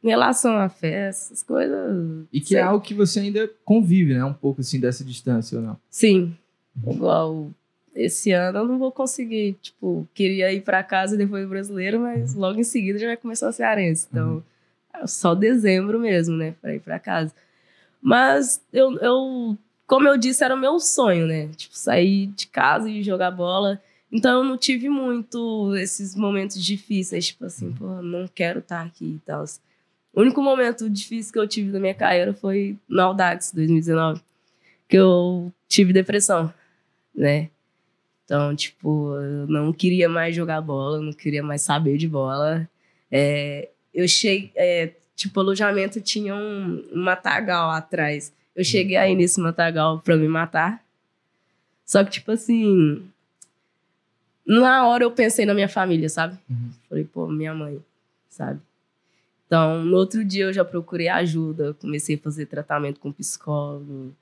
em 0.03 0.07
relação 0.09 0.57
a 0.57 0.69
festas, 0.69 1.43
coisas. 1.43 2.25
E 2.31 2.39
que 2.39 2.55
é 2.55 2.59
sei. 2.59 2.59
é 2.59 2.61
algo 2.61 2.83
que 2.83 2.93
você 2.93 3.19
ainda 3.19 3.49
convive, 3.65 4.13
né? 4.13 4.23
Um 4.23 4.33
pouco 4.33 4.61
assim 4.61 4.79
dessa 4.79 5.03
distância 5.03 5.57
ou 5.57 5.63
não? 5.63 5.77
Sim. 5.89 6.35
Igual 6.87 7.51
esse 7.95 8.31
ano 8.31 8.59
eu 8.59 8.67
não 8.67 8.77
vou 8.77 8.91
conseguir. 8.91 9.57
Tipo, 9.61 10.07
queria 10.13 10.53
ir 10.53 10.61
para 10.61 10.83
casa 10.83 11.17
depois 11.17 11.43
do 11.43 11.49
brasileiro, 11.49 11.99
mas 11.99 12.35
logo 12.35 12.59
em 12.59 12.63
seguida 12.63 12.99
já 12.99 13.07
vai 13.07 13.17
começar 13.17 13.49
o 13.49 13.53
cearense. 13.53 14.07
Então, 14.11 14.35
uhum. 14.35 14.43
Só 15.05 15.35
dezembro 15.35 15.99
mesmo, 15.99 16.35
né? 16.35 16.55
Para 16.61 16.73
ir 16.73 16.79
para 16.79 16.99
casa. 16.99 17.33
Mas 18.01 18.61
eu, 18.71 18.97
eu, 18.99 19.57
como 19.85 20.07
eu 20.07 20.17
disse, 20.17 20.43
era 20.43 20.55
o 20.55 20.59
meu 20.59 20.79
sonho, 20.79 21.27
né? 21.27 21.49
Tipo, 21.55 21.77
sair 21.77 22.27
de 22.27 22.47
casa 22.47 22.89
e 22.89 23.03
jogar 23.03 23.31
bola. 23.31 23.81
Então 24.11 24.41
eu 24.41 24.43
não 24.43 24.57
tive 24.57 24.89
muito 24.89 25.75
esses 25.75 26.15
momentos 26.15 26.63
difíceis, 26.63 27.27
tipo 27.27 27.45
assim, 27.45 27.73
pô, 27.73 28.01
não 28.01 28.27
quero 28.27 28.59
estar 28.59 28.81
tá 28.81 28.85
aqui 28.85 29.15
e 29.15 29.19
tal. 29.25 29.43
O 30.13 30.21
único 30.21 30.41
momento 30.41 30.89
difícil 30.89 31.33
que 31.33 31.39
eu 31.39 31.47
tive 31.47 31.71
na 31.71 31.79
minha 31.79 31.93
carreira 31.93 32.33
foi 32.33 32.77
no 32.87 33.01
Audax 33.01 33.51
2019, 33.51 34.21
que 34.87 34.97
eu 34.97 35.51
tive 35.67 35.91
depressão, 35.93 36.51
né? 37.13 37.49
Então, 38.23 38.55
tipo, 38.55 39.15
eu 39.15 39.47
não 39.47 39.71
queria 39.71 40.09
mais 40.09 40.35
jogar 40.35 40.59
bola, 40.59 41.01
não 41.01 41.13
queria 41.13 41.43
mais 41.43 41.61
saber 41.61 41.97
de 41.97 42.07
bola. 42.07 42.67
É, 43.11 43.69
eu 43.93 44.07
cheguei, 44.07 44.51
é, 44.55 44.91
tipo, 45.15 45.39
o 45.39 45.43
alojamento 45.43 46.01
tinha 46.01 46.35
um, 46.35 46.85
um 46.91 47.03
matagal 47.03 47.69
atrás. 47.71 48.33
Eu 48.55 48.63
cheguei 48.63 48.97
aí 48.97 49.15
nesse 49.15 49.39
matagal 49.39 49.99
pra 49.99 50.17
me 50.17 50.27
matar. 50.27 50.83
Só 51.85 52.03
que, 52.03 52.11
tipo 52.11 52.31
assim, 52.31 53.07
na 54.47 54.87
hora 54.87 55.03
eu 55.03 55.11
pensei 55.11 55.45
na 55.45 55.53
minha 55.53 55.67
família, 55.67 56.07
sabe? 56.07 56.37
Uhum. 56.49 56.69
Falei, 56.87 57.03
pô, 57.03 57.27
minha 57.27 57.53
mãe, 57.53 57.83
sabe? 58.29 58.61
Então, 59.45 59.83
no 59.83 59.97
outro 59.97 60.23
dia 60.23 60.45
eu 60.45 60.53
já 60.53 60.63
procurei 60.63 61.09
ajuda, 61.09 61.73
comecei 61.73 62.15
a 62.15 62.19
fazer 62.19 62.45
tratamento 62.45 62.99
com 62.99 63.11
psicólogo. 63.11 64.13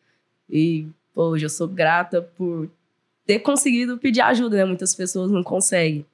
E, 0.49 0.87
pô, 1.13 1.29
hoje 1.29 1.45
eu 1.45 1.49
sou 1.49 1.67
grata 1.67 2.21
por 2.21 2.69
ter 3.25 3.39
conseguido 3.39 3.97
pedir 3.97 4.21
ajuda, 4.21 4.57
né? 4.57 4.65
Muitas 4.65 4.95
pessoas 4.95 5.29
não 5.29 5.43
conseguem, 5.43 6.05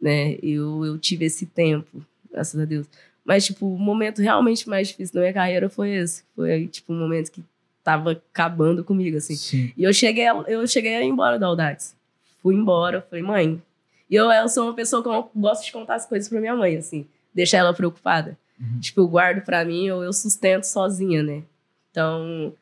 né? 0.00 0.38
Eu, 0.42 0.84
eu 0.84 0.98
tive 0.98 1.26
esse 1.26 1.44
tempo, 1.44 2.04
graças 2.30 2.58
a 2.58 2.64
Deus. 2.64 2.86
Mas, 3.24 3.44
tipo, 3.44 3.66
o 3.66 3.78
momento 3.78 4.20
realmente 4.20 4.68
mais 4.68 4.88
difícil 4.88 5.14
da 5.14 5.20
minha 5.20 5.32
carreira 5.32 5.68
foi 5.68 5.90
esse. 5.90 6.24
Foi, 6.34 6.66
tipo, 6.68 6.92
um 6.92 6.98
momento 6.98 7.30
que 7.30 7.42
tava 7.84 8.12
acabando 8.12 8.82
comigo, 8.82 9.16
assim. 9.16 9.36
Sim. 9.36 9.72
E 9.76 9.84
eu 9.84 9.92
cheguei, 9.92 10.26
eu 10.46 10.66
cheguei 10.66 10.96
a 10.96 11.02
ir 11.02 11.08
embora 11.08 11.38
da 11.38 11.46
Audax 11.46 11.94
fui 12.42 12.54
embora. 12.54 13.00
Falei, 13.08 13.22
mãe. 13.22 13.62
E 14.10 14.14
eu, 14.14 14.30
eu 14.30 14.48
sou 14.48 14.64
uma 14.64 14.74
pessoa 14.74 15.02
que 15.02 15.08
eu 15.08 15.30
gosto 15.34 15.64
de 15.64 15.72
contar 15.72 15.94
as 15.94 16.06
coisas 16.06 16.28
pra 16.28 16.40
minha 16.40 16.54
mãe, 16.54 16.76
assim, 16.76 17.06
deixar 17.34 17.58
ela 17.58 17.72
preocupada. 17.72 18.36
Uhum. 18.60 18.80
Tipo, 18.80 19.00
eu 19.00 19.08
guardo 19.08 19.42
pra 19.44 19.64
mim 19.64 19.90
ou 19.90 20.04
eu 20.04 20.12
sustento 20.12 20.64
sozinha, 20.64 21.22
né? 21.22 21.42
Então, 21.90 22.52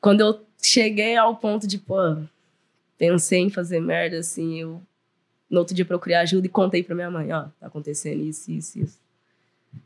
quando 0.00 0.20
eu 0.20 0.40
cheguei 0.62 1.16
ao 1.16 1.36
ponto 1.36 1.66
de, 1.66 1.78
pô, 1.78 1.96
pensei 2.96 3.40
em 3.40 3.50
fazer 3.50 3.80
merda, 3.80 4.18
assim, 4.18 4.60
eu 4.60 4.82
no 5.48 5.60
outro 5.60 5.74
dia 5.74 5.84
procurei 5.84 6.16
ajuda 6.16 6.46
e 6.46 6.50
contei 6.50 6.82
pra 6.82 6.94
minha 6.94 7.10
mãe, 7.10 7.32
ó, 7.32 7.44
tá 7.60 7.66
acontecendo 7.66 8.22
isso, 8.22 8.50
isso, 8.50 8.78
isso. 8.80 8.98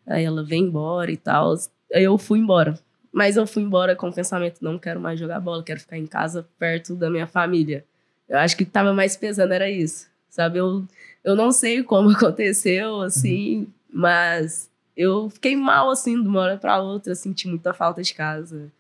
Aí 0.07 0.24
ela 0.24 0.42
vem 0.42 0.64
embora 0.64 1.11
e 1.11 1.16
tal. 1.16 1.55
Aí 1.92 2.05
eu 2.05 2.16
fui 2.16 2.38
embora. 2.38 2.79
Mas 3.12 3.37
eu 3.37 3.46
fui 3.46 3.62
embora 3.62 3.96
com 3.96 4.09
o 4.09 4.12
pensamento, 4.12 4.62
não 4.62 4.79
quero 4.79 5.00
mais 5.00 5.18
jogar 5.18 5.40
bola, 5.40 5.62
quero 5.62 5.81
ficar 5.81 5.98
em 5.98 6.07
casa 6.07 6.48
perto 6.59 6.95
da 6.95 7.11
minha 7.11 7.26
família. 7.26 7.84
Eu 8.31 8.39
acho 8.39 8.57
que 8.57 8.62
estava 8.62 8.95
mais 8.95 9.16
pesando 9.16 9.53
era 9.53 9.68
isso, 9.68 10.09
sabe? 10.28 10.59
Eu, 10.59 10.87
eu 11.24 11.35
não 11.35 11.51
sei 11.51 11.83
como 11.83 12.11
aconteceu, 12.16 13.03
assim, 13.03 13.59
uhum. 13.59 13.66
mas 13.93 14.70
eu 14.97 15.28
fiquei 15.28 15.57
mal, 15.57 15.91
assim, 15.91 16.22
de 16.22 16.28
uma 16.28 16.41
hora 16.41 16.57
para 16.57 16.81
outra, 16.81 17.12
senti 17.16 17.49
muita 17.49 17.74
falta 17.74 18.01
de 18.03 18.14
casa. 18.14 18.70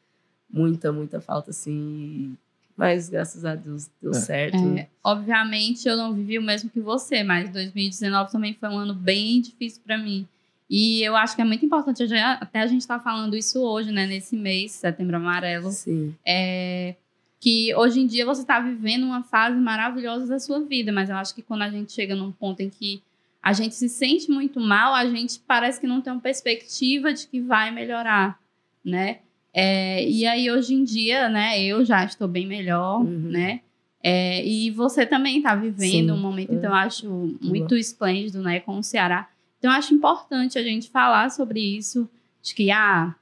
Muita, 0.48 0.92
muita 0.92 1.20
falta, 1.20 1.50
assim. 1.50 2.36
Mas 2.76 3.08
graças 3.08 3.44
a 3.44 3.56
Deus 3.56 3.90
deu 4.00 4.12
é. 4.12 4.14
certo. 4.14 4.56
É, 4.78 4.88
obviamente 5.02 5.86
eu 5.86 5.96
não 5.96 6.14
vivi 6.14 6.38
o 6.38 6.42
mesmo 6.42 6.70
que 6.70 6.80
você, 6.80 7.22
mas 7.22 7.50
2019 7.50 8.30
também 8.30 8.54
foi 8.54 8.68
um 8.68 8.78
ano 8.78 8.94
bem 8.94 9.40
difícil 9.40 9.82
para 9.84 9.98
mim. 9.98 10.26
E 10.68 11.02
eu 11.02 11.16
acho 11.16 11.34
que 11.34 11.42
é 11.42 11.44
muito 11.44 11.66
importante, 11.66 12.04
até 12.14 12.60
a 12.60 12.66
gente 12.68 12.86
tá 12.86 13.00
falando 13.00 13.36
isso 13.36 13.60
hoje, 13.60 13.90
né, 13.90 14.06
nesse 14.06 14.36
mês, 14.36 14.70
setembro 14.70 15.16
amarelo. 15.16 15.70
Sim. 15.72 16.14
É, 16.24 16.94
que 17.40 17.74
hoje 17.74 18.00
em 18.00 18.06
dia 18.06 18.24
você 18.26 18.42
está 18.42 18.60
vivendo 18.60 19.04
uma 19.04 19.22
fase 19.22 19.56
maravilhosa 19.58 20.26
da 20.26 20.38
sua 20.38 20.60
vida, 20.60 20.92
mas 20.92 21.08
eu 21.08 21.16
acho 21.16 21.34
que 21.34 21.40
quando 21.42 21.62
a 21.62 21.70
gente 21.70 21.90
chega 21.92 22.14
num 22.14 22.30
ponto 22.30 22.60
em 22.60 22.68
que 22.68 23.02
a 23.42 23.54
gente 23.54 23.74
se 23.74 23.88
sente 23.88 24.30
muito 24.30 24.60
mal, 24.60 24.92
a 24.94 25.06
gente 25.06 25.40
parece 25.46 25.80
que 25.80 25.86
não 25.86 26.02
tem 26.02 26.12
uma 26.12 26.20
perspectiva 26.20 27.12
de 27.14 27.26
que 27.26 27.40
vai 27.40 27.70
melhorar, 27.70 28.38
né? 28.84 29.20
É, 29.54 30.06
e 30.08 30.26
aí, 30.26 30.50
hoje 30.50 30.74
em 30.74 30.84
dia, 30.84 31.28
né, 31.30 31.60
eu 31.64 31.84
já 31.84 32.04
estou 32.04 32.28
bem 32.28 32.46
melhor, 32.46 33.00
Uhum. 33.00 33.30
né? 33.30 33.60
É, 34.02 34.46
e 34.46 34.70
você 34.70 35.04
também 35.06 35.38
está 35.38 35.54
vivendo 35.56 36.08
Sim. 36.08 36.10
um 36.12 36.16
momento, 36.20 36.52
É. 36.52 36.54
então 36.54 36.70
eu 36.70 36.76
acho 36.76 37.36
muito 37.40 37.74
esplêndido, 37.74 38.42
né, 38.42 38.60
com 38.60 38.78
o 38.78 38.82
Ceará. 38.82 39.28
Então, 39.58 39.70
eu 39.72 39.76
acho 39.76 39.92
importante 39.94 40.58
a 40.58 40.62
gente 40.62 40.88
falar 40.90 41.30
sobre 41.30 41.60
isso, 41.60 42.08
de 42.42 42.54
que, 42.54 42.70
ah, 42.70 43.14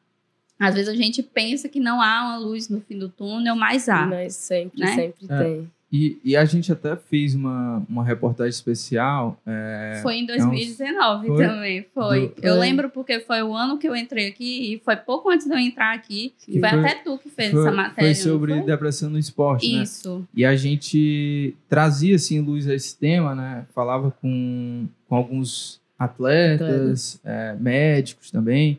às 0.59 0.74
vezes 0.74 0.88
a 0.88 0.96
gente 0.96 1.22
pensa 1.22 1.68
que 1.68 1.78
não 1.80 2.00
há 2.00 2.22
uma 2.26 2.38
luz 2.38 2.68
no 2.68 2.80
fim 2.80 2.98
do 2.98 3.09
túnel, 3.09 3.54
mas 3.56 3.88
há. 3.88 4.06
Mas 4.06 4.34
sempre, 4.34 4.80
Né? 4.80 4.94
sempre 4.94 5.26
É. 5.28 5.42
tem. 5.44 5.70
E, 5.90 6.18
e 6.22 6.36
a 6.36 6.44
gente 6.44 6.70
até 6.70 6.94
fez 6.96 7.34
uma, 7.34 7.82
uma 7.88 8.04
reportagem 8.04 8.50
especial. 8.50 9.40
é, 9.46 10.00
Foi 10.02 10.16
em 10.16 10.26
2019 10.26 11.28
Foi? 11.28 11.46
também, 11.46 11.86
foi. 11.94 12.26
Do- 12.28 12.34
Eu 12.42 12.56
Foi. 12.56 12.61
lembro 12.61 12.90
porque 12.90 13.20
foi 13.20 13.42
o 13.42 13.54
ano 13.54 13.78
que 13.78 13.88
eu 13.88 13.96
entrei 13.96 14.26
aqui 14.28 14.74
e 14.74 14.78
foi 14.80 14.96
pouco 14.96 15.30
antes 15.30 15.46
de 15.46 15.52
eu 15.54 15.59
entrar 15.59 15.94
aqui. 15.94 16.34
Que 16.44 16.61
foi, 16.61 16.68
foi- 16.68 16.78
até 16.80 16.94
tu 16.96 17.16
que 17.16 17.30
fez 17.30 17.52
foi, 17.52 17.61
essa 17.62 17.72
matéria. 17.74 18.04
foi 18.04 18.14
sobre 18.14 18.52
foi? 18.52 18.66
depressão 18.66 19.09
no 19.09 19.18
esporte, 19.18 19.72
né? 19.74 19.82
Isso. 19.82 20.28
E 20.34 20.44
a 20.44 20.54
gente 20.54 21.54
trazia 21.70 22.16
assim 22.16 22.38
luz 22.40 22.68
a 22.68 22.74
esse 22.74 22.94
tema, 22.98 23.34
né? 23.34 23.64
Falava 23.74 24.11
com, 24.20 24.86
com 25.09 25.14
alguns 25.16 25.80
atletas, 25.98 27.18
é, 27.24 27.56
médicos 27.59 28.30
também, 28.30 28.78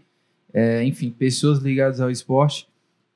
é, 0.53 0.83
enfim, 0.83 1.09
pessoas 1.09 1.59
ligadas 1.59 2.01
ao 2.01 2.09
esporte. 2.09 2.67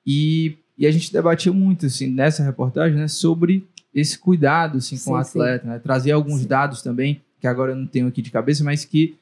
E, 0.05 0.57
e 0.77 0.85
a 0.85 0.91
gente 0.91 1.11
debatia 1.11 1.51
muito 1.51 1.85
assim 1.85 2.07
nessa 2.07 2.43
reportagem, 2.43 2.97
né, 2.97 3.07
sobre 3.07 3.65
esse 3.93 4.17
cuidado 4.17 4.77
assim 4.77 4.97
com 4.97 5.13
o 5.13 5.23
Sim, 5.23 5.31
sim. 5.31 5.39
atleta, 5.39 5.67
né? 5.67 5.79
Trazia 5.79 6.15
alguns 6.15 6.41
Sim. 6.41 6.47
dados 6.47 6.81
também 6.81 7.21
que 7.39 7.47
agora 7.47 7.73
eu 7.73 7.75
não 7.75 7.85
tenho 7.85 8.07
aqui 8.07 8.21
de 8.21 8.31
cabeça, 8.31 8.63
mas 8.63 8.85
que 8.85 9.17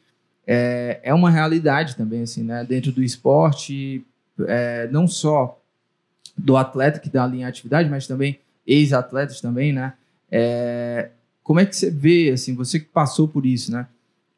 é, 0.45 0.99
é 1.03 1.13
uma 1.13 1.29
realidade 1.29 1.95
também 1.95 2.21
assim, 2.21 2.43
né? 2.43 2.63
Dentro 2.63 2.91
do 2.91 3.03
esporte, 3.03 4.05
é, 4.47 4.87
não 4.91 5.07
só 5.07 5.59
do 6.37 6.55
atleta 6.55 6.99
que 6.99 7.07
está 7.07 7.23
ali 7.23 7.39
em 7.39 7.45
atividade, 7.45 7.89
mas 7.89 8.07
também 8.07 8.39
ex-atletas 8.65 9.41
também, 9.41 9.73
né? 9.73 9.93
É, 10.31 11.09
como 11.43 11.59
é 11.59 11.65
que 11.65 11.75
você 11.75 11.89
vê, 11.89 12.31
assim, 12.31 12.55
você 12.55 12.79
que 12.79 12.85
passou 12.85 13.27
por 13.27 13.45
isso, 13.45 13.71
né? 13.71 13.87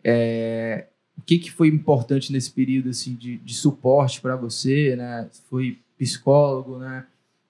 É, 0.03 0.85
o 1.17 1.21
que, 1.21 1.37
que 1.37 1.51
foi 1.51 1.67
importante 1.67 2.31
nesse 2.31 2.51
período, 2.51 2.89
assim, 2.89 3.15
de, 3.15 3.37
de 3.37 3.53
suporte 3.53 4.19
para 4.19 4.35
você, 4.35 4.95
né? 4.95 5.29
Foi 5.49 5.77
psicólogo, 5.97 6.77
né? 6.77 7.05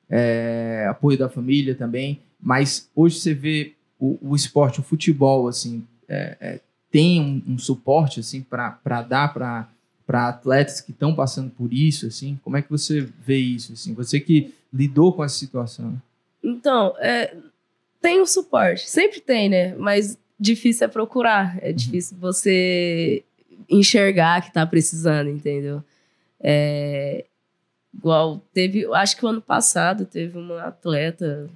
É, 0.09 0.85
apoio 0.89 1.17
da 1.17 1.29
família 1.29 1.73
também, 1.73 2.19
mas 2.39 2.89
hoje 2.95 3.19
você 3.19 3.33
vê 3.33 3.73
o, 3.99 4.17
o 4.21 4.35
esporte, 4.35 4.79
o 4.79 4.83
futebol, 4.83 5.47
assim, 5.47 5.83
é, 6.07 6.37
é, 6.39 6.59
tem 6.91 7.19
um, 7.21 7.53
um 7.53 7.57
suporte, 7.57 8.19
assim, 8.19 8.41
para 8.41 9.01
dar 9.01 9.33
para 9.33 9.69
para 10.05 10.27
atletas 10.27 10.81
que 10.81 10.91
estão 10.91 11.15
passando 11.15 11.49
por 11.49 11.71
isso, 11.73 12.05
assim, 12.05 12.37
como 12.43 12.57
é 12.57 12.61
que 12.61 12.69
você 12.69 13.07
vê 13.25 13.37
isso, 13.37 13.71
assim? 13.71 13.93
Você 13.93 14.19
que 14.19 14.53
lidou 14.71 15.13
com 15.13 15.23
essa 15.23 15.35
situação. 15.35 15.99
Então, 16.43 16.93
é, 16.99 17.33
tem 18.01 18.19
o 18.19 18.25
suporte, 18.25 18.89
sempre 18.89 19.21
tem, 19.21 19.47
né? 19.47 19.73
Mas 19.75 20.17
difícil 20.37 20.85
é 20.85 20.87
procurar, 20.89 21.53
Uhum. 21.53 21.59
é 21.61 21.71
difícil 21.71 22.17
você 22.19 23.23
enxergar 23.69 24.41
que 24.41 24.53
tá 24.53 24.65
precisando, 24.65 25.29
entendeu? 25.29 25.83
É, 26.39 27.25
igual 27.93 28.39
teve, 28.53 28.85
acho 28.93 29.15
que 29.17 29.25
o 29.25 29.29
ano 29.29 29.41
passado 29.41 30.05
teve 30.05 30.37
uma 30.37 30.63
atleta 30.63 31.49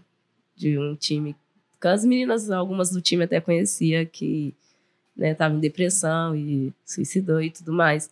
de 0.55 0.77
um 0.77 0.95
time, 0.95 1.35
que 1.79 1.87
as 1.87 2.03
meninas, 2.03 2.49
algumas 2.49 2.89
do 2.89 3.01
time 3.01 3.23
até 3.23 3.39
conhecia, 3.39 4.05
que 4.05 4.55
né, 5.15 5.33
tava 5.33 5.55
em 5.55 5.59
depressão 5.59 6.35
e 6.35 6.73
suicidou 6.85 7.41
e 7.41 7.49
tudo 7.49 7.73
mais. 7.73 8.09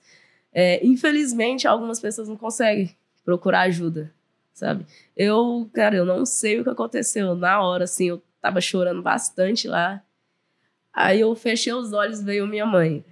É, 0.51 0.85
infelizmente, 0.85 1.67
algumas 1.67 1.99
pessoas 1.99 2.27
não 2.27 2.37
conseguem 2.37 2.95
procurar 3.23 3.61
ajuda, 3.61 4.11
sabe? 4.53 4.85
Eu, 5.15 5.69
cara, 5.73 5.95
eu 5.95 6.05
não 6.05 6.25
sei 6.25 6.59
o 6.59 6.63
que 6.63 6.69
aconteceu. 6.69 7.35
Na 7.35 7.61
hora, 7.61 7.83
assim, 7.83 8.05
eu 8.05 8.21
tava 8.41 8.61
chorando 8.61 9.01
bastante 9.01 9.67
lá. 9.67 10.01
Aí 10.93 11.19
eu 11.19 11.35
fechei 11.35 11.73
os 11.73 11.91
olhos, 11.91 12.21
veio 12.21 12.47
minha 12.47 12.65
mãe. 12.65 13.03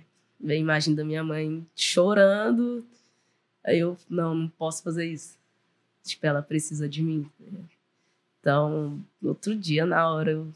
Veio 0.44 0.60
a 0.60 0.62
imagem 0.62 0.94
da 0.94 1.04
minha 1.06 1.24
mãe 1.24 1.66
chorando. 1.76 2.86
Aí 3.64 3.80
eu, 3.80 3.98
não, 4.10 4.36
não 4.36 4.48
posso 4.50 4.84
fazer 4.84 5.06
isso. 5.06 5.38
Tipo, 6.04 6.26
ela 6.28 6.42
precisa 6.42 6.88
de 6.90 7.02
mim. 7.02 7.30
Então, 8.40 9.00
no 9.22 9.30
outro 9.30 9.56
dia, 9.56 9.86
na 9.86 10.12
hora, 10.12 10.32
eu, 10.32 10.48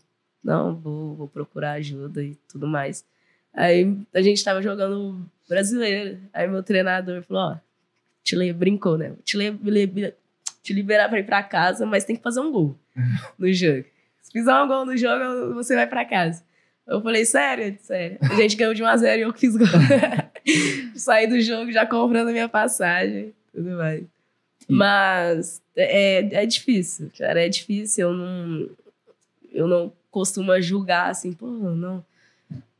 não, 0.43 0.75
vou, 0.75 1.15
vou 1.15 1.27
procurar 1.27 1.73
ajuda 1.73 2.21
e 2.21 2.35
tudo 2.49 2.67
mais. 2.67 3.05
Aí 3.53 3.97
a 4.13 4.21
gente 4.21 4.43
tava 4.43 4.61
jogando 4.61 5.25
brasileiro. 5.47 6.19
Aí 6.33 6.47
meu 6.47 6.61
treinador 6.61 7.23
falou, 7.23 7.53
ó, 7.53 7.57
te 8.23 8.35
li- 8.35 8.51
brincou, 8.53 8.97
né? 8.97 9.13
Te, 9.23 9.37
li- 9.37 10.13
te 10.61 10.73
liberar 10.73 11.07
pra 11.09 11.19
ir 11.19 11.25
pra 11.25 11.41
casa, 11.41 11.85
mas 11.85 12.03
tem 12.03 12.15
que 12.15 12.21
fazer 12.21 12.41
um 12.41 12.51
gol 12.51 12.77
no 13.39 13.51
jogo. 13.53 13.85
Se 14.21 14.31
fizer 14.33 14.53
um 14.61 14.67
gol 14.67 14.85
no 14.85 14.97
jogo, 14.97 15.53
você 15.53 15.73
vai 15.75 15.87
pra 15.87 16.03
casa. 16.03 16.43
Eu 16.87 17.01
falei, 17.01 17.25
sério? 17.25 17.77
Sério. 17.81 18.17
A 18.21 18.35
gente 18.35 18.55
ganhou 18.55 18.73
de 18.73 18.81
1 18.81 18.87
a 18.87 18.97
0 18.97 19.19
e 19.19 19.21
eu 19.23 19.33
que 19.33 19.41
fiz 19.41 19.57
gol. 19.57 19.67
Saí 20.95 21.27
do 21.27 21.39
jogo 21.41 21.71
já 21.71 21.85
comprando 21.85 22.29
a 22.29 22.31
minha 22.31 22.47
passagem. 22.47 23.33
Tudo 23.53 23.71
mais. 23.71 24.03
Mas 24.69 25.61
é, 25.75 26.43
é 26.43 26.45
difícil, 26.45 27.11
cara. 27.17 27.45
É 27.45 27.49
difícil. 27.49 28.09
Eu 28.09 28.13
não, 28.13 28.69
eu 29.51 29.67
não 29.67 29.93
costumo 30.09 30.59
julgar 30.61 31.09
assim, 31.09 31.33
pô, 31.33 31.47
não. 31.47 32.03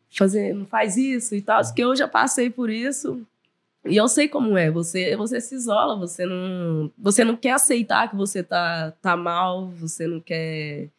Fazer, 0.09 0.53
não 0.53 0.65
faz 0.65 0.95
isso 0.95 1.35
e 1.35 1.41
tal. 1.41 1.61
Porque 1.61 1.83
eu 1.83 1.95
já 1.95 2.07
passei 2.07 2.49
por 2.49 2.69
isso. 2.69 3.21
E 3.85 3.95
eu 3.95 4.07
sei 4.07 4.27
como 4.27 4.57
é. 4.57 4.69
Você, 4.71 5.15
você 5.15 5.39
se 5.39 5.55
isola, 5.55 5.95
você 5.95 6.25
não, 6.25 6.91
você 6.97 7.23
não 7.23 7.35
quer 7.35 7.51
aceitar 7.51 8.09
que 8.09 8.15
você 8.15 8.43
tá, 8.43 8.91
tá 9.01 9.15
mal, 9.15 9.69
você 9.69 10.07
não 10.07 10.19
quer. 10.19 10.89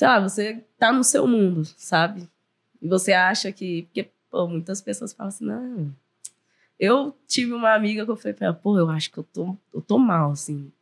Sei 0.00 0.08
lá, 0.08 0.18
você 0.18 0.64
tá 0.78 0.90
no 0.90 1.04
seu 1.04 1.26
mundo, 1.26 1.62
sabe? 1.76 2.26
E 2.80 2.88
você 2.88 3.12
acha 3.12 3.52
que. 3.52 3.82
Porque, 3.82 4.08
pô, 4.30 4.48
muitas 4.48 4.80
pessoas 4.80 5.12
falam 5.12 5.28
assim, 5.28 5.44
não. 5.44 5.94
Eu 6.78 7.14
tive 7.28 7.52
uma 7.52 7.74
amiga 7.74 8.06
que 8.06 8.10
eu 8.10 8.16
falei 8.16 8.32
pra 8.32 8.46
ela, 8.46 8.56
pô, 8.56 8.78
eu 8.78 8.88
acho 8.88 9.10
que 9.12 9.18
eu 9.18 9.24
tô, 9.24 9.54
eu 9.74 9.82
tô 9.82 9.98
mal, 9.98 10.30
assim. 10.30 10.72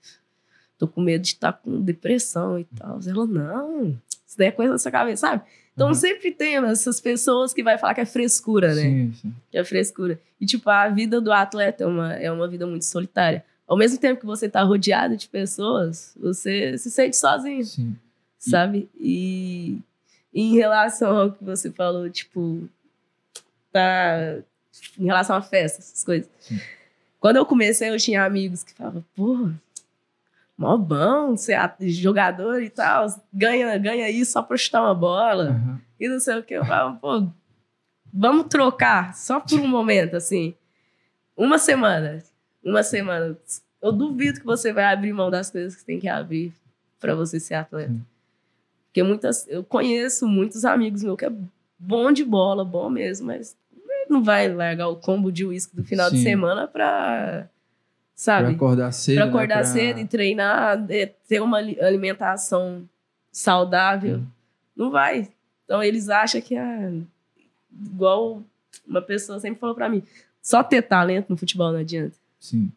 Tô 0.79 0.87
com 0.87 1.01
medo 1.01 1.23
de 1.23 1.31
estar 1.31 1.53
com 1.53 1.81
depressão 1.83 2.61
e 2.61 2.64
tal. 2.77 3.01
Ela, 3.05 3.27
não, 3.27 3.89
isso 4.25 4.39
daí 4.39 4.47
é 4.47 4.53
coisa 4.53 4.75
da 4.75 4.79
sua 4.79 4.93
cabeça, 4.93 5.27
sabe? 5.27 5.43
Então 5.75 5.89
Uhum. 5.89 5.95
sempre 5.95 6.31
tem 6.31 6.55
essas 6.55 7.01
pessoas 7.01 7.53
que 7.53 7.61
vai 7.61 7.77
falar 7.77 7.95
que 7.97 8.01
é 8.01 8.07
frescura, 8.07 8.69
né? 8.73 8.83
Sim, 8.83 9.12
sim. 9.14 9.35
que 9.51 9.59
é 9.59 9.64
frescura. 9.64 10.21
E, 10.41 10.47
tipo, 10.47 10.71
a 10.71 10.89
vida 10.91 11.21
do 11.21 11.33
atleta 11.33 11.83
é 11.83 11.87
uma, 11.89 12.14
é 12.14 12.31
uma 12.31 12.47
vida 12.47 12.69
muito 12.69 12.85
solitária. 12.85 13.45
Ao 13.66 13.77
mesmo 13.77 13.99
tempo 13.99 14.21
que 14.21 14.27
você 14.27 14.49
tá 14.49 14.62
rodeado 14.62 15.16
de 15.16 15.27
pessoas, 15.29 16.16
você 16.21 16.79
se 16.79 16.89
sente 16.89 17.16
sozinho, 17.16 17.64
sim. 17.64 17.97
Sabe? 18.39 18.89
E 18.99 19.78
em 20.32 20.55
relação 20.55 21.16
ao 21.18 21.32
que 21.32 21.43
você 21.45 21.70
falou, 21.70 22.09
tipo, 22.11 22.68
tá. 23.72 24.39
Em 24.99 25.07
relação 25.07 25.34
a 25.36 25.43
festas, 25.43 25.86
essas 25.91 26.05
coisas. 26.05 26.30
Sim. 26.41 26.61
Quando 27.20 27.36
eu 27.36 27.45
comecei, 27.47 27.91
eu 27.91 27.97
tinha 27.99 28.24
amigos 28.24 28.62
que 28.62 28.72
falavam, 28.72 29.05
pô, 29.16 29.51
mó 30.57 30.76
bom 30.76 31.36
ser 31.36 31.55
at- 31.55 31.80
jogador 31.89 32.62
e 32.62 32.70
tal, 32.70 33.07
ganha, 33.32 33.76
ganha 33.76 34.09
isso 34.09 34.32
só 34.32 34.43
pra 34.43 34.57
chutar 34.57 34.82
uma 34.82 34.95
bola 34.95 35.49
Aham. 35.51 35.80
e 35.99 36.09
não 36.09 36.20
sei 36.20 36.39
o 36.39 36.43
que. 36.45 36.55
Eu 36.55 36.64
falava, 36.64 36.97
pô, 36.97 37.26
vamos 38.12 38.47
trocar 38.49 39.16
só 39.16 39.41
por 39.41 39.59
um 39.59 39.66
momento, 39.66 40.16
assim. 40.16 40.55
Uma 41.36 41.59
semana. 41.59 42.22
Uma 42.62 42.82
semana. 42.84 43.36
Eu 43.82 43.91
duvido 43.93 44.39
que 44.41 44.47
você 44.47 44.72
vai 44.72 44.84
abrir 44.84 45.12
mão 45.12 45.28
das 45.30 45.51
coisas 45.51 45.74
que 45.74 45.84
tem 45.84 45.99
que 45.99 46.09
abrir 46.09 46.53
para 47.01 47.14
você 47.16 47.41
ser 47.41 47.55
atleta. 47.55 47.91
Sim. 47.93 48.05
Porque 48.89 49.03
muitas. 49.03 49.47
Eu 49.49 49.62
conheço 49.62 50.26
muitos 50.26 50.64
amigos 50.64 51.03
meus 51.03 51.16
que 51.16 51.24
é 51.26 51.32
bom 51.78 52.11
de 52.11 52.24
bola, 52.24 52.64
bom 52.64 52.89
mesmo, 52.91 53.26
mas 53.28 53.57
não 54.09 54.22
vai 54.24 54.49
largar 54.53 54.89
o 54.89 54.97
combo 54.97 55.30
de 55.30 55.45
uísque 55.45 55.76
do 55.76 55.84
final 55.84 56.11
de 56.11 56.16
Sim. 56.18 56.22
semana 56.24 56.66
pra. 56.66 57.47
Pra 57.47 57.49
Sabe? 58.14 58.51
acordar 58.53 58.91
cedo. 58.93 59.14
Pra 59.16 59.24
né? 59.26 59.30
acordar 59.30 59.55
Pra- 59.57 59.64
cedo 59.64 60.01
e 60.01 60.05
treinar, 60.05 60.84
é, 60.91 61.07
ter 61.28 61.41
uma 61.41 61.59
ali- 61.59 61.80
alimentação 61.80 62.89
saudável. 63.30 64.16
Hum. 64.18 64.26
Não 64.76 64.91
vai. 64.91 65.28
Então 65.64 65.80
eles 65.82 66.09
acham 66.09 66.41
que 66.41 66.57
ah, 66.57 66.91
igual 67.86 68.43
uma 68.86 69.01
pessoa 69.03 69.39
sempre 69.39 69.61
falou 69.61 69.74
pra 69.74 69.89
mim, 69.89 70.03
só 70.43 70.64
ter 70.64 70.82
talento 70.82 71.28
no 71.30 71.36
futebol 71.36 71.70
não 71.72 71.78
adianta. 71.80 72.16
Sim. 72.41 72.72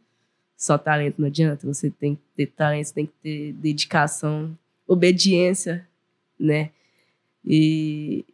Só 0.58 0.78
talento 0.78 1.16
não 1.20 1.28
adianta. 1.28 1.66
Você 1.66 1.90
tem 1.90 2.16
que 2.16 2.22
ter 2.36 2.46
talento, 2.48 2.86
você 2.88 2.94
tem 2.94 3.06
que 3.08 3.14
ter 3.24 3.54
dedicação, 3.54 4.56
obediência, 4.88 5.88
né? 6.42 6.72
E, 7.46 8.26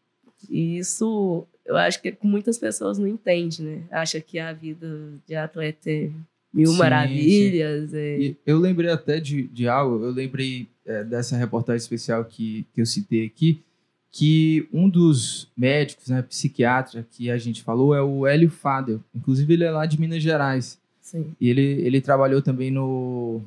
e 0.50 0.78
isso 0.78 1.46
eu 1.66 1.76
acho 1.76 2.02
que 2.02 2.16
muitas 2.24 2.58
pessoas 2.58 2.98
não 2.98 3.08
entendem, 3.08 3.60
né? 3.66 3.84
Acha 3.92 4.22
que 4.22 4.40
a 4.40 4.54
vida 4.54 4.88
de 5.28 5.36
atleta 5.36 5.90
é 5.92 6.10
mil 6.54 6.72
Sim, 6.72 6.78
maravilhas. 6.78 7.94
é- 7.94 8.20
E 8.20 8.36
eu 8.46 8.58
lembrei 8.58 8.90
até 8.90 9.20
de, 9.20 9.44
de 9.48 9.68
algo, 9.68 10.04
eu 10.06 10.12
lembrei 10.12 10.68
é, 10.86 11.04
dessa 11.04 11.36
reportagem 11.36 11.78
especial 11.82 12.24
que, 12.24 12.66
que 12.74 12.80
eu 12.82 12.86
citei 12.86 13.26
aqui, 13.26 13.62
que 14.10 14.68
um 14.72 14.90
dos 14.90 15.52
médicos, 15.56 16.08
né, 16.08 16.22
psiquiatra 16.22 17.06
que 17.12 17.30
a 17.30 17.38
gente 17.38 17.62
falou 17.62 17.94
é 17.94 18.02
o 18.02 18.26
Hélio 18.26 18.50
Fadel. 18.50 19.02
Inclusive, 19.14 19.54
ele 19.54 19.66
é 19.66 19.70
lá 19.72 19.86
de 19.86 20.00
Minas 20.00 20.24
Gerais. 20.24 20.80
Sim. 21.02 21.36
E 21.40 21.50
ele, 21.50 21.62
ele 21.62 22.00
trabalhou 22.02 22.42
também 22.42 22.72
no, 22.72 23.42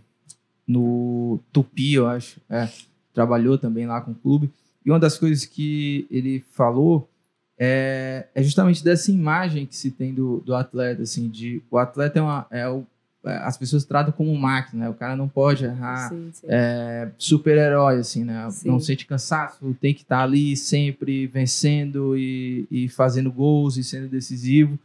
no 0.66 1.40
Tupi, 1.50 1.94
eu 1.94 2.06
acho. 2.06 2.38
É, 2.48 2.68
trabalhou 3.20 3.58
também 3.58 3.86
lá 3.86 4.00
com 4.00 4.12
o 4.12 4.14
clube. 4.14 4.50
E 4.84 4.90
uma 4.90 4.98
das 4.98 5.18
coisas 5.18 5.44
que 5.44 6.06
ele 6.10 6.42
falou 6.52 7.06
é, 7.58 8.26
é 8.34 8.42
justamente 8.42 8.82
dessa 8.82 9.12
imagem 9.12 9.66
que 9.66 9.76
se 9.76 9.90
tem 9.90 10.14
do, 10.14 10.40
do 10.40 10.54
atleta, 10.54 11.02
assim, 11.02 11.28
de 11.28 11.62
o 11.70 11.76
atleta 11.76 12.18
é, 12.18 12.22
uma, 12.22 12.46
é 12.50 12.66
o, 12.66 12.86
é, 13.22 13.36
as 13.36 13.58
pessoas 13.58 13.84
tratam 13.84 14.10
como 14.10 14.34
máquina, 14.34 14.84
né? 14.84 14.90
O 14.90 14.94
cara 14.94 15.14
não 15.14 15.28
pode 15.28 15.66
errar. 15.66 16.10
É, 16.44 17.10
super-herói, 17.18 17.98
assim, 17.98 18.24
né? 18.24 18.50
Sim. 18.50 18.70
Não 18.70 18.80
sente 18.80 19.04
cansaço, 19.04 19.76
tem 19.78 19.92
que 19.92 20.00
estar 20.00 20.22
ali 20.22 20.56
sempre 20.56 21.26
vencendo 21.26 22.16
e, 22.16 22.66
e 22.70 22.88
fazendo 22.88 23.30
gols 23.30 23.76
e 23.76 23.84
sendo 23.84 24.08
decisivo. 24.08 24.78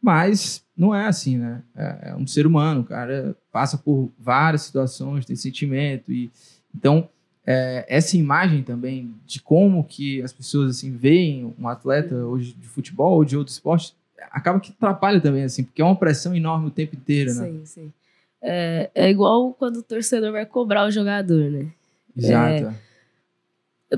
Mas 0.00 0.62
não 0.76 0.94
é 0.94 1.08
assim, 1.08 1.36
né? 1.36 1.62
É, 1.74 2.10
é 2.10 2.14
um 2.14 2.26
ser 2.26 2.46
humano, 2.46 2.82
o 2.82 2.84
cara 2.84 3.36
passa 3.50 3.76
por 3.76 4.12
várias 4.16 4.62
situações, 4.62 5.26
tem 5.26 5.34
sentimento 5.34 6.12
e 6.12 6.30
então 6.72 7.08
é, 7.46 7.84
essa 7.88 8.16
imagem 8.16 8.62
também 8.62 9.14
de 9.26 9.40
como 9.40 9.84
que 9.84 10.22
as 10.22 10.32
pessoas 10.32 10.70
assim 10.76 10.96
veem 10.96 11.54
um 11.58 11.68
atleta 11.68 12.14
hoje 12.14 12.52
de 12.52 12.66
futebol 12.66 13.14
ou 13.14 13.24
de 13.24 13.36
outro 13.36 13.52
esporte 13.52 13.94
acaba 14.30 14.58
que 14.58 14.72
atrapalha 14.72 15.20
também 15.20 15.44
assim, 15.44 15.64
porque 15.64 15.82
é 15.82 15.84
uma 15.84 15.96
pressão 15.96 16.34
enorme 16.34 16.68
o 16.68 16.70
tempo 16.70 16.96
inteiro, 16.96 17.34
né? 17.34 17.46
Sim, 17.46 17.64
sim. 17.64 17.92
É, 18.40 18.90
é 18.94 19.10
igual 19.10 19.52
quando 19.54 19.76
o 19.78 19.82
torcedor 19.82 20.32
vai 20.32 20.46
cobrar 20.46 20.86
o 20.86 20.90
jogador, 20.90 21.50
né? 21.50 21.68
Exato. 22.16 22.74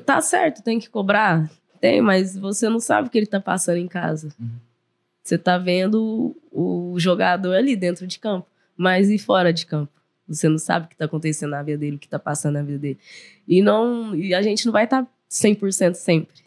Tá 0.05 0.21
certo, 0.21 0.63
tem 0.63 0.79
que 0.79 0.89
cobrar? 0.89 1.51
Tem, 1.81 2.01
mas 2.01 2.37
você 2.37 2.69
não 2.69 2.81
sabe 2.81 3.09
o 3.09 3.11
que 3.11 3.19
ele 3.19 3.27
tá 3.27 3.41
passando 3.41 3.79
em 3.79 3.89
casa. 3.89 4.29
Uhum. 4.39 4.49
Você 5.23 5.37
tá 5.39 5.59
vendo 5.59 6.03
o 6.03 6.37
o 6.57 6.99
jogador 6.99 7.55
ali 7.55 7.77
dentro 7.77 8.07
de 8.07 8.19
campo, 8.19 8.47
mas 8.75 9.11
e 9.11 9.19
fora 9.19 9.53
de 9.53 9.67
campo? 9.67 9.93
Você 10.29 10.49
não 10.49 10.59
sabe 10.59 10.87
o 10.87 10.89
que 10.89 10.97
tá 10.97 11.05
acontecendo 11.05 11.51
na 11.51 11.62
vida 11.62 11.79
dele, 11.79 11.97
o 11.97 11.99
que 11.99 12.09
tá 12.09 12.18
passando 12.18 12.55
na 12.55 12.62
vida 12.62 12.79
dele. 12.79 12.99
E, 13.47 13.62
não, 13.62 14.14
e 14.14 14.35
a 14.35 14.43
gente 14.43 14.66
não 14.66 14.72
vai 14.72 14.85
estar 14.85 15.05
tá 15.05 15.11
100% 15.31 15.95
sempre. 15.95 16.45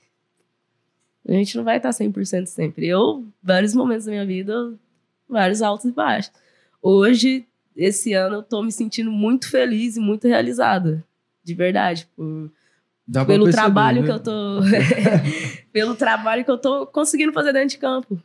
A 1.27 1.31
gente 1.33 1.55
não 1.55 1.63
vai 1.63 1.77
estar 1.77 1.93
tá 1.93 2.03
100% 2.03 2.45
sempre. 2.47 2.87
Eu, 2.87 3.25
vários 3.41 3.73
momentos 3.73 4.05
da 4.05 4.11
minha 4.11 4.25
vida, 4.25 4.73
vários 5.27 5.61
altos 5.61 5.85
e 5.85 5.91
baixos. 5.91 6.31
Hoje, 6.81 7.45
esse 7.75 8.13
ano, 8.13 8.37
eu 8.37 8.43
tô 8.43 8.61
me 8.61 8.71
sentindo 8.71 9.11
muito 9.11 9.49
feliz 9.49 9.95
e 9.95 9.99
muito 9.99 10.27
realizada. 10.27 11.03
De 11.43 11.53
verdade. 11.53 12.07
Por, 12.15 12.51
Dá 13.09 13.25
pelo 13.25 13.45
perceber, 13.45 13.63
trabalho 13.63 14.01
né? 14.01 14.07
que 14.07 14.13
eu 14.13 14.19
tô 14.19 14.59
pelo 15.73 15.95
trabalho 15.95 16.45
que 16.45 16.51
eu 16.51 16.59
tô 16.59 16.85
conseguindo 16.85 17.33
fazer 17.33 17.51
dentro 17.51 17.69
de 17.69 17.79
campo 17.79 18.21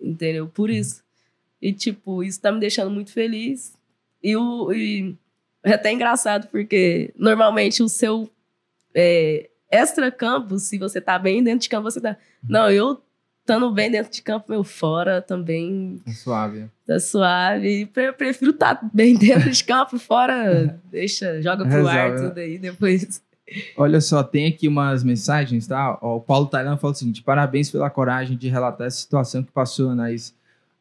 entendeu 0.00 0.48
por 0.48 0.70
isso 0.70 1.04
e 1.60 1.70
tipo 1.70 2.24
isso 2.24 2.40
tá 2.40 2.50
me 2.50 2.58
deixando 2.58 2.90
muito 2.90 3.12
feliz 3.12 3.75
e, 4.22 4.36
o, 4.36 4.72
e 4.72 5.16
é 5.64 5.72
até 5.74 5.92
engraçado 5.92 6.48
porque 6.48 7.12
normalmente 7.16 7.82
o 7.82 7.88
seu 7.88 8.30
é, 8.94 9.48
extra 9.70 10.10
campo 10.10 10.58
se 10.58 10.78
você 10.78 11.00
tá 11.00 11.18
bem 11.18 11.42
dentro 11.42 11.60
de 11.60 11.68
campo 11.68 11.84
você 11.90 12.00
tá 12.00 12.16
não 12.48 12.70
eu 12.70 13.00
estando 13.40 13.70
bem 13.72 13.90
dentro 13.90 14.10
de 14.12 14.22
campo 14.22 14.46
meu 14.50 14.64
fora 14.64 15.20
também 15.22 16.00
É 16.06 16.10
suave. 16.12 16.66
tá 16.86 16.98
suave 16.98 17.86
Pre- 17.86 18.12
prefiro 18.12 18.50
estar 18.52 18.80
bem 18.92 19.14
dentro 19.18 19.50
de 19.50 19.64
campo 19.64 19.98
fora 19.98 20.78
deixa 20.90 21.40
joga 21.42 21.64
pro 21.64 21.86
ar 21.86 22.10
Resolve, 22.10 22.22
né? 22.22 22.28
tudo 22.28 22.38
aí 22.38 22.58
depois 22.58 23.22
Olha 23.76 24.00
só, 24.00 24.24
tem 24.24 24.48
aqui 24.48 24.66
umas 24.66 25.04
mensagens, 25.04 25.68
tá? 25.68 25.96
Ó, 26.02 26.16
o 26.16 26.20
Paulo 26.20 26.46
Tailan 26.48 26.76
fala 26.78 26.92
o 26.92 26.96
seguinte: 26.96 27.22
parabéns 27.22 27.70
pela 27.70 27.88
coragem 27.88 28.36
de 28.36 28.48
relatar 28.48 28.88
essa 28.88 28.96
situação 28.96 29.40
que 29.40 29.52
passou, 29.52 29.90
Anaís. 29.90 30.34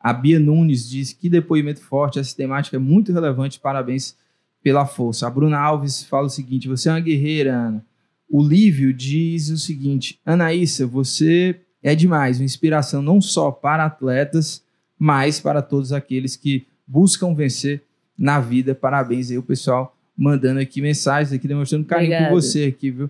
A 0.06 0.14
Bia 0.14 0.40
Nunes 0.40 0.88
diz 0.88 1.14
que 1.14 1.28
depoimento 1.28 1.82
forte, 1.82 2.20
essa 2.20 2.38
temática 2.38 2.76
é 2.76 2.80
muito 2.80 3.12
relevante, 3.12 3.60
parabéns 3.60 4.16
pela 4.62 4.86
força. 4.86 5.26
A 5.26 5.32
Bruna 5.32 5.58
Alves 5.58 6.04
fala 6.04 6.28
o 6.28 6.30
seguinte: 6.30 6.68
você 6.68 6.90
é 6.90 6.92
uma 6.92 7.00
guerreira, 7.00 7.56
Ana. 7.56 7.86
O 8.30 8.48
Lívio 8.48 8.94
diz 8.94 9.50
o 9.50 9.58
seguinte: 9.58 10.20
Anaísa, 10.24 10.86
você 10.86 11.60
é 11.82 11.96
demais, 11.96 12.38
uma 12.38 12.46
inspiração 12.46 13.02
não 13.02 13.20
só 13.20 13.50
para 13.50 13.84
atletas, 13.84 14.64
mas 14.96 15.40
para 15.40 15.60
todos 15.60 15.92
aqueles 15.92 16.36
que 16.36 16.68
buscam 16.86 17.34
vencer 17.34 17.82
na 18.16 18.40
vida. 18.40 18.76
Parabéns 18.76 19.32
aí, 19.32 19.40
o 19.40 19.44
pessoal 19.44 19.98
mandando 20.16 20.60
aqui 20.60 20.84
mensagens, 20.84 21.34
aqui 21.34 21.48
demonstrando 21.48 21.84
carinho 21.84 22.12
Obrigada. 22.12 22.32
por 22.32 22.44
você 22.44 22.66
aqui, 22.66 22.92
viu? 22.92 23.10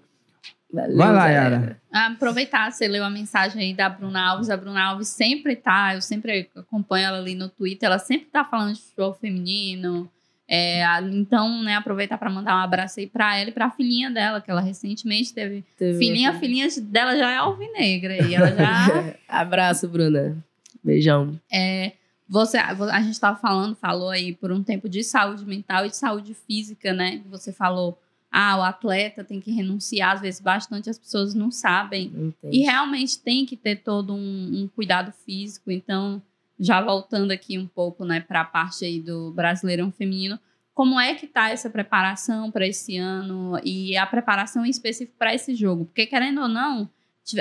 Valeu, 0.72 0.98
Vai 0.98 1.14
lá, 1.14 1.32
galera. 1.32 1.80
Yara. 1.94 2.08
Aproveitar, 2.14 2.72
você 2.72 2.88
leu 2.88 3.04
a 3.04 3.10
mensagem 3.10 3.62
aí 3.62 3.74
da 3.74 3.88
Bruna 3.88 4.22
Alves. 4.30 4.50
A 4.50 4.58
Bruna 4.58 4.84
Alves 4.84 5.08
sempre 5.08 5.56
tá, 5.56 5.96
eu 5.96 6.02
sempre 6.02 6.50
acompanho 6.56 7.08
ela 7.08 7.18
ali 7.20 7.36
no 7.36 7.48
Twitter, 7.50 7.88
ela 7.88 8.00
sempre 8.00 8.28
tá 8.28 8.44
falando 8.44 8.74
de 8.76 8.82
futebol 8.82 9.14
feminino. 9.14 10.10
É, 10.48 10.86
a- 10.86 11.02
então, 11.02 11.64
né, 11.64 11.76
aproveitar 11.76 12.18
para 12.20 12.30
mandar 12.30 12.56
um 12.56 12.60
abraço 12.60 13.00
aí 13.00 13.08
pra 13.08 13.36
ela 13.38 13.50
e 13.50 13.54
pra 13.54 13.72
filhinha 13.72 14.12
dela, 14.12 14.40
que 14.42 14.52
ela 14.52 14.62
recentemente 14.62 15.34
teve. 15.34 15.64
Teve 15.78 15.98
Filhinha, 15.98 16.32
uma- 16.32 16.40
filhinha 16.40 16.68
dela 16.82 17.16
já 17.18 17.32
é 17.32 17.38
alvinegra 17.38 18.24
e 18.28 18.36
ela 18.36 18.52
já. 18.52 19.16
Abraço, 19.28 19.88
Bruna. 19.88 20.38
Beijão. 20.84 21.40
É, 21.52 21.94
você, 22.30 22.58
a 22.58 22.74
gente 23.02 23.12
estava 23.14 23.38
falando, 23.38 23.76
falou 23.76 24.10
aí 24.10 24.34
por 24.34 24.52
um 24.52 24.62
tempo 24.62 24.88
de 24.90 25.04
saúde 25.04 25.44
mental 25.46 25.86
e 25.86 25.90
de 25.90 25.98
saúde 25.98 26.36
física, 26.48 26.94
né? 26.94 27.22
Você 27.32 27.52
falou, 27.52 27.98
ah, 28.38 28.58
o 28.58 28.64
atleta 28.64 29.24
tem 29.24 29.40
que 29.40 29.50
renunciar, 29.50 30.16
às 30.16 30.20
vezes 30.20 30.42
bastante 30.42 30.90
as 30.90 31.00
pessoas 31.00 31.34
não 31.34 31.50
sabem. 31.50 32.34
Tem. 32.42 32.54
E 32.54 32.64
realmente 32.64 33.18
tem 33.18 33.46
que 33.46 33.56
ter 33.56 33.78
todo 33.78 34.14
um, 34.14 34.64
um 34.64 34.68
cuidado 34.68 35.14
físico. 35.26 35.72
Então, 35.72 36.22
já 36.60 36.82
voltando 36.82 37.32
aqui 37.32 37.58
um 37.58 37.66
pouco, 37.66 38.04
né, 38.04 38.20
para 38.20 38.42
a 38.42 38.44
parte 38.44 38.84
aí 38.84 39.00
do 39.00 39.32
Brasileirão 39.32 39.90
Feminino, 39.90 40.38
como 40.74 41.00
é 41.00 41.16
que 41.16 41.28
tá 41.28 41.50
essa 41.50 41.70
preparação 41.70 42.52
para 42.52 42.68
esse 42.68 42.98
ano 42.98 43.58
e 43.64 43.96
a 43.96 44.06
preparação 44.06 44.66
em 44.66 44.70
específico 44.70 45.18
para 45.18 45.34
esse 45.34 45.56
jogo? 45.56 45.86
Porque 45.86 46.06
querendo 46.06 46.42
ou 46.42 46.50
não, 46.50 46.90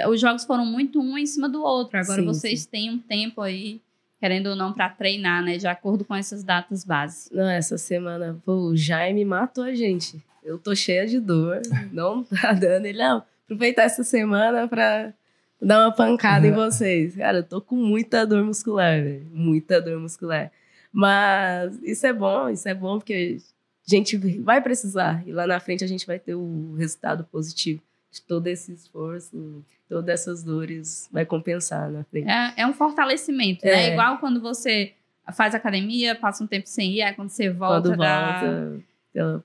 os 0.08 0.20
jogos 0.20 0.44
foram 0.44 0.64
muito 0.64 1.00
um 1.00 1.18
em 1.18 1.26
cima 1.26 1.48
do 1.48 1.60
outro. 1.60 1.98
Agora 1.98 2.20
Sim, 2.20 2.26
vocês 2.26 2.66
têm 2.66 2.90
um 2.90 3.00
tempo 3.00 3.40
aí, 3.40 3.82
querendo 4.20 4.50
ou 4.50 4.54
não, 4.54 4.72
para 4.72 4.88
treinar, 4.90 5.42
né, 5.42 5.56
de 5.56 5.66
acordo 5.66 6.04
com 6.04 6.14
essas 6.14 6.44
datas 6.44 6.84
base. 6.84 7.34
Não, 7.34 7.48
essa 7.48 7.76
semana, 7.76 8.40
pô, 8.46 8.68
o 8.68 8.76
Jaime 8.76 9.24
matou 9.24 9.64
a 9.64 9.74
gente. 9.74 10.22
Eu 10.44 10.58
tô 10.58 10.74
cheia 10.74 11.06
de 11.06 11.18
dor, 11.20 11.60
não 11.92 12.22
tá 12.24 12.52
dando. 12.54 12.86
Ele, 12.86 12.98
não, 12.98 13.22
aproveitar 13.44 13.82
essa 13.84 14.04
semana 14.04 14.68
pra 14.68 15.12
dar 15.60 15.80
uma 15.86 15.92
pancada 15.92 16.46
em 16.46 16.52
vocês. 16.52 17.16
Cara, 17.16 17.38
eu 17.38 17.42
tô 17.42 17.60
com 17.60 17.76
muita 17.76 18.26
dor 18.26 18.44
muscular, 18.44 19.02
velho. 19.02 19.26
Muita 19.32 19.80
dor 19.80 19.98
muscular. 19.98 20.50
Mas 20.92 21.78
isso 21.82 22.06
é 22.06 22.12
bom, 22.12 22.48
isso 22.48 22.68
é 22.68 22.74
bom 22.74 22.98
porque 22.98 23.38
a 23.86 23.90
gente 23.90 24.16
vai 24.40 24.60
precisar. 24.60 25.22
E 25.26 25.32
lá 25.32 25.46
na 25.46 25.58
frente 25.58 25.82
a 25.82 25.86
gente 25.86 26.06
vai 26.06 26.18
ter 26.18 26.34
o 26.34 26.74
resultado 26.74 27.24
positivo 27.24 27.82
de 28.12 28.22
todo 28.22 28.46
esse 28.46 28.72
esforço, 28.72 29.64
todas 29.88 30.08
essas 30.20 30.44
dores 30.44 31.08
vai 31.10 31.24
compensar 31.26 31.90
na 31.90 32.04
frente. 32.04 32.28
É, 32.28 32.52
é 32.62 32.66
um 32.66 32.72
fortalecimento, 32.72 33.66
É. 33.66 33.72
né? 33.72 33.92
Igual 33.92 34.18
quando 34.18 34.40
você 34.40 34.92
faz 35.34 35.52
academia, 35.54 36.14
passa 36.14 36.44
um 36.44 36.46
tempo 36.46 36.68
sem 36.68 36.92
ir, 36.92 37.02
aí 37.02 37.12
quando 37.14 37.30
você 37.30 37.50
volta, 37.50 37.88
Quando 37.88 37.98
dá- 37.98 38.40
volta, 38.40 38.84
ela 39.14 39.44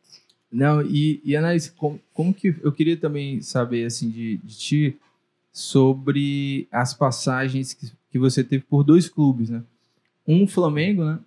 Não, 0.52 0.82
e, 0.82 1.22
e 1.24 1.36
como, 1.78 2.00
como 2.14 2.34
que 2.34 2.56
eu 2.62 2.72
queria 2.72 2.98
também 2.98 3.42
saber 3.42 3.86
assim 3.86 4.10
de, 4.10 4.38
de 4.38 4.58
ti 4.58 4.98
sobre 5.52 6.68
as 6.72 6.94
passagens 6.94 7.74
que, 7.74 7.92
que 8.12 8.20
você 8.20 8.44
teve 8.44 8.64
por 8.64 8.84
dois 8.84 9.08
clubes, 9.08 9.50
né? 9.50 9.62
Um 10.28 10.48
Flamengo, 10.48 11.04
né? 11.04 11.20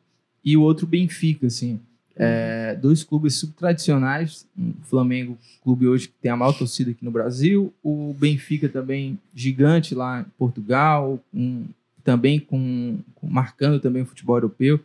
E 0.44 0.56
o 0.56 0.62
outro 0.62 0.86
Benfica, 0.86 1.46
assim. 1.46 1.80
É, 2.16 2.74
dois 2.80 3.02
clubes 3.04 3.34
super 3.36 3.56
tradicionais. 3.56 4.46
O 4.58 4.84
Flamengo, 4.84 5.38
clube 5.62 5.86
hoje 5.86 6.08
que 6.08 6.14
tem 6.20 6.30
a 6.30 6.36
maior 6.36 6.52
torcida 6.56 6.90
aqui 6.90 7.04
no 7.04 7.10
Brasil. 7.10 7.72
O 7.82 8.14
Benfica 8.18 8.68
também 8.68 9.18
gigante 9.34 9.94
lá 9.94 10.20
em 10.20 10.24
Portugal, 10.38 11.18
um- 11.32 11.66
também 12.04 12.40
com, 12.40 12.98
com- 13.14 13.28
marcando 13.28 13.78
também 13.80 14.02
o 14.02 14.06
futebol 14.06 14.36
europeu. 14.36 14.80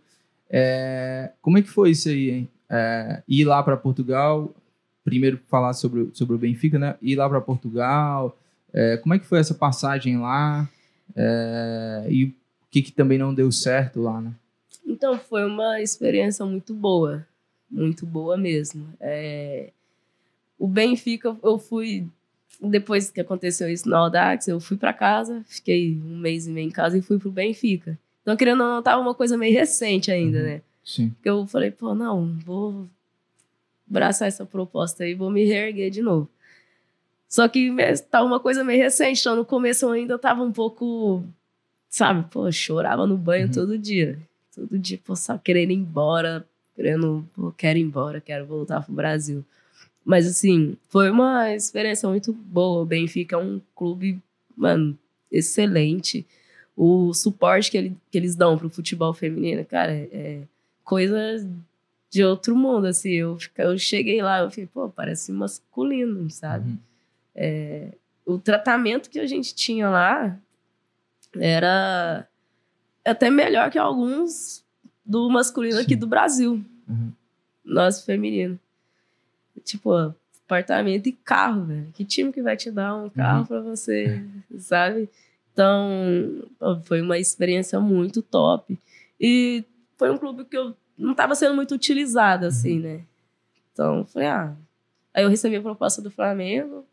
É, 0.49 1.31
como 1.41 1.57
é 1.57 1.61
que 1.61 1.69
foi 1.69 1.91
isso 1.91 2.07
aí, 2.09 2.29
hein? 2.29 2.49
É, 2.69 3.21
ir 3.27 3.45
lá 3.45 3.61
para 3.63 3.77
Portugal, 3.77 4.53
primeiro 5.03 5.39
falar 5.47 5.73
sobre, 5.73 6.01
o- 6.01 6.11
sobre 6.13 6.35
o 6.35 6.37
Benfica, 6.37 6.77
né? 6.77 6.95
Ir 7.01 7.15
lá 7.15 7.29
para 7.29 7.39
Portugal, 7.41 8.37
é, 8.73 8.97
como 8.97 9.13
é 9.15 9.19
que 9.19 9.25
foi 9.25 9.39
essa 9.39 9.53
passagem 9.53 10.17
lá? 10.19 10.69
É, 11.15 12.05
e 12.09 12.25
o 12.25 12.33
que, 12.69 12.81
que 12.81 12.91
também 12.91 13.17
não 13.17 13.33
deu 13.33 13.51
certo 13.51 14.01
lá, 14.01 14.19
né? 14.21 14.31
Então, 14.85 15.17
foi 15.17 15.45
uma 15.45 15.81
experiência 15.81 16.45
muito 16.45 16.73
boa. 16.73 17.25
Muito 17.69 18.05
boa 18.05 18.37
mesmo. 18.37 18.87
É, 18.99 19.71
O 20.59 20.67
Benfica, 20.67 21.35
eu 21.43 21.57
fui. 21.59 22.05
Depois 22.61 23.11
que 23.11 23.21
aconteceu 23.21 23.69
isso 23.69 23.87
no 23.87 23.95
Audax, 23.95 24.47
eu 24.47 24.59
fui 24.59 24.75
para 24.77 24.91
casa, 24.91 25.43
fiquei 25.47 25.95
um 26.03 26.17
mês 26.17 26.47
e 26.47 26.49
meio 26.51 26.67
em 26.67 26.71
casa 26.71 26.97
e 26.97 27.01
fui 27.01 27.19
pro 27.19 27.29
Benfica. 27.31 27.97
Então, 28.23 28.35
querendo 28.35 28.61
ou 28.63 28.67
não, 28.69 28.81
tava 28.81 28.99
uma 29.01 29.13
coisa 29.13 29.37
meio 29.37 29.53
recente 29.53 30.09
ainda, 30.11 30.39
Uhum. 30.39 30.43
né? 30.45 30.61
Sim. 30.87 31.09
Porque 31.09 31.29
eu 31.29 31.45
falei, 31.45 31.69
pô, 31.69 31.93
não, 31.93 32.37
vou 32.45 32.87
abraçar 33.89 34.25
essa 34.29 34.45
proposta 34.45 35.03
aí, 35.03 35.13
vou 35.13 35.29
me 35.29 35.43
reerguer 35.43 35.91
de 35.91 36.01
novo. 36.01 36.29
Só 37.27 37.45
que 37.49 37.69
tá 38.09 38.23
uma 38.23 38.39
coisa 38.39 38.63
meio 38.63 38.81
recente, 38.81 39.19
então 39.19 39.35
no 39.35 39.43
começo 39.43 39.83
eu 39.85 39.91
ainda 39.91 40.17
tava 40.17 40.41
um 40.43 40.51
pouco, 40.51 41.25
sabe, 41.89 42.25
pô, 42.31 42.49
chorava 42.53 43.05
no 43.05 43.17
banho 43.17 43.47
Uhum. 43.47 43.51
todo 43.51 43.77
dia. 43.77 44.17
Todo 44.55 44.79
dia, 44.79 44.97
pô, 45.03 45.13
só 45.13 45.37
querendo 45.37 45.71
ir 45.71 45.75
embora, 45.75 46.47
querendo, 46.73 47.27
pô, 47.35 47.51
quero 47.51 47.77
ir 47.77 47.81
embora, 47.81 48.21
quero 48.21 48.45
voltar 48.45 48.81
pro 48.81 48.93
Brasil. 48.93 49.43
Mas 50.05 50.25
assim, 50.25 50.77
foi 50.87 51.11
uma 51.11 51.53
experiência 51.53 52.07
muito 52.07 52.31
boa. 52.31 52.83
O 52.83 52.85
Benfica 52.85 53.35
é 53.35 53.39
um 53.39 53.59
clube, 53.75 54.21
mano, 54.55 54.97
excelente. 55.29 56.25
O 56.77 57.13
suporte 57.13 57.69
que, 57.69 57.77
ele, 57.77 57.97
que 58.09 58.17
eles 58.17 58.37
dão 58.37 58.57
pro 58.57 58.69
futebol 58.69 59.13
feminino, 59.13 59.65
cara, 59.65 59.91
é, 59.91 60.07
é 60.13 60.41
coisa 60.87 61.45
de 62.09 62.23
outro 62.23 62.55
mundo, 62.55 62.87
assim. 62.87 63.11
Eu, 63.11 63.37
eu 63.57 63.77
cheguei 63.77 64.21
lá, 64.21 64.39
eu 64.39 64.49
falei, 64.49 64.67
pô, 64.73 64.87
parece 64.89 65.31
masculino, 65.33 66.29
sabe? 66.31 66.69
Uhum. 67.35 67.91
o 68.25 68.39
tratamento 68.39 69.09
que 69.09 69.19
a 69.19 69.27
gente 69.27 69.53
tinha 69.53 69.89
lá 69.89 70.37
era 71.39 72.27
até 73.05 73.29
melhor 73.29 73.69
que 73.69 73.77
alguns 73.77 74.63
do 75.05 75.29
masculino 75.29 75.79
aqui 75.79 75.93
Sim. 75.93 75.99
do 75.99 76.07
Brasil, 76.07 76.63
Uhum. 76.89 77.11
nosso 77.63 78.05
feminino. 78.05 78.57
Tipo, 79.63 80.13
apartamento 80.45 81.07
e 81.07 81.11
carro, 81.11 81.65
velho. 81.65 81.87
Que 81.93 82.03
time 82.05 82.31
que 82.33 82.41
vai 82.41 82.55
te 82.57 82.71
dar 82.71 82.95
um 82.95 83.09
carro 83.09 83.39
Uhum. 83.41 83.45
pra 83.45 83.61
você, 83.61 84.23
sabe? 84.57 85.09
Então, 85.53 86.43
foi 86.83 87.01
uma 87.01 87.17
experiência 87.17 87.79
muito 87.79 88.21
top. 88.21 88.77
E 89.19 89.63
foi 89.97 90.09
um 90.11 90.17
clube 90.17 90.45
que 90.45 90.57
eu 90.57 90.75
não 90.97 91.11
estava 91.11 91.35
sendo 91.35 91.55
muito 91.55 91.73
utilizado, 91.75 92.45
assim, 92.45 92.79
né? 92.79 93.01
Então, 93.73 94.05
falei, 94.05 94.27
ah. 94.27 94.55
Aí 95.13 95.23
eu 95.23 95.29
recebi 95.29 95.55
a 95.55 95.61
proposta 95.61 96.01
do 96.01 96.11
Flamengo. 96.11 96.85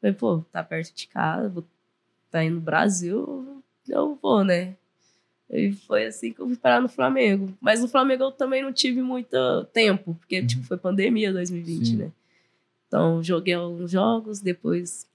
Falei, 0.00 0.14
pô, 0.14 0.44
tá 0.52 0.62
perto 0.62 0.94
de 0.94 1.08
casa, 1.08 1.48
vou, 1.48 1.64
tá 2.30 2.44
indo 2.44 2.56
no 2.56 2.60
Brasil, 2.60 3.62
eu 3.88 4.18
vou, 4.20 4.44
né? 4.44 4.76
E 5.50 5.72
foi 5.72 6.06
assim 6.06 6.32
que 6.32 6.40
eu 6.40 6.46
fui 6.46 6.56
parar 6.56 6.80
no 6.80 6.88
Flamengo. 6.88 7.52
Mas 7.60 7.80
no 7.80 7.88
Flamengo 7.88 8.24
eu 8.24 8.32
também 8.32 8.62
não 8.62 8.72
tive 8.72 9.00
muito 9.02 9.64
tempo, 9.72 10.14
porque 10.14 10.40
Uhum. 10.40 10.46
tipo, 10.46 10.62
foi 10.64 10.76
pandemia 10.76 11.32
2020, 11.32 11.86
Sim. 11.86 11.96
né? 11.96 12.12
Então 12.88 13.22
joguei 13.22 13.54
alguns 13.54 13.90
jogos, 13.90 14.40
depois 14.40 15.06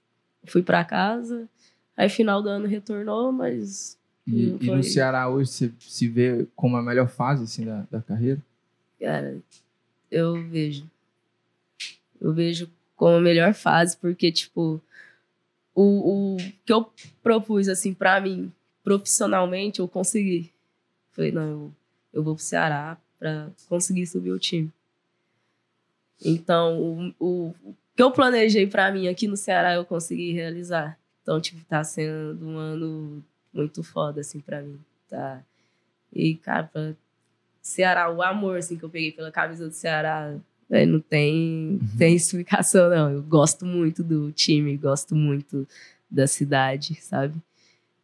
fui 0.46 0.62
pra 0.62 0.84
casa. 0.84 1.48
Aí 1.96 2.08
final 2.08 2.42
do 2.42 2.48
ano 2.48 2.66
retornou, 2.66 3.30
mas 3.32 3.98
E, 4.30 4.56
e 4.60 4.70
no. 4.70 4.82
Ceará 4.82 5.28
hoje 5.28 5.50
você 5.50 5.72
se 5.80 6.08
vê 6.08 6.46
como 6.54 6.76
a 6.76 6.82
melhor 6.82 7.08
fase 7.08 7.44
assim, 7.44 7.64
da, 7.64 7.86
da 7.90 8.00
carreira? 8.00 8.40
Cara, 9.00 9.38
eu 10.10 10.42
vejo. 10.48 10.88
Eu 12.20 12.32
vejo 12.32 12.70
como 12.96 13.16
a 13.16 13.20
melhor 13.20 13.54
fase, 13.54 13.96
porque, 13.96 14.30
tipo, 14.30 14.80
o, 15.74 16.34
o 16.34 16.36
que 16.64 16.72
eu 16.72 16.90
propus, 17.22 17.68
assim, 17.68 17.94
pra 17.94 18.20
mim, 18.20 18.52
profissionalmente, 18.84 19.80
eu 19.80 19.88
consegui. 19.88 20.52
Falei, 21.12 21.32
não, 21.32 21.42
eu, 21.42 21.72
eu 22.12 22.22
vou 22.22 22.34
pro 22.34 22.44
Ceará 22.44 22.98
pra 23.18 23.48
conseguir 23.68 24.06
subir 24.06 24.30
o 24.30 24.38
time. 24.38 24.70
Então, 26.22 26.78
o, 26.78 27.14
o, 27.18 27.54
que 27.96 28.02
eu 28.02 28.10
planejei 28.10 28.66
pra 28.66 28.92
mim 28.92 29.08
aqui 29.08 29.26
no 29.26 29.36
Ceará, 29.36 29.74
eu 29.74 29.84
consegui 29.84 30.32
realizar. 30.32 30.98
Então, 31.22 31.40
tipo, 31.40 31.64
tá 31.64 31.82
sendo 31.82 32.46
um 32.46 32.58
ano 32.58 33.24
muito 33.52 33.82
foda, 33.82 34.20
assim, 34.20 34.40
pra 34.40 34.62
mim. 34.62 34.78
Tá? 35.08 35.42
E, 36.12 36.36
cara, 36.36 36.64
pra 36.64 36.94
Ceará, 37.62 38.10
o 38.10 38.22
amor, 38.22 38.58
assim, 38.58 38.76
que 38.76 38.84
eu 38.84 38.90
peguei 38.90 39.12
pela 39.12 39.30
camisa 39.30 39.68
do 39.68 39.74
Ceará, 39.74 40.34
velho, 40.68 40.92
não 40.92 41.00
tem, 41.00 41.78
tem 41.98 42.14
explicação, 42.14 42.88
não. 42.88 43.10
Eu 43.10 43.22
gosto 43.22 43.66
muito 43.66 44.02
do 44.02 44.32
time, 44.32 44.76
gosto 44.76 45.14
muito 45.14 45.66
da 46.10 46.26
cidade, 46.26 46.94
sabe? 46.96 47.34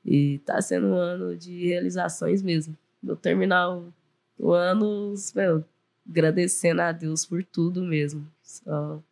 E 0.05 0.39
tá 0.45 0.61
sendo 0.61 0.89
um 0.89 0.95
ano 0.95 1.37
de 1.37 1.67
realizações 1.67 2.43
mesmo. 2.43 2.77
Vou 3.03 3.17
terminar 3.17 3.71
o, 3.71 3.93
o 4.39 4.53
ano, 4.53 5.15
meu, 5.35 5.65
agradecendo 6.09 6.83
a 6.83 6.93
Deus 6.93 7.25
por 7.25 7.43
tudo 7.43 7.83
mesmo. 7.83 8.27
Só 8.43 9.03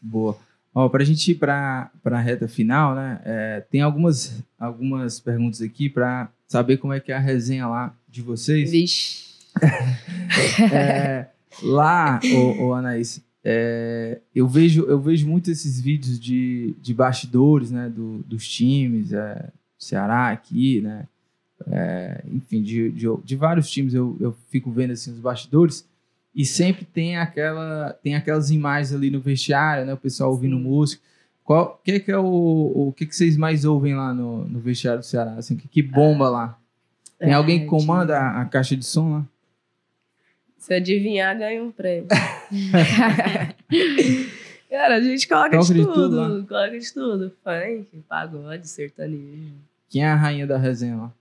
Boa. 0.00 0.38
Ó, 0.74 0.88
pra 0.88 1.04
gente 1.04 1.30
ir 1.30 1.34
pra, 1.36 1.90
pra 2.02 2.20
reta 2.20 2.48
final, 2.48 2.94
né? 2.94 3.20
é, 3.24 3.60
tem 3.70 3.80
algumas, 3.80 4.42
algumas 4.58 5.20
perguntas 5.20 5.62
aqui 5.62 5.88
pra 5.88 6.28
saber 6.48 6.78
como 6.78 6.92
é 6.92 6.98
que 7.00 7.12
é 7.12 7.16
a 7.16 7.20
resenha 7.20 7.66
lá 7.68 7.94
de 8.08 8.22
vocês. 8.22 8.70
Vixe. 8.70 9.24
É, 10.72 11.26
lá, 11.62 12.20
ô, 12.34 12.64
ô 12.66 12.74
Anaís, 12.74 13.22
é, 13.44 14.18
eu, 14.34 14.48
vejo, 14.48 14.82
eu 14.84 15.00
vejo 15.00 15.28
muito 15.28 15.48
esses 15.50 15.80
vídeos 15.80 16.18
de, 16.18 16.74
de 16.80 16.92
bastidores, 16.92 17.70
né? 17.70 17.88
do- 17.88 18.18
dos 18.26 18.48
times, 18.48 19.12
é, 19.12 19.48
Ceará 19.78 20.30
aqui, 20.30 20.80
né? 20.80 21.06
é, 21.68 22.24
enfim, 22.32 22.62
de, 22.62 22.90
de, 22.90 23.06
de 23.24 23.36
vários 23.36 23.70
times 23.70 23.94
eu, 23.94 24.16
eu 24.20 24.36
fico 24.50 24.70
vendo 24.72 24.92
assim 24.92 25.12
os 25.12 25.20
bastidores 25.20 25.86
e 26.34 26.44
sempre 26.44 26.84
tem 26.84 27.16
aquela 27.16 27.92
tem 28.02 28.14
aquelas 28.16 28.50
imagens 28.50 28.92
ali 28.94 29.10
no 29.10 29.20
vestiário, 29.20 29.84
né? 29.86 29.92
O 29.94 29.98
pessoal 29.98 30.30
ouvindo 30.30 30.56
Sim. 30.56 30.62
música. 30.62 31.02
Qual 31.44 31.80
que 31.84 32.00
que 32.00 32.10
é 32.10 32.18
o, 32.18 32.24
o 32.88 32.92
que 32.96 33.06
que 33.06 33.14
vocês 33.14 33.36
mais 33.36 33.64
ouvem 33.64 33.94
lá 33.94 34.12
no, 34.14 34.44
no 34.46 34.58
vestiário 34.60 35.00
do 35.00 35.04
Ceará? 35.06 35.34
Assim, 35.34 35.56
que, 35.56 35.68
que 35.68 35.82
bomba 35.82 36.28
lá? 36.30 36.58
Tem 37.18 37.32
alguém 37.32 37.60
que 37.60 37.66
É, 37.66 37.68
comanda 37.68 38.18
a, 38.18 38.42
a 38.42 38.44
caixa 38.46 38.76
de 38.76 38.84
som 38.84 39.10
lá? 39.12 39.24
Se 40.58 40.72
adivinhar, 40.74 41.36
ganha 41.36 41.62
um 41.62 41.70
prêmio. 41.70 42.08
Cara, 44.70 44.96
a 44.96 45.00
gente 45.00 45.28
coloca 45.28 45.50
Coloca 45.50 45.72
de 45.72 45.80
de 45.80 45.86
tudo. 45.86 46.28
tudo 46.28 46.46
coloca 46.48 46.78
de 46.78 46.92
tudo. 46.94 47.32
Funk, 47.44 47.86
pagode, 48.08 48.68
sertanejo. 48.68 49.52
Quem 49.88 50.02
é 50.02 50.08
a 50.08 50.16
rainha 50.16 50.46
da 50.46 50.58
resenha 50.58 50.96
lá? 50.96 51.12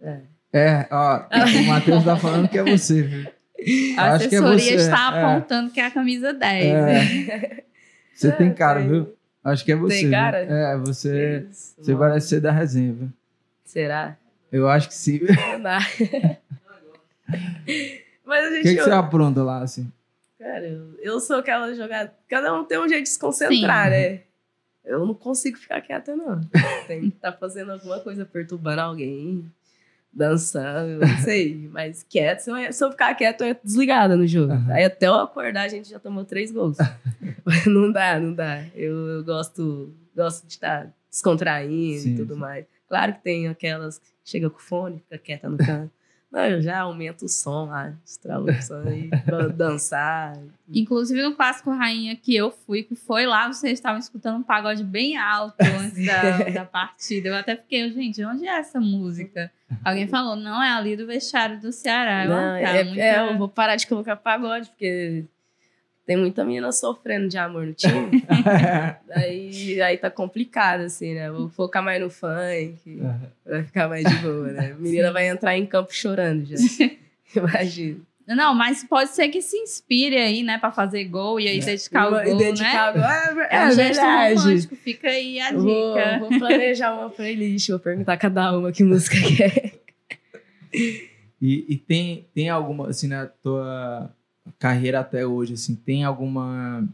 É. 0.00 0.20
É, 0.52 0.88
ó, 0.90 1.26
o 1.60 1.64
Matheus 1.66 2.04
tá 2.04 2.16
falando 2.16 2.48
que 2.48 2.58
é 2.58 2.62
você, 2.64 3.02
viu? 3.02 3.30
A 3.96 4.12
Acho 4.14 4.24
é 4.24 4.26
assessoria 4.26 4.58
você, 4.58 4.74
está 4.74 5.16
é. 5.16 5.22
apontando 5.22 5.70
que 5.70 5.80
é 5.80 5.86
a 5.86 5.90
camisa 5.90 6.32
10. 6.32 6.72
né? 6.72 7.26
É. 7.28 7.64
Você 8.14 8.30
tem 8.32 8.52
cara, 8.52 8.80
viu? 8.80 9.14
Acho 9.42 9.64
que 9.64 9.72
é 9.72 9.76
você. 9.76 9.94
Tem 9.94 10.02
viu? 10.04 10.10
cara? 10.10 10.38
É, 10.40 10.76
você, 10.76 11.46
Isso, 11.50 11.74
você 11.78 11.92
mano. 11.94 12.04
parece 12.04 12.28
ser 12.28 12.40
da 12.42 12.52
resenha, 12.52 12.92
viu? 12.92 13.08
Será? 13.64 14.18
Eu 14.52 14.68
acho 14.68 14.88
que 14.88 14.94
sim. 14.94 15.20
O 15.22 15.52
Não 15.52 15.62
dá. 15.62 15.78
Mas 18.26 18.44
a 18.44 18.50
gente. 18.50 18.62
que, 18.62 18.74
que 18.74 18.82
você 18.82 18.90
apronta 18.90 19.42
lá, 19.42 19.62
assim? 19.62 19.90
Cara, 20.38 20.66
eu, 20.66 20.94
eu 21.00 21.18
sou 21.20 21.36
aquela 21.36 21.72
jogada. 21.74 22.12
Cada 22.28 22.52
um 22.54 22.64
tem 22.64 22.78
um 22.78 22.88
jeito 22.88 23.04
de 23.04 23.08
se 23.10 23.18
concentrar, 23.18 23.86
Sim. 23.86 23.90
né? 23.90 24.20
Eu 24.84 25.06
não 25.06 25.14
consigo 25.14 25.58
ficar 25.58 25.80
quieta, 25.80 26.16
não. 26.16 26.40
Tem 26.86 27.00
que 27.02 27.08
estar 27.08 27.32
fazendo 27.32 27.72
alguma 27.72 28.00
coisa 28.00 28.24
perturbando 28.24 28.80
alguém, 28.80 29.44
dançando, 30.12 31.00
não 31.00 31.18
sei. 31.18 31.68
Mas 31.72 32.02
quieto, 32.02 32.40
se 32.40 32.50
eu, 32.50 32.72
se 32.72 32.84
eu 32.84 32.90
ficar 32.90 33.14
quieto, 33.14 33.42
eu 33.42 33.48
ia 33.48 33.60
desligada 33.62 34.16
no 34.16 34.26
jogo. 34.26 34.52
Aham. 34.52 34.72
Aí 34.72 34.84
até 34.84 35.06
eu 35.06 35.14
acordar, 35.14 35.62
a 35.62 35.68
gente 35.68 35.88
já 35.88 35.98
tomou 35.98 36.24
três 36.24 36.50
gols. 36.50 36.78
não 37.66 37.90
dá, 37.90 38.18
não 38.18 38.34
dá. 38.34 38.64
Eu, 38.74 39.08
eu 39.08 39.24
gosto, 39.24 39.94
gosto 40.14 40.46
de 40.46 40.52
estar 40.52 40.92
descontraindo 41.10 42.00
Sim, 42.00 42.14
e 42.14 42.16
tudo 42.16 42.34
sim. 42.34 42.40
mais. 42.40 42.66
Claro 42.88 43.14
que 43.14 43.22
tem 43.22 43.48
aquelas 43.48 43.98
que 43.98 44.08
chega 44.24 44.50
com 44.50 44.58
o 44.58 44.62
fone, 44.62 44.98
fica 45.00 45.18
quieta 45.18 45.48
no 45.48 45.56
canto. 45.56 45.92
Não, 46.30 46.46
eu 46.46 46.62
já 46.62 46.78
aumento 46.80 47.24
o 47.24 47.28
som 47.28 47.66
lá, 47.66 47.92
estralo 48.04 48.48
o 48.48 48.62
som 48.62 48.82
aí 48.86 49.08
pra 49.24 49.48
dançar. 49.48 50.36
Inclusive 50.72 51.20
no 51.22 51.34
Clássico 51.34 51.70
Rainha 51.72 52.14
que 52.14 52.36
eu 52.36 52.52
fui, 52.52 52.84
que 52.84 52.94
foi 52.94 53.26
lá, 53.26 53.48
vocês 53.48 53.72
estavam 53.72 53.98
escutando 53.98 54.36
um 54.38 54.42
pagode 54.42 54.84
bem 54.84 55.16
alto 55.16 55.56
antes 55.80 56.06
da, 56.06 56.38
da 56.50 56.64
partida. 56.64 57.30
Eu 57.30 57.34
até 57.36 57.56
fiquei, 57.56 57.90
gente, 57.92 58.24
onde 58.24 58.46
é 58.46 58.58
essa 58.58 58.78
música? 58.80 59.50
Alguém 59.84 60.06
falou, 60.06 60.36
não, 60.36 60.62
é 60.62 60.70
ali 60.70 60.96
do 60.96 61.06
vestiário 61.06 61.60
do 61.60 61.72
Ceará. 61.72 62.24
Eu, 62.24 62.30
Não, 62.30 62.36
"Ah, 62.36 62.60
tá, 62.62 62.68
é, 62.76 62.84
muita- 62.84 63.00
é, 63.02 63.32
eu 63.32 63.38
vou 63.38 63.48
parar 63.48 63.74
de 63.76 63.86
colocar 63.88 64.14
pagode, 64.16 64.68
porque 64.70 65.24
tem 66.10 66.16
muita 66.16 66.44
menina 66.44 66.72
sofrendo 66.72 67.28
de 67.28 67.38
amor 67.38 67.64
no 67.64 67.72
time. 67.72 68.24
aí, 69.14 69.80
aí 69.80 69.96
tá 69.96 70.10
complicado, 70.10 70.80
assim, 70.80 71.14
né? 71.14 71.30
Vou 71.30 71.48
focar 71.48 71.84
mais 71.84 72.00
no 72.02 72.10
funk, 72.10 73.00
vai 73.46 73.62
ficar 73.62 73.88
mais 73.88 74.04
de 74.04 74.16
boa, 74.16 74.48
né? 74.48 74.72
A 74.72 74.74
menina 74.82 75.12
vai 75.12 75.28
entrar 75.28 75.56
em 75.56 75.64
campo 75.64 75.94
chorando 75.94 76.44
já. 76.44 76.56
Imagina. 77.36 78.00
Não, 78.26 78.52
mas 78.52 78.82
pode 78.82 79.10
ser 79.10 79.28
que 79.28 79.40
se 79.40 79.56
inspire 79.56 80.16
aí, 80.16 80.42
né, 80.42 80.58
pra 80.58 80.72
fazer 80.72 81.04
gol 81.04 81.38
e 81.38 81.46
aí 81.46 81.60
dedicar 81.60 82.12
o 82.12 82.20
E 82.20 82.24
gol, 82.24 82.38
dedicar 82.38 82.92
né? 82.92 82.98
o 82.98 83.34
gol. 83.34 83.42
É, 83.44 83.48
É, 83.48 83.56
é 83.62 83.66
um 83.66 83.70
gesto 83.70 83.76
verdade. 84.00 84.34
romântico, 84.34 84.74
fica 84.76 85.08
aí 85.08 85.40
a 85.40 85.52
Vou, 85.52 85.94
dica. 85.94 86.18
vou 86.18 86.38
planejar 86.40 86.92
uma 86.92 87.10
playlist, 87.10 87.68
vou 87.68 87.78
perguntar 87.78 88.16
cada 88.16 88.58
uma 88.58 88.72
que 88.72 88.82
música 88.82 89.14
que 89.16 89.42
é. 89.44 89.72
E, 91.40 91.66
e 91.68 91.76
tem, 91.76 92.26
tem 92.34 92.48
alguma, 92.48 92.88
assim, 92.88 93.06
na 93.06 93.26
tua 93.26 94.12
carreira 94.58 95.00
até 95.00 95.26
hoje, 95.26 95.54
assim, 95.54 95.74
tem 95.74 96.04
alguma 96.04 96.86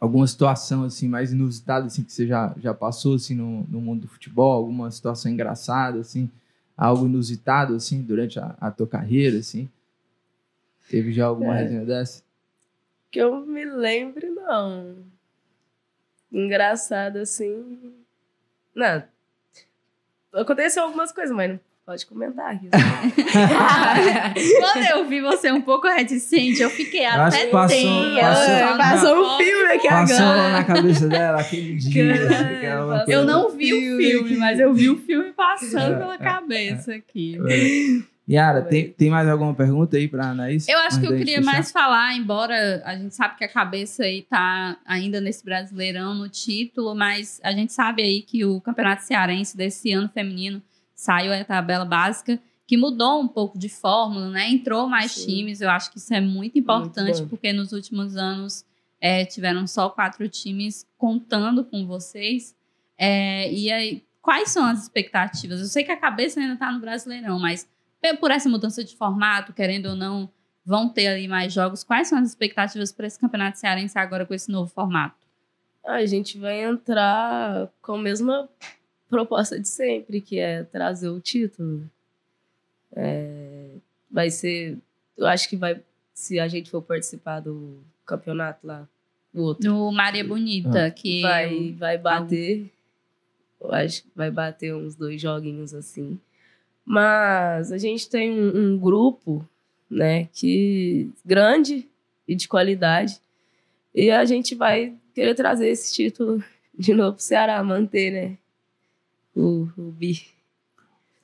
alguma 0.00 0.26
situação, 0.28 0.84
assim, 0.84 1.08
mais 1.08 1.32
inusitada, 1.32 1.86
assim, 1.86 2.04
que 2.04 2.12
você 2.12 2.24
já, 2.26 2.54
já 2.58 2.72
passou, 2.72 3.16
assim, 3.16 3.34
no, 3.34 3.64
no 3.64 3.80
mundo 3.80 4.02
do 4.02 4.08
futebol? 4.08 4.52
Alguma 4.52 4.90
situação 4.92 5.30
engraçada, 5.30 5.98
assim? 5.98 6.30
Algo 6.76 7.06
inusitado, 7.06 7.74
assim, 7.74 8.00
durante 8.00 8.38
a, 8.38 8.54
a 8.60 8.70
tua 8.70 8.86
carreira, 8.86 9.38
assim? 9.38 9.68
Teve 10.88 11.12
já 11.12 11.26
alguma 11.26 11.58
É. 11.58 11.62
resenha 11.62 11.84
dessa? 11.84 12.22
Que 13.10 13.18
eu 13.18 13.44
me 13.44 13.64
lembre, 13.64 14.30
não. 14.30 14.96
engraçado 16.30 17.16
assim. 17.16 17.94
Não. 18.74 19.02
Aconteceu 20.32 20.82
algumas 20.84 21.10
coisas, 21.10 21.34
mas 21.34 21.50
não 21.52 21.60
pode 21.88 22.04
comentar 22.04 22.52
aqui. 22.54 22.68
Quando 24.60 24.84
eu 24.90 25.08
vi 25.08 25.22
você 25.22 25.50
um 25.50 25.62
pouco 25.62 25.88
reticente, 25.88 26.60
eu 26.60 26.68
fiquei 26.68 27.06
acho 27.06 27.36
até 27.38 27.46
passou- 27.46 27.78
tensa. 27.78 28.20
passou- 28.20 28.76
Passou 28.78 29.24
um 29.24 29.38
filme 29.38 29.72
aqui 29.72 29.88
Passou 29.88 30.26
agora. 30.26 30.52
na 30.52 30.64
cabeça 30.64 31.08
dela 31.08 31.40
aquele 31.40 31.76
dia. 31.76 32.14
Passou- 32.86 33.04
Eu 33.14 33.24
não 33.24 33.50
vi 33.56 33.72
o 33.72 33.96
filme, 33.96 34.36
mas 34.36 34.60
eu 34.60 34.74
vi 34.74 34.90
o 34.90 34.98
filme 34.98 35.32
passando 35.32 35.94
É, 35.94 35.98
pela 35.98 36.14
é, 36.14 36.18
cabeça 36.18 36.94
aqui. 36.94 37.38
É. 37.48 38.18
Yara, 38.30 38.60
tem, 38.60 38.90
tem 38.90 39.08
mais 39.08 39.26
alguma 39.26 39.54
pergunta 39.54 39.96
aí 39.96 40.06
pra 40.06 40.26
Anaís? 40.26 40.68
Eu 40.68 40.78
acho 40.80 41.00
que 41.00 41.06
eu 41.06 41.16
queria 41.16 41.38
fechar? 41.38 41.50
mais 41.50 41.72
falar, 41.72 42.14
embora 42.14 42.82
a 42.84 42.94
gente 42.94 43.14
sabe 43.14 43.36
que 43.38 43.44
a 43.44 43.48
cabeça 43.48 44.02
aí 44.02 44.20
tá 44.28 44.76
ainda 44.84 45.18
nesse 45.18 45.42
Brasileirão 45.42 46.14
no 46.14 46.28
título, 46.28 46.94
mas 46.94 47.40
a 47.42 47.52
gente 47.52 47.72
sabe 47.72 48.02
aí 48.02 48.20
que 48.20 48.44
o 48.44 48.60
Campeonato 48.60 49.02
Cearense 49.04 49.56
desse 49.56 49.90
ano 49.94 50.10
feminino 50.12 50.60
saiu 50.98 51.32
a 51.32 51.44
tabela 51.44 51.84
básica 51.84 52.40
que 52.66 52.76
mudou 52.76 53.22
um 53.22 53.28
pouco 53.28 53.56
de 53.56 53.68
fórmula, 53.68 54.28
né? 54.30 54.50
Entrou 54.50 54.88
mais 54.88 55.12
Sim. 55.12 55.26
times. 55.26 55.60
Eu 55.60 55.70
acho 55.70 55.90
que 55.92 55.98
isso 55.98 56.12
é 56.12 56.20
muito 56.20 56.58
importante 56.58 57.22
bom. 57.22 57.28
porque 57.28 57.52
nos 57.52 57.72
últimos 57.72 58.16
anos 58.16 58.64
é, 59.00 59.24
tiveram 59.24 59.64
só 59.66 59.88
quatro 59.88 60.28
times 60.28 60.84
contando 60.98 61.64
com 61.64 61.86
vocês. 61.86 62.54
É, 62.98 63.50
e 63.50 63.70
aí, 63.70 64.04
quais 64.20 64.50
são 64.50 64.64
as 64.64 64.82
expectativas? 64.82 65.60
Eu 65.60 65.66
sei 65.66 65.84
que 65.84 65.92
a 65.92 65.96
cabeça 65.96 66.40
ainda 66.40 66.56
tá 66.56 66.70
no 66.72 66.80
Brasileirão, 66.80 67.38
mas 67.38 67.66
por 68.20 68.32
essa 68.32 68.48
mudança 68.48 68.82
de 68.82 68.96
formato, 68.96 69.52
querendo 69.52 69.90
ou 69.90 69.94
não, 69.94 70.28
vão 70.66 70.88
ter 70.88 71.06
ali 71.06 71.28
mais 71.28 71.52
jogos. 71.52 71.84
Quais 71.84 72.08
são 72.08 72.18
as 72.18 72.28
expectativas 72.28 72.90
para 72.90 73.06
esse 73.06 73.18
campeonato 73.18 73.58
cearense 73.58 73.96
agora 73.98 74.26
com 74.26 74.34
esse 74.34 74.50
novo 74.50 74.68
formato? 74.68 75.16
A 75.86 76.04
gente 76.04 76.36
vai 76.36 76.64
entrar 76.64 77.70
com 77.80 77.94
a 77.94 77.98
mesma 77.98 78.48
proposta 79.08 79.58
de 79.58 79.68
sempre, 79.68 80.20
que 80.20 80.38
é 80.38 80.64
trazer 80.64 81.08
o 81.08 81.20
título. 81.20 81.88
É, 82.94 83.70
vai 84.10 84.30
ser. 84.30 84.78
Eu 85.16 85.26
acho 85.26 85.48
que 85.48 85.56
vai. 85.56 85.80
Se 86.14 86.38
a 86.40 86.48
gente 86.48 86.70
for 86.70 86.82
participar 86.82 87.40
do 87.40 87.78
campeonato 88.04 88.66
lá, 88.66 88.88
o 89.32 89.42
outro, 89.42 89.70
No 89.70 89.92
Maria 89.92 90.24
Bonita, 90.24 90.90
que 90.90 91.22
vai, 91.22 91.72
vai 91.72 91.98
bater. 91.98 92.70
Eu 93.60 93.72
acho 93.72 94.02
que 94.02 94.08
vai 94.14 94.30
bater 94.30 94.74
uns 94.74 94.94
dois 94.94 95.20
joguinhos 95.20 95.74
assim. 95.74 96.18
Mas 96.84 97.70
a 97.70 97.78
gente 97.78 98.08
tem 98.08 98.32
um, 98.32 98.74
um 98.74 98.78
grupo, 98.78 99.46
né, 99.90 100.28
que 100.32 101.10
grande 101.24 101.86
e 102.26 102.34
de 102.34 102.48
qualidade. 102.48 103.20
E 103.94 104.10
a 104.10 104.24
gente 104.24 104.54
vai 104.54 104.94
querer 105.14 105.34
trazer 105.34 105.68
esse 105.68 105.92
título 105.92 106.42
de 106.76 106.94
novo 106.94 107.16
pro 107.16 107.22
Ceará, 107.22 107.62
manter, 107.62 108.10
né? 108.10 108.38
O, 109.38 109.68
o 109.76 109.92
bi. 109.92 110.20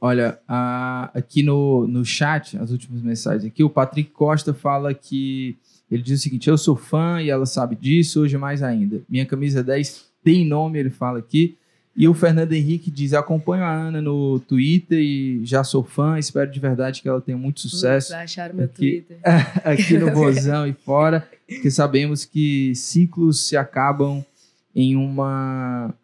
Olha, 0.00 0.38
a- 0.46 1.10
aqui 1.14 1.42
no, 1.42 1.86
no 1.86 2.04
chat, 2.04 2.56
as 2.58 2.70
últimas 2.70 3.02
mensagens 3.02 3.44
aqui, 3.44 3.64
o 3.64 3.70
Patrick 3.70 4.10
Costa 4.10 4.52
fala 4.52 4.92
que 4.92 5.56
ele 5.90 6.02
diz 6.02 6.20
o 6.20 6.22
seguinte: 6.22 6.48
Eu 6.48 6.58
sou 6.58 6.76
fã 6.76 7.20
e 7.22 7.30
ela 7.30 7.46
sabe 7.46 7.74
disso, 7.74 8.20
hoje 8.20 8.36
mais 8.36 8.62
ainda. 8.62 9.02
Minha 9.08 9.24
camisa 9.26 9.62
10 9.64 10.04
tem 10.22 10.46
nome, 10.46 10.78
ele 10.78 10.90
fala 10.90 11.18
aqui. 11.18 11.56
E 11.96 12.08
o 12.08 12.12
Fernando 12.14 12.52
Henrique 12.52 12.90
diz: 12.90 13.14
Acompanho 13.14 13.62
a 13.64 13.72
Ana 13.72 14.02
no 14.02 14.38
Twitter 14.40 14.98
e 14.98 15.44
já 15.44 15.62
sou 15.64 15.82
fã, 15.82 16.18
espero 16.18 16.50
de 16.50 16.60
verdade 16.60 17.00
que 17.00 17.08
ela 17.08 17.20
tenha 17.20 17.38
muito 17.38 17.60
sucesso 17.60 18.10
Vai 18.12 18.24
achar 18.24 18.52
meu 18.52 18.64
Aqui. 18.66 18.76
Twitter. 19.06 19.18
aqui 19.64 19.96
no 19.96 20.10
Bozão 20.12 20.66
e 20.66 20.72
fora, 20.72 21.26
porque 21.48 21.70
sabemos 21.70 22.24
que 22.24 22.74
ciclos 22.74 23.46
se 23.46 23.56
acabam 23.56 24.24
em 24.74 24.96
uma. 24.96 25.94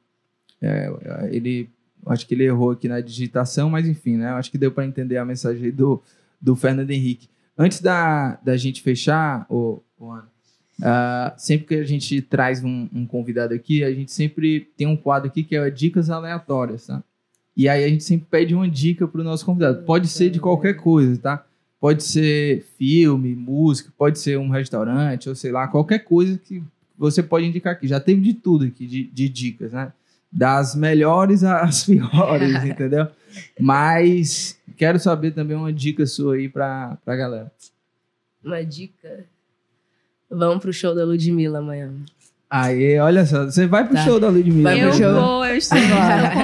é, 0.63 0.91
ele, 1.33 1.69
acho 2.07 2.27
que 2.27 2.35
ele 2.35 2.45
errou 2.45 2.71
aqui 2.71 2.89
na 2.89 3.01
digitação, 3.01 3.71
mas 3.71 3.87
enfim, 3.87 4.17
né? 4.17 4.29
Acho 4.31 4.51
que 4.51 4.59
deu 4.59 4.73
para 4.73 4.87
entender 4.87 5.17
a 5.17 5.25
mensagem 5.25 5.67
aí 5.67 5.73
do, 5.73 6.03
do 6.41 6.57
Fernando 6.57 6.91
Henrique. 6.91 7.29
Antes 7.57 7.81
da, 7.81 8.39
da 8.43 8.57
gente 8.57 8.83
fechar, 8.83 9.47
ô, 9.49 9.83
ô 9.99 10.11
Ana, 10.13 10.29
ah, 10.83 11.35
sempre 11.37 11.67
que 11.67 11.75
a 11.75 11.85
gente 11.85 12.23
traz 12.23 12.65
um, 12.65 12.89
um 12.93 13.07
convidado 13.07 13.53
aqui, 13.53 13.85
a 13.85 13.93
gente 13.93 14.11
sempre 14.13 14.69
tem 14.77 14.87
um 14.87 14.97
quadro 14.97 15.29
aqui 15.29 15.45
que 15.45 15.55
é 15.55 15.71
dicas 15.71 16.09
aleatórias, 16.09 16.87
tá? 16.87 17.03
E 17.57 17.69
aí 17.69 17.85
a 17.85 17.89
gente 17.89 18.05
sempre 18.05 18.27
pede 18.31 18.55
uma 18.55 18.69
dica 18.69 19.07
para 19.07 19.21
o 19.21 19.25
nosso 19.25 19.45
convidado. 19.45 19.83
Pode 19.83 20.09
ser 20.09 20.31
de 20.31 20.41
qualquer 20.41 20.75
coisa, 20.75 21.21
tá? 21.21 21.45
Pode 21.79 22.03
ser 22.03 22.65
filme, 22.79 23.35
música, 23.35 23.93
pode 23.97 24.19
ser 24.19 24.39
um 24.39 24.49
restaurante, 24.49 25.29
ou 25.29 25.35
sei 25.35 25.53
lá, 25.53 25.69
qualquer 25.69 25.99
coisa 26.01 26.39
que 26.39 26.63
você 26.97 27.23
pode 27.23 27.47
indicar 27.47 27.75
aqui. 27.75 27.87
Já 27.87 28.01
teve 28.01 28.21
de 28.21 28.35
tudo 28.35 28.65
aqui, 28.65 28.87
de, 28.87 29.05
de 29.05 29.29
dicas, 29.29 29.73
né? 29.73 29.93
Das 30.33 30.75
melhores 30.75 31.43
às 31.45 31.85
piores, 31.87 32.63
entendeu? 32.65 33.09
Mas 33.59 34.59
quero 34.77 34.99
saber 34.99 35.33
também 35.33 35.57
uma 35.57 35.73
dica 35.73 36.07
sua 36.07 36.35
aí 36.37 36.49
pra, 36.49 36.97
pra 37.05 37.17
galera. 37.17 37.53
Uma 38.45 38.65
dica. 38.65 39.25
Vamos 40.31 40.61
pro 40.63 40.73
show 40.73 40.95
da 40.95 41.05
Ludmilla 41.05 41.59
amanhã. 41.59 41.93
Aí, 42.49 42.99
olha 42.99 43.25
só, 43.27 43.45
você 43.45 43.65
vai 43.67 43.85
pro 43.85 43.95
Tá. 43.95 44.03
show 44.05 44.19
da 44.19 44.29
Ludmilla. 44.29 44.71
Vai 44.71 44.81
Eu 44.85 44.93
show. 44.93 45.13
vou, 45.15 45.45
eu 45.47 45.57
estou, 45.57 45.79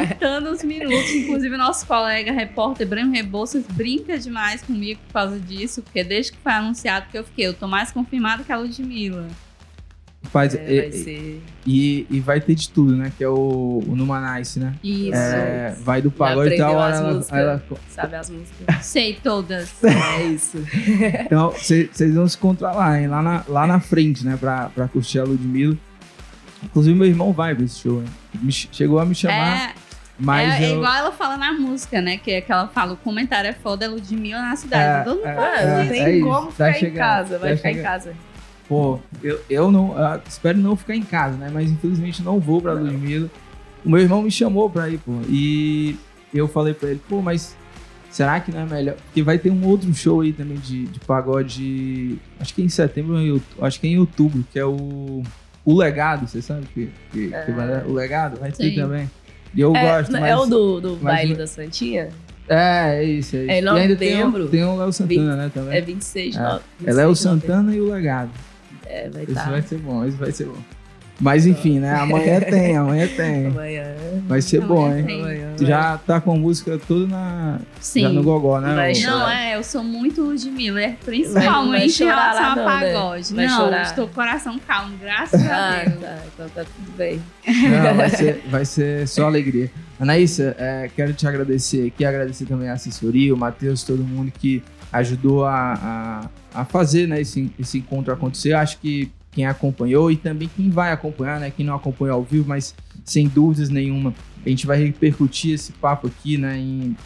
contando 0.09 0.51
os 0.51 0.63
minutos. 0.63 1.11
Inclusive, 1.11 1.57
nosso 1.57 1.85
colega 1.87 2.31
repórter 2.31 2.87
Breno 2.87 3.11
Rebouças 3.13 3.65
brinca 3.73 4.17
demais 4.17 4.63
comigo 4.63 5.01
por 5.09 5.13
causa 5.15 5.39
disso, 5.41 5.83
porque 5.83 6.05
desde 6.05 6.33
que 6.33 6.39
foi 6.39 6.53
anunciado 6.53 7.07
que 7.11 7.19
eu 7.19 7.25
fiquei, 7.25 7.47
eu 7.49 7.55
tô 7.55 7.67
mais 7.67 7.91
confirmada 7.91 8.45
que 8.45 8.53
a 8.53 8.57
Ludmilla. 8.59 9.27
Faz, 10.31 10.55
É, 10.55 10.73
e, 10.73 10.81
vai 10.81 10.93
ser. 10.93 11.43
e, 11.67 12.07
e 12.11 12.21
vai 12.21 12.41
ter 12.41 12.55
de 12.55 12.69
tudo, 12.69 12.97
né? 12.97 13.13
Que 13.17 13.25
é 13.25 13.29
o, 13.29 13.83
o 13.87 13.95
Numanice, 13.97 14.59
né? 14.61 14.75
Isso. 14.83 15.15
É, 15.17 15.75
vai 15.81 16.01
do 16.03 16.11
pagode 16.11 16.55
e 16.55 16.57
tal. 16.59 16.79
as 16.81 16.99
Ela, 16.99 17.13
músicas. 17.15 17.39
ela- 17.39 17.63
Sabe 17.89 18.15
as 18.17 18.31
músicas? 18.31 18.85
Sei 18.87 19.19
todas. 19.23 19.73
É 19.85 20.23
isso. 20.25 20.59
então, 21.25 21.51
vocês 21.51 22.15
vão 22.15 22.27
se 22.29 22.37
encontrar 22.37 22.73
lá, 22.73 23.01
hein? 23.01 23.09
Lá 23.09 23.23
na, 23.23 23.45
lá 23.49 23.67
na 23.67 23.81
frente, 23.81 24.25
né? 24.25 24.37
Pra, 24.39 24.69
pra 24.75 24.89
curtir 24.89 25.19
a 25.19 25.25
Ludmilla. 25.25 25.77
Inclusive, 26.63 26.97
meu 26.99 27.07
irmão 27.07 27.33
vai 27.33 27.55
pra 27.55 27.65
esse 27.65 27.81
show, 27.81 28.01
né? 28.01 28.09
Me 28.43 28.51
ch- 28.51 28.69
chegou 28.73 28.99
a 28.99 29.05
me 29.05 29.15
chamar, 29.15 29.71
É, 29.71 29.75
mas 30.19 30.55
é, 30.61 30.65
é 30.65 30.71
eu... 30.73 30.77
igual 30.77 30.95
ela 30.95 31.13
fala 31.13 31.37
na 31.37 31.53
música, 31.53 32.01
né? 32.01 32.17
Que 32.17 32.33
é 32.33 32.41
que 32.41 32.51
ela 32.51 32.67
fala, 32.69 32.95
o 32.95 32.97
comentário 32.97 33.49
é 33.49 33.53
foda, 33.53 33.85
é 33.85 33.89
Ludmilla 33.89 34.41
na 34.41 34.57
cidade. 34.57 35.05
Todo 35.05 35.17
mundo 35.19 35.27
é, 35.27 35.63
é, 35.63 35.83
não 35.83 35.89
tem 35.89 36.03
é 36.03 36.21
como 36.21 36.51
ficar 36.51 36.83
em 36.83 36.93
casa. 36.95 37.39
Vai 37.39 37.57
ficar 37.57 37.71
em 37.71 37.75
chegando. 37.75 37.85
casa. 37.91 38.15
Pô, 38.69 38.99
eu, 39.23 39.41
eu 39.49 39.71
não. 39.71 39.97
eu 39.97 40.21
espero 40.29 40.59
não 40.59 40.75
ficar 40.77 40.97
em 40.97 41.03
casa, 41.03 41.37
né? 41.37 41.51
Mas 41.53 41.71
infelizmente 41.71 42.23
não 42.23 42.41
vou 42.41 42.61
pra 42.61 42.73
Ludmilla. 42.73 43.31
O 43.85 43.91
meu 43.91 44.01
irmão 44.01 44.23
me 44.23 44.31
chamou 44.31 44.69
pra 44.69 44.89
ir, 44.89 44.99
pô. 44.99 45.13
E 45.29 45.97
eu 46.35 46.49
falei 46.49 46.75
pra 46.75 46.91
ele, 46.91 47.01
pô, 47.09 47.23
mas 47.23 47.57
será 48.11 48.41
que 48.41 48.51
não 48.51 48.61
é 48.61 48.67
melhor? 48.67 48.97
Porque 48.97 49.23
vai 49.23 49.39
ter 49.39 49.51
um 49.51 49.65
outro 49.67 49.93
show 49.95 50.21
aí 50.21 50.33
também 50.33 50.57
de, 50.59 50.87
de 50.87 50.99
pagode. 51.01 52.19
Acho 52.41 52.53
que 52.55 52.63
é 52.63 52.65
em 52.65 52.69
setembro, 52.69 53.41
acho 53.61 53.79
que 53.81 53.87
é 53.87 53.91
em 53.91 53.99
outubro, 53.99 54.45
que 54.53 54.59
é 54.59 54.65
o. 54.65 55.23
O 55.65 55.77
Legado, 55.77 56.29
você 56.29 56.41
sabe 56.41 56.65
que, 56.73 56.89
que, 57.13 57.29
que 57.29 57.53
vai? 57.53 57.85
O 57.87 57.93
Legado 57.93 58.39
vai 58.39 58.53
ter 58.53 58.71
Sim. 58.71 58.77
também. 58.77 59.11
E 59.53 59.61
eu 59.61 59.75
É, 59.75 59.99
gosto, 59.99 60.13
não- 60.13 60.21
mas. 60.21 60.31
é 60.31 60.37
o 60.37 60.47
do, 60.47 60.81
do 60.81 60.97
baile 60.97 61.35
da 61.35 61.47
Santinha? 61.47 62.09
É, 62.49 63.01
é 63.01 63.05
isso, 63.05 63.35
é 63.35 63.41
isso. 63.41 63.51
É 63.51 63.59
em 63.61 63.69
ainda 63.69 63.97
tem, 63.97 64.15
o- 64.15 64.27
novembro. 64.27 64.49
tem 64.49 64.63
o 64.65 64.77
Léo 64.77 64.93
Santana, 64.93 65.35
né, 65.35 65.51
também. 65.53 65.77
É 65.77 65.81
26 65.81 66.35
de 66.35 66.39
É. 66.39 66.43
nove- 66.43 66.61
É 66.85 66.93
Léo 66.93 67.09
26 67.09 67.19
de 67.19 67.25
novembro. 67.27 67.47
Santana 67.47 67.75
e 67.75 67.81
o 67.81 67.91
Legado. 67.93 68.31
É, 68.89 69.09
vai 69.11 69.23
Esse 69.23 69.33
estar. 69.33 69.51
vai 69.51 69.63
ser 69.63 69.79
bom, 69.79 70.05
esse 70.05 70.17
vai 70.17 70.33
ser 70.33 70.45
bom. 70.47 70.57
Mas 71.19 71.47
enfim, 71.47 71.79
né? 71.81 71.95
Amanhã 71.95 72.41
tem, 72.45 72.77
amanhã 72.77 73.09
tem. 73.09 73.47
Amanhã. 73.47 73.85
Vai 74.29 74.43
ser 74.43 74.59
Amanhã 74.63 74.69
bom, 74.69 74.95
hein? 74.95 75.05
tem. 75.07 75.21
Amanhã. 75.23 75.53
Tu 75.57 75.65
já 75.65 75.97
tá 75.97 76.21
com 76.21 76.33
a 76.33 76.37
música 76.37 76.79
toda 76.87 77.07
na, 77.07 77.59
Sim. 77.81 78.03
já 78.03 78.09
no 78.11 78.23
gogó, 78.23 78.61
né? 78.61 78.75
Vai. 78.75 78.93
Não, 79.01 79.27
é, 79.27 79.57
eu 79.57 79.63
sou 79.65 79.83
muito 79.83 80.21
Ludmilla, 80.23 80.79
Vai 80.83 80.99
principalmente 81.03 82.03
em 82.03 82.07
relação 82.07 82.45
a 82.45 82.57
não, 82.57 82.65
né? 82.81 82.93
pagode. 82.93 83.35
Vai 83.35 83.47
não, 83.47 83.57
chorar. 83.57 83.83
estou 83.83 84.05
com 84.07 84.13
o 84.13 84.15
coração 84.15 84.59
calmo, 84.59 84.95
graças 85.01 85.43
a 85.43 85.57
Ah, 85.57 85.85
Deus. 85.87 86.01
tá. 86.03 86.19
Então 86.35 86.49
tá 86.51 86.65
tudo 86.65 86.97
bem. 86.99 87.23
Não, 87.47 87.95
vai 87.95 88.11
ser, 88.11 88.43
vai 88.51 88.65
ser 88.67 89.09
só 89.09 89.25
alegria. 89.25 89.71
Anaísa, 89.99 90.55
é, 90.59 90.91
quero 90.95 91.15
te 91.15 91.27
agradecer 91.27 91.87
aqui, 91.87 92.05
agradecer 92.05 92.45
também 92.45 92.69
a 92.69 92.75
assessoria, 92.75 93.33
o 93.33 93.39
Matheus, 93.39 93.83
todo 93.83 94.05
mundo 94.05 94.31
que 94.31 94.63
ajudou 94.93 95.45
a, 95.45 96.31
a, 96.55 96.61
a 96.61 96.65
fazer 96.65 97.07
né, 97.07 97.21
esse, 97.21 97.51
esse 97.59 97.79
encontro 97.79 98.13
acontecer. 98.13 98.53
Acho 98.53 98.79
que 98.79 99.11
quem 99.33 99.47
acompanhou 99.47 100.11
e 100.11 100.17
também 100.17 100.49
quem 100.57 100.71
vai 100.71 100.93
acompanhar, 100.93 101.39
né? 101.39 101.53
Quem 101.55 101.67
não 101.67 101.75
acompanhou 101.75 102.17
ao 102.17 102.23
vivo, 102.23 102.49
mas 102.49 102.75
sem 103.05 103.29
dúvidas 103.29 103.69
nenhuma, 103.69 104.15
a 104.45 104.49
gente 104.49 104.67
vai 104.67 104.83
repercutir 104.83 105.53
esse 105.53 105.73
papo 105.73 106.07
aqui, 106.07 106.39
né? 106.39 106.57
Em, 106.57 106.97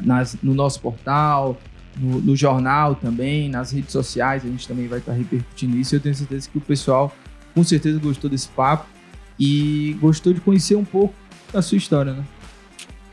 nas, 0.00 0.36
no 0.42 0.54
nosso 0.54 0.80
portal, 0.80 1.58
no, 1.96 2.20
no 2.20 2.36
jornal 2.36 2.94
também, 2.94 3.48
nas 3.48 3.72
redes 3.72 3.90
sociais, 3.90 4.44
a 4.44 4.48
gente 4.48 4.68
também 4.68 4.86
vai 4.86 4.98
estar 5.00 5.12
repercutindo 5.12 5.76
isso. 5.76 5.96
Eu 5.96 6.00
tenho 6.00 6.14
certeza 6.14 6.48
que 6.48 6.58
o 6.58 6.60
pessoal 6.60 7.12
com 7.54 7.64
certeza 7.64 7.98
gostou 7.98 8.30
desse 8.30 8.48
papo 8.48 8.86
e 9.38 9.96
gostou 10.00 10.32
de 10.32 10.40
conhecer 10.40 10.76
um 10.76 10.84
pouco 10.84 11.14
da 11.52 11.62
sua 11.62 11.78
história, 11.78 12.12
né? 12.12 12.24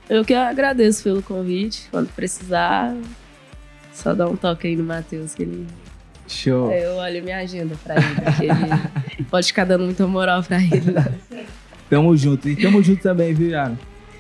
Eu 0.10 0.24
que 0.24 0.34
agradeço 0.34 1.02
pelo 1.04 1.24
convite. 1.24 1.88
Quando 1.90 2.10
precisar, 2.10 2.94
só 3.94 4.14
dá 4.14 4.28
um 4.28 4.36
toque 4.36 4.68
aí 4.68 4.76
no 4.76 4.84
Matheus, 4.84 5.34
que 5.34 5.44
ele. 5.44 5.68
Show. 6.28 6.72
Eu 6.72 6.96
olho 6.96 7.24
minha 7.24 7.38
agenda 7.38 7.76
pra 7.84 7.96
ele, 7.96 8.16
porque 8.16 8.44
ele 8.46 9.26
pode 9.30 9.48
ficar 9.48 9.66
dando 9.66 9.84
muita 9.84 10.08
moral 10.08 10.42
pra 10.42 10.58
ele. 10.58 10.94
Tamo 11.90 12.16
junto. 12.16 12.50
E 12.50 12.56
tamo 12.56 12.82
junto 12.82 13.04
também, 13.04 13.34
viu, 13.34 13.50
Yara? 13.50 13.78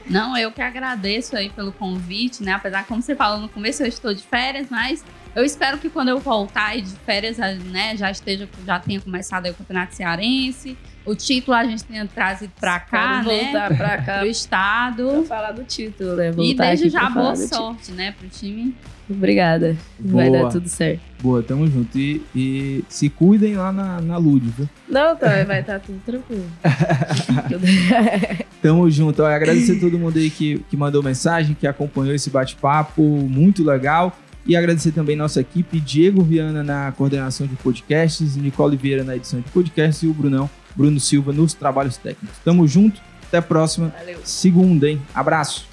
Não, 0.09 0.38
eu 0.38 0.51
que 0.51 0.61
agradeço 0.61 1.36
aí 1.36 1.49
pelo 1.49 1.71
convite, 1.71 2.43
né? 2.43 2.51
Apesar 2.51 2.86
como 2.86 3.01
você 3.01 3.15
falou 3.15 3.39
no 3.39 3.49
começo, 3.49 3.84
eu 3.84 3.88
estou 3.88 4.13
de 4.13 4.21
férias, 4.21 4.67
mas 4.69 5.03
eu 5.34 5.43
espero 5.43 5.78
que 5.78 5.89
quando 5.89 6.09
eu 6.09 6.19
voltar 6.19 6.67
aí 6.67 6.82
de 6.82 6.93
férias, 7.05 7.38
né, 7.38 7.95
já 7.95 8.11
esteja, 8.11 8.47
já 8.65 8.80
tenha 8.80 8.99
começado 8.99 9.45
aí 9.45 9.51
o 9.51 9.55
Campeonato 9.55 9.95
Cearense. 9.95 10.78
O 11.06 11.14
título 11.16 11.56
a 11.58 11.64
gente 11.66 11.84
tenha 11.84 12.06
trazido 12.06 12.54
pra 12.60 12.80
cá, 12.80 13.22
né? 13.24 13.43
voltar 13.43 13.76
pra 13.76 13.97
cá 14.04 14.20
Pro 14.20 14.28
estado. 14.28 15.08
pra 15.10 15.24
falar 15.24 15.51
do 15.51 15.64
título, 15.64 16.16
né? 16.16 16.30
E 16.30 16.32
Voltar 16.32 16.68
desde 16.68 16.86
aqui 16.88 16.89
já 16.93 17.10
boa 17.10 17.36
sorte, 17.36 17.91
né, 17.91 18.14
pro 18.18 18.28
time. 18.30 18.74
Obrigada. 19.10 19.76
Vai 19.99 20.30
Boa. 20.30 20.43
dar 20.43 20.49
tudo 20.49 20.70
certo. 20.70 21.01
Boa, 21.22 21.43
tamo 21.43 21.68
junto. 21.68 21.97
E, 21.99 22.22
e 22.34 22.84
se 22.88 23.10
cuidem 23.10 23.56
lá 23.56 23.70
na, 23.72 23.99
na 23.99 24.18
Lud, 24.18 24.47
viu? 24.58 24.70
Não, 24.88 25.14
tá, 25.16 25.43
vai 25.43 25.60
estar 25.60 25.80
tudo 25.82 25.99
tranquilo. 26.06 26.45
Tamo 28.62 28.89
junto. 28.89 29.22
Ó, 29.24 29.26
agradecer 29.26 29.78
a 29.78 29.80
todo 29.80 29.99
mundo 29.99 30.18
aí 30.18 30.30
que, 30.30 30.60
que 30.70 30.78
mandou 30.78 31.04
mensagem, 31.04 31.54
que 31.54 31.68
acompanhou 31.68 32.16
esse 32.16 32.30
bate-papo, 32.30 33.01
muito 33.01 33.64
legal. 33.64 34.18
E 34.45 34.56
agradecer 34.58 34.91
também 34.91 35.16
nossa 35.16 35.39
equipe, 35.41 35.80
Diego 35.80 36.22
Viana 36.22 36.64
na 36.64 36.91
coordenação 36.91 37.47
de 37.47 37.56
podcasts, 37.56 38.36
Nicole 38.36 38.76
Vieira 38.76 39.04
na 39.04 39.16
edição 39.16 39.39
de 39.39 39.49
podcasts 39.51 40.04
e 40.04 40.08
o 40.08 40.14
Brunão, 40.14 40.49
Bruno 40.76 40.99
Silva 40.99 41.32
nos 41.32 41.53
trabalhos 41.53 41.97
técnicos. 41.97 42.38
Tamo 42.43 42.67
junto, 42.67 43.01
até 43.28 43.38
a 43.38 43.41
próxima 43.41 43.93
Valeu. 43.97 44.19
segunda, 44.24 44.89
hein? 44.89 45.01
Abraço. 45.13 45.72